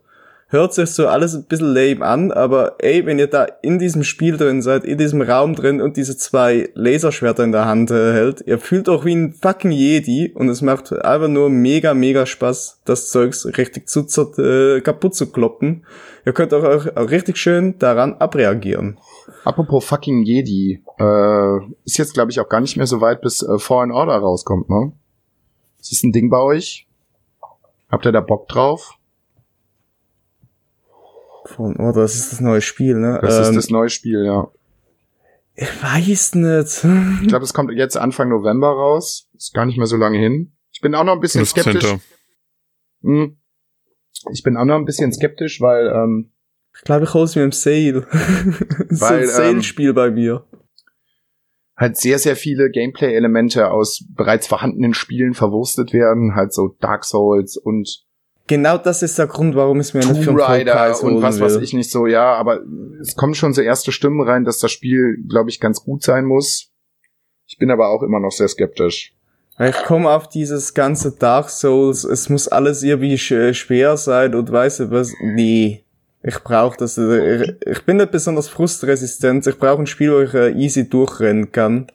[0.51, 4.03] Hört sich so alles ein bisschen lame an, aber ey, wenn ihr da in diesem
[4.03, 8.13] Spiel drin seid, in diesem Raum drin und diese zwei Laserschwerter in der Hand äh,
[8.13, 12.25] hält, ihr fühlt auch wie ein fucking Jedi und es macht einfach nur mega, mega
[12.25, 14.39] Spaß, das Zeugs richtig zu, zer-
[14.77, 15.85] äh, kaputt zu kloppen.
[16.25, 18.97] Ihr könnt auch, auch, auch richtig schön daran abreagieren.
[19.43, 23.43] Apropos fucking Jedi, äh, ist jetzt glaube ich auch gar nicht mehr so weit, bis
[23.43, 24.93] äh, Fallen Order rauskommt, ne?
[25.79, 26.87] Ist das ein Ding bei euch?
[27.91, 28.95] Habt ihr da Bock drauf?
[31.55, 33.19] Von, oh, das ist das neue Spiel, ne?
[33.21, 34.49] Das Ähm, ist das neue Spiel, ja.
[35.55, 36.85] Ich weiß nicht.
[37.21, 39.29] Ich glaube, es kommt jetzt Anfang November raus.
[39.35, 40.53] Ist gar nicht mehr so lange hin.
[40.71, 41.83] Ich bin auch noch ein bisschen Das skeptisch.
[41.83, 41.99] Center.
[43.01, 43.37] Hm.
[44.31, 46.31] Ich bin auch noch ein bisschen skeptisch, weil ähm,
[46.75, 48.07] Ich glaube, ich hol's mir im Sale.
[48.89, 50.45] so ein ähm, Sale-Spiel bei mir.
[51.75, 56.35] halt sehr, sehr viele Gameplay-Elemente aus bereits vorhandenen Spielen verwurstet werden.
[56.35, 58.05] Halt so Dark Souls und
[58.49, 61.45] Genau das ist der Grund, warum es mir nicht für Vollpreis und was will.
[61.45, 62.59] weiß ich nicht so, ja, aber
[62.99, 66.25] es kommen schon so erste Stimmen rein, dass das Spiel, glaube ich, ganz gut sein
[66.25, 66.71] muss.
[67.45, 69.13] Ich bin aber auch immer noch sehr skeptisch.
[69.59, 74.51] Ich komme auf dieses ganze Dark Souls, es muss alles irgendwie sch- schwer sein und
[74.51, 75.13] weißt du was?
[75.21, 75.83] Nee.
[76.23, 76.97] Ich brauche das.
[76.97, 79.45] äh, Ich, bin nicht besonders frustresistent.
[79.47, 81.87] Ich brauche ein Spiel, wo ich äh, easy durchrennen kann.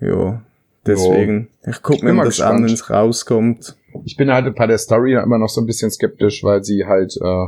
[0.00, 0.40] Jo.
[0.88, 1.48] Deswegen.
[1.66, 2.58] Ich guck Ich bin mir mal das gespannt.
[2.60, 3.76] an, wenn es rauskommt.
[4.04, 7.16] Ich bin halt bei der Story immer noch so ein bisschen skeptisch, weil sie halt
[7.22, 7.46] äh,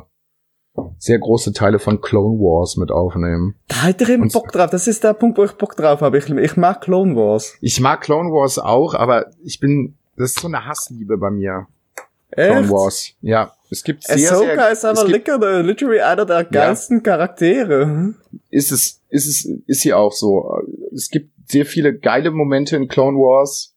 [0.98, 3.54] sehr große Teile von Clone Wars mit aufnehmen.
[3.68, 4.70] Da hätte ich eben Und- Bock drauf.
[4.70, 6.18] Das ist der Punkt, wo ich Bock drauf habe.
[6.18, 7.56] Ich, ich mag Clone Wars.
[7.60, 11.66] Ich mag Clone Wars auch, aber ich bin, das ist so eine Hassliebe bei mir.
[12.32, 12.70] Clone Echt?
[12.70, 13.10] Wars.
[13.22, 15.26] Ja, es gibt sehr, Ahsoka sehr, ist aber gibt,
[15.66, 18.14] literally einer der geilsten Charaktere.
[18.50, 20.60] ist es, ist es, ist sie auch so.
[20.94, 23.76] Es gibt sehr viele geile Momente in Clone Wars,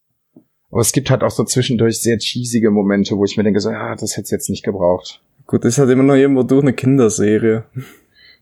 [0.74, 3.70] aber es gibt halt auch so zwischendurch sehr cheesige Momente, wo ich mir denke so,
[3.70, 5.22] ja, das hätte jetzt nicht gebraucht.
[5.46, 7.66] Gut, das ist halt immer noch irgendwo durch eine Kinderserie.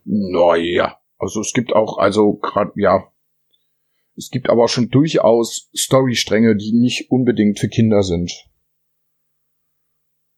[0.05, 3.11] Naja, also es gibt auch, also gerade, ja,
[4.15, 8.45] es gibt aber auch schon durchaus Storystränge, die nicht unbedingt für Kinder sind.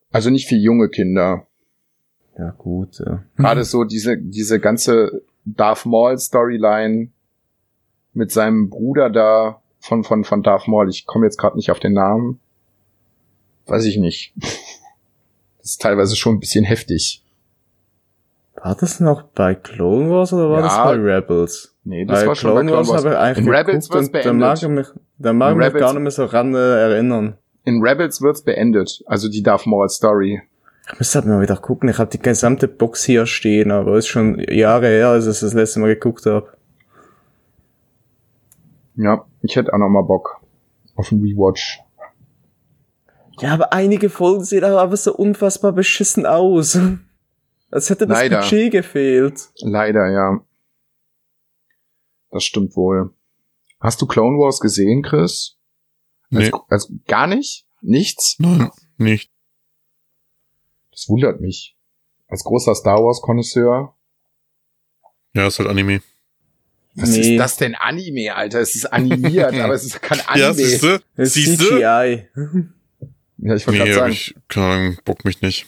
[0.10, 1.48] Also nicht für junge Kinder.
[2.38, 3.24] Ja, gut, ja.
[3.38, 7.13] Gerade so diese, diese ganze Darth Maul Storyline
[8.14, 10.90] mit seinem Bruder da von, von, von Darth Maul.
[10.90, 12.40] Ich komme jetzt gerade nicht auf den Namen.
[13.68, 14.34] Weiß ich nicht.
[15.60, 17.24] Das ist teilweise schon ein bisschen heftig.
[18.62, 20.64] War das noch bei Clone Wars oder war Ja.
[20.66, 21.74] das bei Rebels?
[21.86, 22.98] Nee, das bei war schon bei Clone Wars.
[23.06, 24.62] habe ich eigentlich In Rebels wird's und da mag beendet.
[24.64, 27.38] ich mich, da mag ich mich gar nicht mehr so ran äh, erinnern.
[27.64, 29.04] In Rebels wird's beendet.
[29.06, 30.42] Also die Darth Maul Story.
[30.92, 31.88] Ich müsste halt mal wieder gucken.
[31.88, 35.54] Ich habe die gesamte Box hier stehen, aber ist schon Jahre her, als ich das
[35.54, 36.48] letzte Mal geguckt habe.
[38.96, 40.42] Ja, ich hätte auch noch mal Bock
[40.96, 41.80] auf einen Rewatch.
[43.40, 46.78] Ja, aber einige Folgen sehen aber so unfassbar beschissen aus.
[47.72, 48.42] Als hätte das Leider.
[48.42, 49.50] Budget gefehlt.
[49.62, 50.46] Leider, ja.
[52.30, 53.14] Das stimmt wohl.
[53.80, 55.58] Hast du Clone Wars gesehen, Chris?
[56.30, 57.66] Nee, Also, also gar nicht?
[57.82, 58.36] Nichts?
[58.40, 59.32] nein, nicht.
[60.92, 61.76] Das wundert mich.
[62.28, 63.96] Als großer Star Wars-Konnoisseur.
[65.34, 66.02] Ja, ist halt Anime.
[66.96, 67.34] Was Nee.
[67.36, 68.60] ist das denn Anime, Alter?
[68.62, 70.46] Es ist animiert, aber es ist kein Anime.
[70.46, 71.02] Ja, siehste?
[71.16, 71.66] Das ist Siehste?
[71.66, 72.28] CGI.
[73.40, 74.12] Ja, ich wollte Nee, sagen.
[74.14, 75.66] ich, keine Ahnung, bock mich nicht.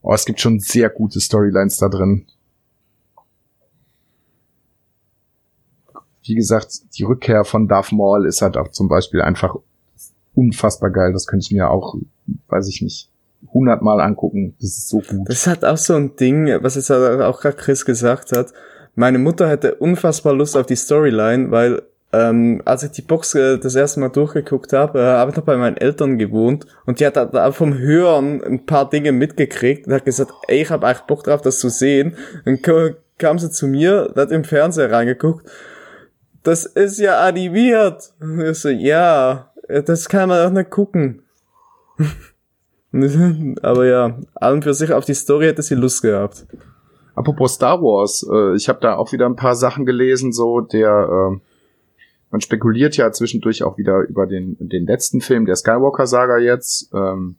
[0.00, 2.26] Oh, es gibt schon sehr gute Storylines da drin.
[6.24, 9.56] Wie gesagt, die Rückkehr von Darth Maul ist halt auch zum Beispiel einfach
[10.34, 11.12] unfassbar geil.
[11.12, 11.96] Das könnte ich mir auch,
[12.48, 13.10] weiß ich nicht,
[13.52, 14.54] hundertmal angucken.
[14.60, 15.28] Das ist so gut.
[15.28, 18.52] Das halt auch so ein Ding, was jetzt auch gerade Chris gesagt hat.
[18.94, 21.82] Meine Mutter hatte unfassbar Lust auf die Storyline, weil
[22.14, 25.44] ähm, als ich die Box äh, das erste Mal durchgeguckt habe, äh, habe ich noch
[25.44, 29.94] bei meinen Eltern gewohnt und die hat da- vom Hören ein paar Dinge mitgekriegt und
[29.94, 32.16] hat gesagt, ey, ich habe eigentlich Bock drauf, das zu sehen.
[32.44, 32.60] Dann
[33.16, 35.48] kam, sie zu mir, hat im Fernseher reingeguckt.
[36.42, 38.12] Das ist ja animiert.
[38.20, 41.22] Und ich so, ja, äh, das kann man auch nicht gucken.
[43.62, 46.44] Aber ja, allem für sich auf die Story hätte sie Lust gehabt.
[47.14, 51.32] Apropos Star Wars, äh, ich habe da auch wieder ein paar Sachen gelesen, so der
[51.34, 51.40] äh,
[52.30, 56.90] man spekuliert ja zwischendurch auch wieder über den den letzten Film der Skywalker Saga jetzt
[56.94, 57.36] ähm,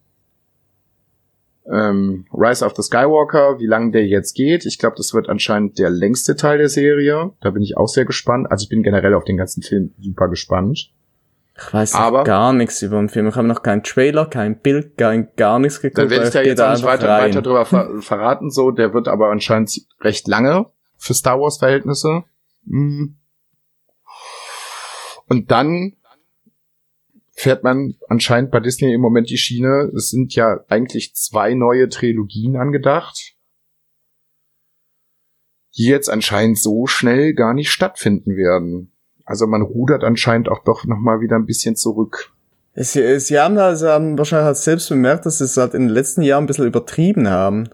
[1.70, 4.66] ähm, Rise of the Skywalker, wie lange der jetzt geht.
[4.66, 7.32] Ich glaube, das wird anscheinend der längste Teil der Serie.
[7.40, 8.50] Da bin ich auch sehr gespannt.
[8.50, 10.90] Also ich bin generell auf den ganzen Film super gespannt.
[11.56, 13.28] Ich weiß gar nichts über den Film.
[13.28, 15.98] Ich habe noch keinen Trailer, kein Bild, kein gar nichts geguckt.
[15.98, 17.30] Dann werde ich da jetzt auch nicht weiter, rein.
[17.30, 18.50] weiter drüber ver verraten.
[18.50, 20.66] So, der wird aber anscheinend recht lange
[20.96, 22.24] für Star Wars Verhältnisse.
[22.64, 23.18] Mhm.
[25.28, 25.96] Und dann
[27.30, 29.92] fährt man anscheinend bei Disney im Moment die Schiene.
[29.94, 33.34] Es sind ja eigentlich zwei neue Trilogien angedacht,
[35.76, 38.93] die jetzt anscheinend so schnell gar nicht stattfinden werden.
[39.24, 42.32] Also man rudert anscheinend auch doch noch mal wieder ein bisschen zurück.
[42.76, 45.82] Sie, sie haben da, sie haben wahrscheinlich halt selbst bemerkt, dass sie es halt in
[45.82, 47.68] den letzten Jahren ein bisschen übertrieben haben.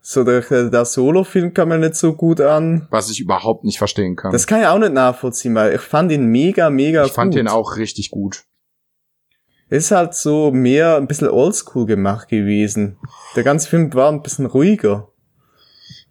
[0.00, 2.86] So, der, der Solo-Film kam mir nicht so gut an.
[2.90, 4.32] Was ich überhaupt nicht verstehen kann.
[4.32, 7.40] Das kann ich auch nicht nachvollziehen, weil ich fand ihn mega, mega ich fand gut.
[7.40, 8.44] den auch richtig gut.
[9.68, 12.98] Ist halt so mehr ein bisschen oldschool gemacht gewesen.
[13.34, 15.08] Der ganze Film war ein bisschen ruhiger.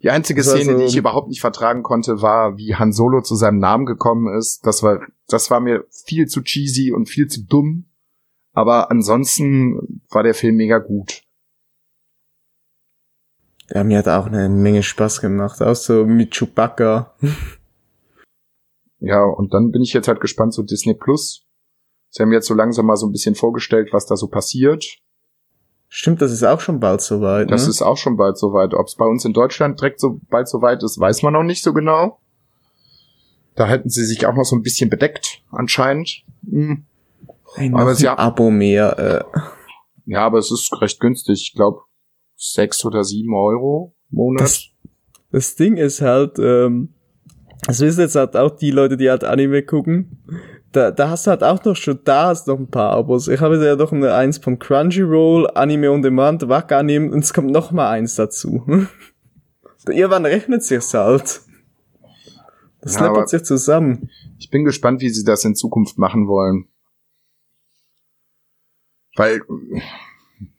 [0.02, 3.34] Die einzige Szene, so- die ich überhaupt nicht vertragen konnte, war, wie Han Solo zu
[3.34, 4.66] seinem Namen gekommen ist.
[4.66, 7.86] Das war, das war mir viel zu cheesy und viel zu dumm.
[8.52, 11.22] Aber ansonsten war der Film mega gut.
[13.74, 15.60] Ja, mir hat auch eine Menge Spaß gemacht.
[15.60, 17.14] Auch so mit Chewbacca.
[18.98, 21.44] Ja, und dann bin ich jetzt halt gespannt zu Disney Plus.
[22.08, 24.86] Sie haben jetzt so langsam mal so ein bisschen vorgestellt, was da so passiert.
[25.88, 27.50] Stimmt, das ist auch schon bald soweit.
[27.50, 27.70] Das ne?
[27.70, 28.74] ist auch schon bald soweit.
[28.74, 31.62] Ob es bei uns in Deutschland direkt so bald soweit ist, weiß man noch nicht
[31.62, 32.20] so genau.
[33.54, 36.24] Da hätten sie sich auch noch so ein bisschen bedeckt, anscheinend.
[36.50, 36.84] Hm.
[37.54, 38.98] Hey, aber ein sie haben- Abo mehr.
[38.98, 39.40] Äh,
[40.04, 41.40] Ja, aber es ist recht günstig.
[41.42, 41.80] Ich glaube,
[42.36, 44.42] sechs oder sieben Euro im Monat.
[44.42, 44.64] Das,
[45.30, 46.94] das Ding ist halt, ähm,
[47.66, 50.22] das wissen jetzt halt auch die Leute, die halt Anime gucken.
[50.76, 53.28] Da, da hast du halt auch noch schon, da hast noch ein paar Abos.
[53.28, 57.50] Ich habe ja noch eine eins von Crunchyroll, Anime on Demand, Wakanim und es kommt
[57.50, 58.62] noch mal eins dazu.
[59.88, 61.40] Irgendwann rechnet sich's halt.
[62.82, 64.10] Das Ja, läppert sich zusammen.
[64.38, 66.68] Ich bin gespannt, wie sie das in Zukunft machen wollen.
[69.14, 69.40] Weil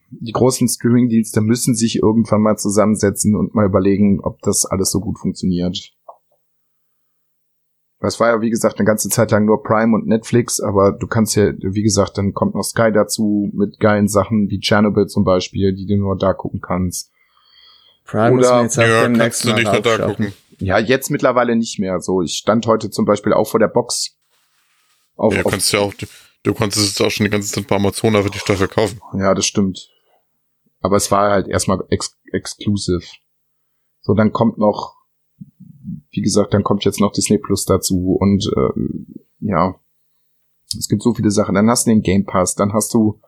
[0.09, 4.99] die großen Streaming-Dienste müssen sich irgendwann mal zusammensetzen und mal überlegen, ob das alles so
[4.99, 5.93] gut funktioniert.
[7.99, 11.07] Das war ja, wie gesagt, eine ganze Zeit lang nur Prime und Netflix, aber du
[11.07, 15.23] kannst ja, wie gesagt, dann kommt noch Sky dazu mit geilen Sachen wie Chernobyl zum
[15.23, 17.11] Beispiel, die du nur da gucken kannst.
[18.05, 20.33] Prime muss Oder- jetzt auch Ja, kannst du nicht nur da gucken.
[20.59, 21.99] Ja, jetzt mittlerweile nicht mehr.
[21.99, 24.15] So, ich stand heute zum Beispiel auch vor der Box.
[25.15, 25.93] Auf, Ja, auf, kannst ja auch,
[26.43, 28.99] du kannst es jetzt auch schon die ganze Zeit bei Amazon einfach die Staffel kaufen.
[29.13, 29.89] Ja, das stimmt.
[30.81, 33.01] Aber es war halt erstmal ex exclusive.
[34.01, 34.95] So, dann kommt noch,
[36.17, 38.79] wie gesagt, dann kommt jetzt noch Disney Plus dazu und äh,
[39.39, 39.75] ja,
[40.77, 41.53] es gibt so viele Sachen.
[41.55, 43.21] Dann hast du den Game Pass, dann hast du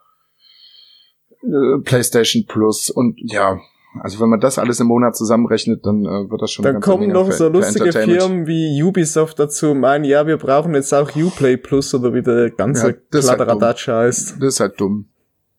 [1.44, 3.60] äh, PlayStation Plus und ja,
[4.02, 7.12] also wenn man das alles im Monat zusammenrechnet, dann äh, wird das schon Dann kommen
[7.12, 7.92] noch so lustige.
[7.92, 12.24] Firmen wie Ubisoft dazu und meinen, ja, wir brauchen jetzt auch Uplay Plus oder wie
[12.24, 14.36] der ganze Ja, halt Kladderadatsch heißt.
[14.40, 15.10] Das ist halt dumm.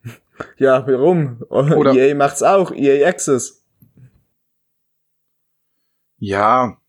[0.56, 1.42] Ja, warum?
[1.50, 3.62] Oder- EA macht's auch, EA Access.
[6.18, 6.79] Ja.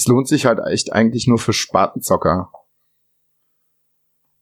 [0.00, 2.50] Das lohnt sich halt echt eigentlich nur für Spatenzocker.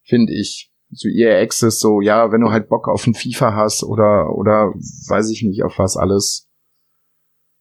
[0.04, 0.72] Finde ich.
[0.92, 4.72] So EA Access, so, ja, wenn du halt Bock auf ein FIFA hast oder, oder
[5.08, 6.48] weiß ich nicht, auf was alles.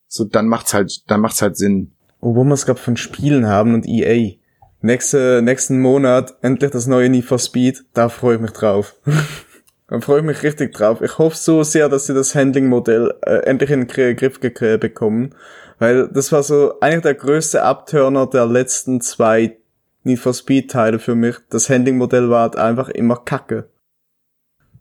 [0.07, 1.95] So, dann macht's halt, dann macht's halt Sinn.
[2.21, 4.35] Obwohl wir es gerade von Spielen haben und EA.
[4.81, 7.83] Nächste, nächsten Monat endlich das neue Need for Speed.
[7.93, 8.93] Da freue ich mich drauf.
[9.87, 11.01] da freue ich mich richtig drauf.
[11.01, 15.33] Ich hoffe so sehr, dass sie das Handling-Modell äh, endlich in den Griff bekommen.
[15.79, 19.57] Weil das war so eigentlich der größte Abturner der letzten zwei
[20.03, 21.35] Need for Speed Teile für mich.
[21.49, 23.69] Das Handling-Modell war halt einfach immer kacke.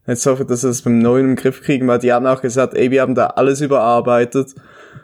[0.07, 2.41] Jetzt hoffe ich, dass sie das beim neuen im Griff kriegen, weil die haben auch
[2.41, 4.55] gesagt, ey, wir haben da alles überarbeitet.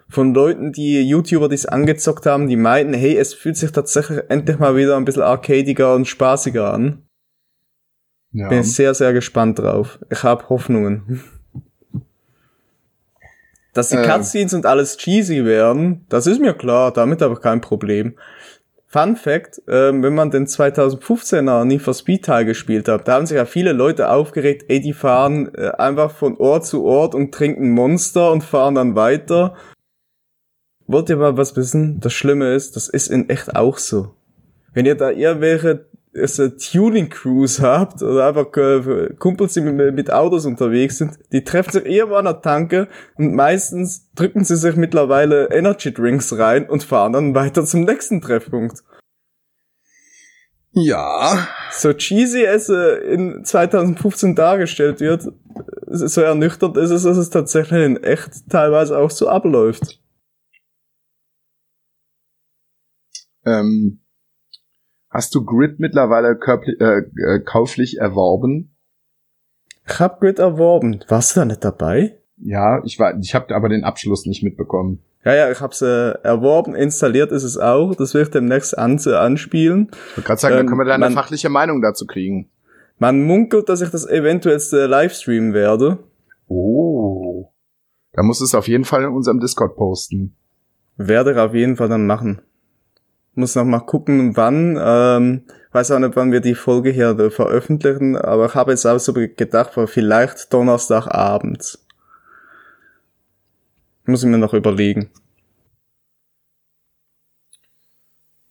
[0.09, 4.21] Von Leuten, die YouTuber, die es angezockt haben, die meinten, hey, es fühlt sich tatsächlich
[4.29, 7.03] endlich mal wieder ein bisschen arcadiger und spaßiger an.
[8.31, 8.49] Ja.
[8.49, 9.99] Bin sehr, sehr gespannt drauf.
[10.09, 11.23] Ich habe Hoffnungen.
[13.73, 14.05] Dass die ähm.
[14.05, 18.15] Cutscenes und alles cheesy werden, das ist mir klar, damit ich kein Problem.
[18.93, 23.25] Fun Fact, ähm, wenn man den 2015er Need for Speed Teil gespielt hat, da haben
[23.25, 27.33] sich ja viele Leute aufgeregt, ey, die fahren äh, einfach von Ort zu Ort und
[27.33, 29.55] trinken Monster und fahren dann weiter.
[30.87, 32.01] Wollt ihr mal was wissen?
[32.01, 34.15] Das Schlimme ist, das ist in echt auch so.
[34.75, 40.13] Wenn ihr da irgendwelche also Tuning Crews habt oder einfach äh, Kumpels, die mit, mit,
[40.13, 45.51] Autos unterwegs sind, die treffen sich irgendwo an Tanke und meistens drücken sie sich mittlerweile
[45.51, 48.83] Energy Drinks rein und fahren dann weiter zum nächsten Treffpunkt.
[50.73, 51.49] Ja.
[51.71, 55.29] So cheesy es äh, in 2015 dargestellt wird,
[55.87, 60.01] so ernüchternd ist es, dass es tatsächlich in echt teilweise auch so abläuft.
[63.45, 64.02] Ähm,
[65.13, 66.39] Hast du Grid mittlerweile
[66.81, 68.75] äh, äh, kauflich erworben?
[69.87, 71.05] Ich hab Grid erworben.
[71.09, 72.19] Warst du da nicht dabei?
[72.39, 75.03] Ja, ich war, ich habe aber den Abschluss nicht mitbekommen.
[75.23, 77.95] Ja, ja, ich hab's äh, erworben, installiert ist es auch.
[77.95, 79.91] Das ich demnächst an, anspielen.
[79.93, 82.49] Ich wollte gerade sagen, ähm, dann können wir deine man, fachliche Meinung dazu kriegen.
[82.99, 85.99] Man munkelt, dass ich das eventuell äh, livestreamen werde.
[86.49, 87.53] Oh.
[88.13, 90.37] Da muss es auf jeden Fall in unserem Discord posten.
[90.97, 92.41] Werde ich auf jeden Fall dann machen.
[93.35, 94.79] Muss noch mal gucken, wann.
[94.81, 98.99] Ähm, weiß auch nicht, wann wir die Folge hier veröffentlichen, aber ich habe jetzt auch
[98.99, 101.79] so gedacht, vielleicht Donnerstagabend.
[104.05, 105.11] Muss ich mir noch überlegen.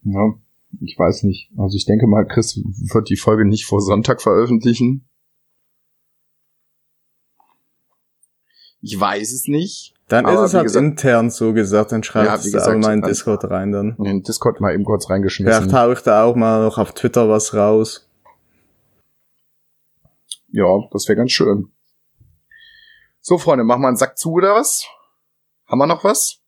[0.03, 0.33] Ja,
[0.79, 1.51] ich weiß nicht.
[1.57, 2.59] Also ich denke mal, Chris
[2.93, 5.07] wird die Folge nicht vor Sonntag veröffentlichen.
[8.81, 9.93] Ich weiß es nicht.
[10.11, 12.93] Dann Aber ist es halt gesagt, intern so gesagt, dann schreibt ja, es da mal
[12.93, 13.95] in Discord rein dann.
[13.97, 15.69] In den Discord mal eben kurz reingeschmissen.
[15.69, 18.09] Vielleicht haue ich da auch mal noch auf Twitter was raus.
[20.49, 21.71] Ja, das wäre ganz schön.
[23.21, 24.85] So, Freunde, machen wir einen Sack zu oder was?
[25.65, 26.41] Haben wir noch was?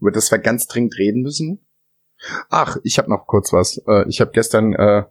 [0.00, 1.66] Über das wir ganz dringend reden müssen?
[2.48, 3.82] Ach, ich habe noch kurz was.
[3.86, 5.04] Äh, ich habe gestern äh,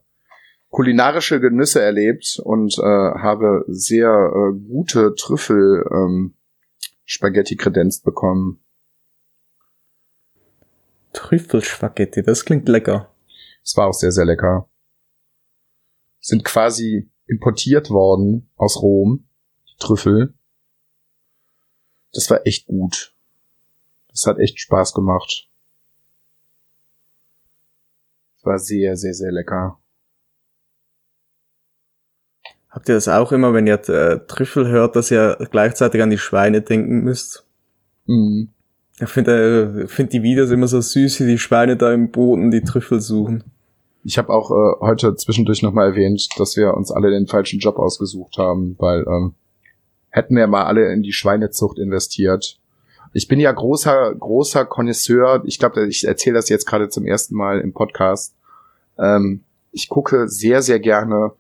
[0.72, 6.36] kulinarische Genüsse erlebt und äh, habe sehr äh, gute Trüffel ähm,
[7.06, 8.60] Spaghetti kredenzt bekommen.
[11.14, 13.15] Trüffelspaghetti, das klingt lecker.
[13.64, 14.69] Es war auch sehr, sehr lecker.
[16.19, 19.27] Sind quasi importiert worden aus Rom,
[19.69, 20.34] die Trüffel.
[22.11, 23.15] Das war echt gut.
[24.10, 25.49] Das hat echt Spaß gemacht.
[28.38, 29.80] Es war sehr, sehr, sehr lecker.
[32.76, 36.18] Habt ihr das auch immer, wenn ihr äh, Trüffel hört, dass ihr gleichzeitig an die
[36.18, 37.46] Schweine denken müsst?
[38.06, 38.50] Mhm.
[39.00, 42.52] Ich finde äh, find die Videos immer so süß, wie die Schweine da im Boden
[42.52, 43.46] die Trüffel suchen.
[44.04, 47.80] Ich habe auch äh, heute zwischendurch nochmal erwähnt, dass wir uns alle den falschen Job
[47.80, 49.36] ausgesucht haben, weil ähm,
[50.10, 52.60] hätten wir mal alle in die Schweinezucht investiert.
[53.14, 55.42] Ich bin ja großer, großer Connoisseur.
[55.46, 58.36] Ich glaube, ich erzähle das jetzt gerade zum ersten Mal im Podcast.
[59.00, 61.32] Ähm, ich gucke sehr, sehr gerne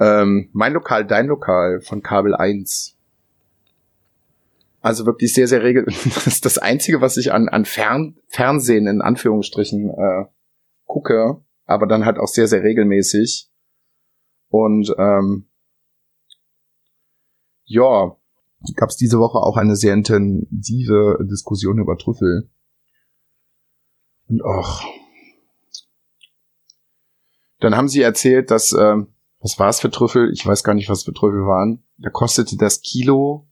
[0.00, 2.96] ähm, mein Lokal, dein Lokal von Kabel 1.
[4.80, 5.84] Also wirklich sehr, sehr regel.
[6.04, 10.24] Das ist das Einzige, was ich an, an Fern Fernsehen in Anführungsstrichen äh,
[10.86, 13.50] gucke, aber dann halt auch sehr, sehr regelmäßig.
[14.48, 15.48] Und ähm,
[17.64, 18.16] ja,
[18.76, 22.48] gab es diese Woche auch eine sehr intensive Diskussion über Trüffel.
[24.28, 24.84] Und ach.
[27.60, 30.30] Dann haben sie erzählt, dass ähm, was war es für Trüffel?
[30.32, 31.82] Ich weiß gar nicht, was für Trüffel waren.
[31.98, 33.46] Da kostete das Kilo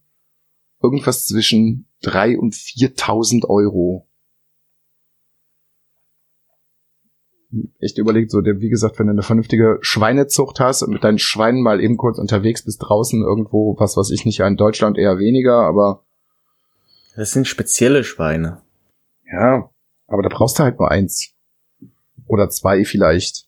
[0.83, 4.09] irgendwas zwischen drei und viertausend Euro.
[7.79, 11.19] Echt überlegt, so, der, wie gesagt, wenn du eine vernünftige Schweinezucht hast und mit deinen
[11.19, 15.19] Schweinen mal eben kurz unterwegs bist draußen irgendwo, was weiß ich nicht, in Deutschland eher
[15.19, 16.05] weniger, aber.
[17.15, 18.61] Das sind spezielle Schweine.
[19.25, 19.71] Ja,
[20.07, 21.33] Aber da brauchst du halt nur eins.
[22.27, 23.45] Oder zwei vielleicht.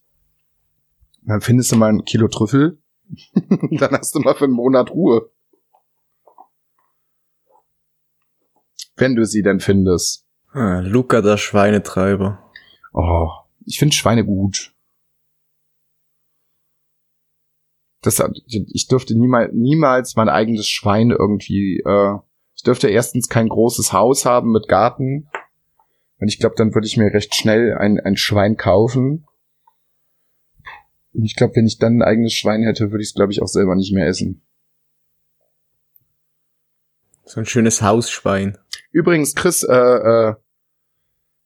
[1.28, 2.78] Dann findest du mal ein Kilo Trüffel.
[3.70, 5.30] dann hast du mal für einen Monat Ruhe.
[8.96, 10.26] Wenn du sie denn findest.
[10.52, 12.50] Ah, Luca, der Schweinetreiber.
[12.94, 13.28] Oh,
[13.66, 14.74] ich finde Schweine gut.
[18.00, 22.14] Das, ich dürfte niemals, niemals mein eigenes Schwein irgendwie, äh,
[22.54, 25.28] ich dürfte erstens kein großes Haus haben mit Garten.
[26.20, 29.26] Und ich glaube, dann würde ich mir recht schnell ein, ein Schwein kaufen.
[31.18, 33.42] Und ich glaube, wenn ich dann ein eigenes Schwein hätte, würde ich es, glaube ich,
[33.42, 34.40] auch selber nicht mehr essen.
[37.24, 38.56] So ein schönes Hausschwein.
[38.92, 40.34] Übrigens, Chris, äh, äh,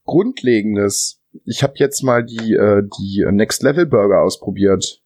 [0.05, 1.23] Grundlegendes.
[1.47, 5.03] Ich habe jetzt mal die, äh, die Next Level Burger ausprobiert.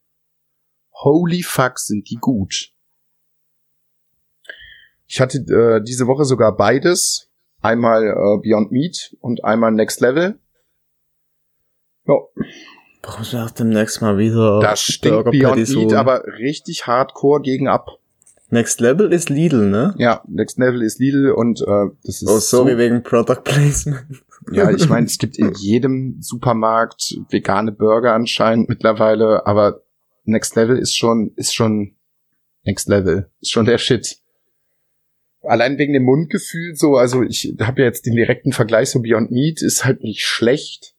[0.95, 2.73] Holy fuck, sind die gut.
[5.07, 7.31] Ich hatte äh, diese Woche sogar beides.
[7.61, 10.41] Einmal äh, Beyond Meat und einmal Next Level.
[12.09, 12.15] Ja,
[13.07, 17.99] Wir auch demnächst mal wieder das stinkt Burger Beyond Meat aber richtig hardcore gegen ab.
[18.49, 19.95] Next Level ist Lidl, ne?
[19.99, 24.07] Ja, Next Level ist Lidl und äh, das ist Oh, sorry so, wegen Product Placement.
[24.53, 29.83] Ja, ich meine, es gibt in jedem Supermarkt vegane Burger anscheinend mittlerweile, aber
[30.25, 31.97] Next Level ist schon, ist schon
[32.65, 34.19] Next Level, ist schon der Shit.
[35.43, 39.31] Allein wegen dem Mundgefühl so, also ich habe ja jetzt den direkten Vergleich so Beyond
[39.31, 40.96] Meat ist halt nicht schlecht.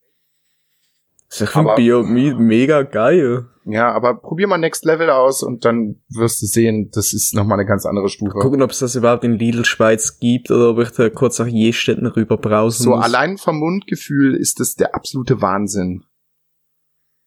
[1.29, 3.47] Ich finde Aber- Meat mega geil.
[3.69, 7.59] Ja, aber probier mal Next Level aus und dann wirst du sehen, das ist nochmal
[7.59, 8.39] eine ganz andere Stufe.
[8.39, 11.47] Gucken, ob es das überhaupt in Lidl Schweiz gibt oder ob ich da kurz nach
[11.47, 13.03] Jestetten rüber brausen So muss.
[13.03, 16.05] allein vom Mundgefühl ist das der absolute Wahnsinn.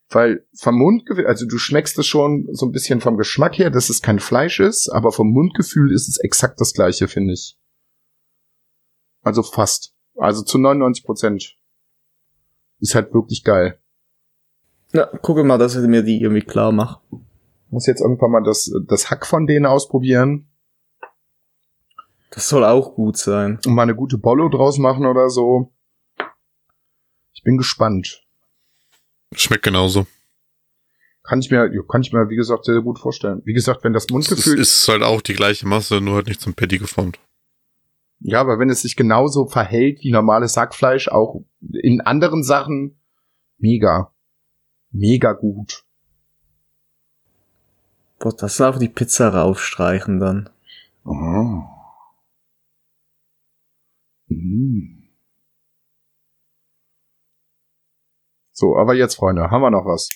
[0.09, 3.91] Weil vom Mundgefühl, also du schmeckst es schon so ein bisschen vom Geschmack her, dass
[3.91, 7.59] es kein Fleisch ist, aber vom Mundgefühl ist es exakt das gleiche, finde ich.
[9.23, 9.93] Also fast.
[10.17, 11.55] Also zu 99 Prozent.
[12.81, 13.79] Ist halt wirklich geil.
[14.93, 17.01] Ja, gucke mal, dass ich mir die irgendwie klar mache.
[17.69, 20.49] Muss jetzt irgendwann mal das, das Hack von denen ausprobieren
[22.31, 23.61] Das soll auch gut sein.
[23.65, 25.73] und mal eine gute Bollo draus machen oder so.
[27.33, 28.25] Ich bin gespannt.
[29.35, 30.07] Schmeckt genauso.
[31.23, 33.43] Kann ich mir, kann ich mir, wie gesagt, sehr, sehr gut vorstellen.
[33.45, 36.41] Wie gesagt, wenn das Es Mundgefühl ist halt auch die gleiche Masse, nur halt nicht
[36.41, 37.21] zum Patty geformt.
[38.19, 43.01] Ja, aber wenn es sich genauso verhält wie normales Sackfleisch, auch in anderen Sachen,
[43.59, 44.13] mega.
[44.91, 45.85] Mega gut.
[48.19, 50.51] Boah, das soll auf die Pizza raufstreichen dann.
[51.05, 51.63] Oh.
[54.29, 55.09] Mm.
[58.53, 60.11] So, aber jetzt, Freunde, haben wir noch was?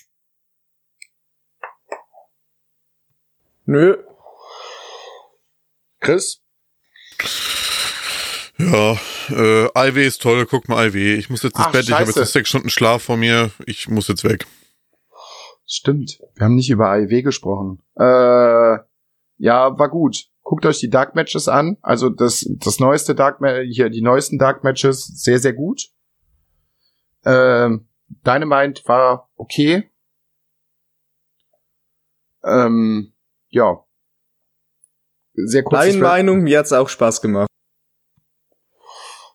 [3.65, 3.97] Nö.
[6.01, 6.43] Chris?
[8.59, 8.93] Ja,
[9.31, 11.15] äh, IW ist toll, guck mal IW.
[11.15, 12.21] Ich muss jetzt ins Ach, Bett, ich habe jetzt scheiße.
[12.21, 13.51] noch sechs Stunden Schlaf vor mir.
[13.67, 14.47] Ich muss jetzt weg.
[15.85, 16.19] Stimmt.
[16.35, 17.83] Wir haben nicht über AEW gesprochen.
[17.97, 18.79] Äh,
[19.37, 20.31] ja, war gut.
[20.41, 21.77] Guckt euch die Dark Matches an.
[21.83, 25.91] Also das, das neueste Dark Ma hier, die neuesten Dark Matches, sehr, sehr gut.
[27.27, 29.91] Ähm, Dynamite war okay.
[32.43, 33.13] Ähm,
[33.51, 33.85] ja.
[35.35, 37.49] Sehr kurzes, Deine Meinung, mir hat's auch Spaß gemacht.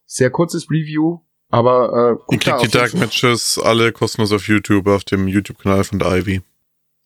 [0.07, 1.19] sehr kurzes Review,
[1.49, 5.27] aber äh, Ihr guckt da kriegt die Dark Matches alle kostenlos auf YouTube, auf dem
[5.27, 6.41] YouTube-Kanal von der Ivy.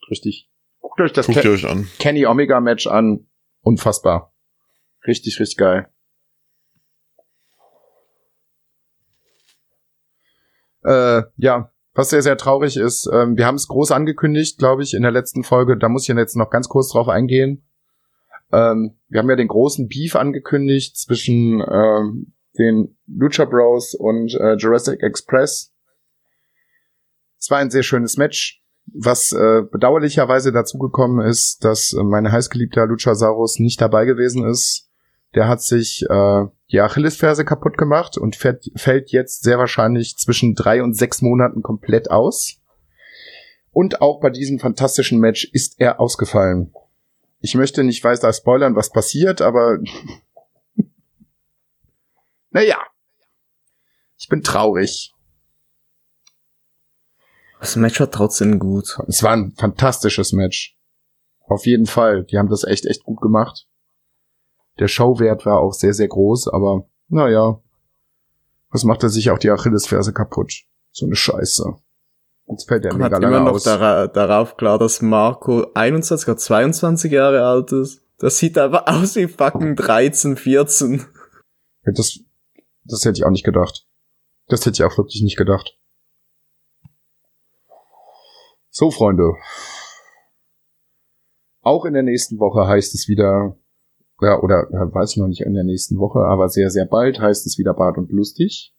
[0.09, 0.49] Richtig.
[0.81, 1.87] Guckt euch das Guckt Ke ihr euch an.
[1.99, 3.25] Kenny Omega Match an.
[3.61, 4.33] Unfassbar.
[5.07, 5.87] Richtig, richtig geil.
[10.83, 14.93] Äh, ja, was sehr, sehr traurig ist, ähm, wir haben es groß angekündigt, glaube ich,
[14.93, 15.77] in der letzten Folge.
[15.77, 17.63] Da muss ich jetzt noch ganz kurz drauf eingehen.
[18.51, 24.55] Ähm, wir haben ja den großen Beef angekündigt zwischen ähm, den Lucha Bros und äh,
[24.55, 25.71] Jurassic Express.
[27.39, 28.61] Es war ein sehr schönes Match.
[28.85, 34.89] Was äh, bedauerlicherweise dazu gekommen ist, dass äh, mein heißgeliebter Luchasaurus nicht dabei gewesen ist.
[35.35, 40.53] Der hat sich äh, die Achillesferse kaputt gemacht und fährt, fällt jetzt sehr wahrscheinlich zwischen
[40.53, 42.59] drei und sechs Monaten komplett aus.
[43.71, 46.73] Und auch bei diesem fantastischen Match ist er ausgefallen.
[47.39, 49.79] Ich möchte nicht weiter spoilern, was passiert, aber
[52.53, 52.77] naja,
[54.17, 55.13] ich bin traurig.
[57.59, 58.97] Das Match war trotzdem gut.
[59.07, 60.77] Es war ein fantastisches Match.
[61.47, 62.23] Auf jeden Fall.
[62.25, 63.67] Die haben das echt, echt gut gemacht.
[64.79, 67.59] Der Showwert war auch sehr, sehr groß, aber naja.
[68.69, 70.63] Was macht er sich auch die Achillesferse kaputt?
[70.91, 71.75] So eine Scheiße.
[72.47, 73.63] Jetzt fällt er mega hat immer lange noch aus.
[73.63, 78.01] dara darauf klar, dass Marco 21 oder 22 Jahre alt ist.
[78.17, 81.05] Das sieht einfach aus wie fucking 13, 14.
[81.83, 82.19] Das,
[82.85, 83.87] das hätte ich auch nicht gedacht.
[84.47, 85.77] Das hätte ich auch wirklich nicht gedacht.
[88.69, 89.35] So, Freunde.
[91.61, 93.55] Auch in der nächsten Woche heißt es wieder,
[94.19, 97.45] ja, oder weiß ich noch nicht in der nächsten Woche, aber sehr, sehr bald heißt
[97.45, 98.75] es wieder Bart und Lustig.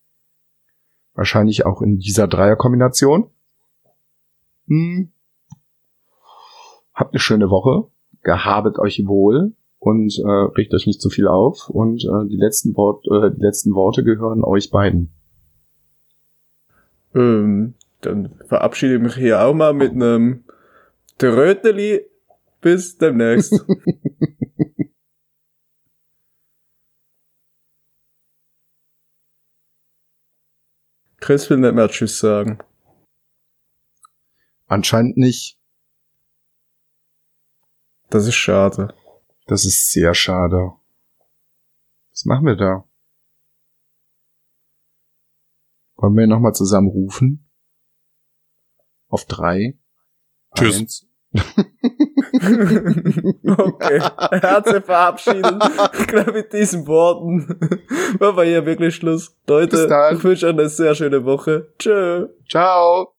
[1.14, 3.30] Wahrscheinlich auch in dieser Dreierkombination.
[4.66, 5.12] Hm.
[6.92, 7.90] Habt eine schöne Woche.
[8.22, 11.68] Gehabet euch wohl und äh, regt euch nicht zu viel auf.
[11.68, 15.12] Und äh, die, letzten Wort, äh, die letzten Worte gehören euch beiden.
[17.14, 20.44] Ähm, dann verabschiede ich mich hier auch mal mit einem
[21.18, 22.00] Tröteli.
[22.62, 23.52] Bis demnächst.
[31.20, 32.56] Chris will nicht mehr Tschüss sagen.
[34.66, 35.58] Anscheinend nicht.
[38.08, 38.94] Das ist schade.
[39.46, 40.72] Das ist sehr schade.
[42.10, 42.88] Was machen wir da?
[45.96, 47.50] Wollen wir nochmal zusammen rufen?
[49.08, 49.78] Auf drei.
[50.56, 50.78] Tschüss.
[50.78, 51.06] Eins.
[53.58, 54.00] okay.
[54.30, 55.62] Er hat sich verabschiedet.
[55.98, 57.38] Ich glaube, mit diesen Worten
[58.20, 59.36] machen wir hier wirklich Schluss.
[59.46, 61.72] Leute, ich wünsche euch eine sehr schöne Woche.
[61.78, 62.28] Tschö.
[62.48, 63.13] Ciao.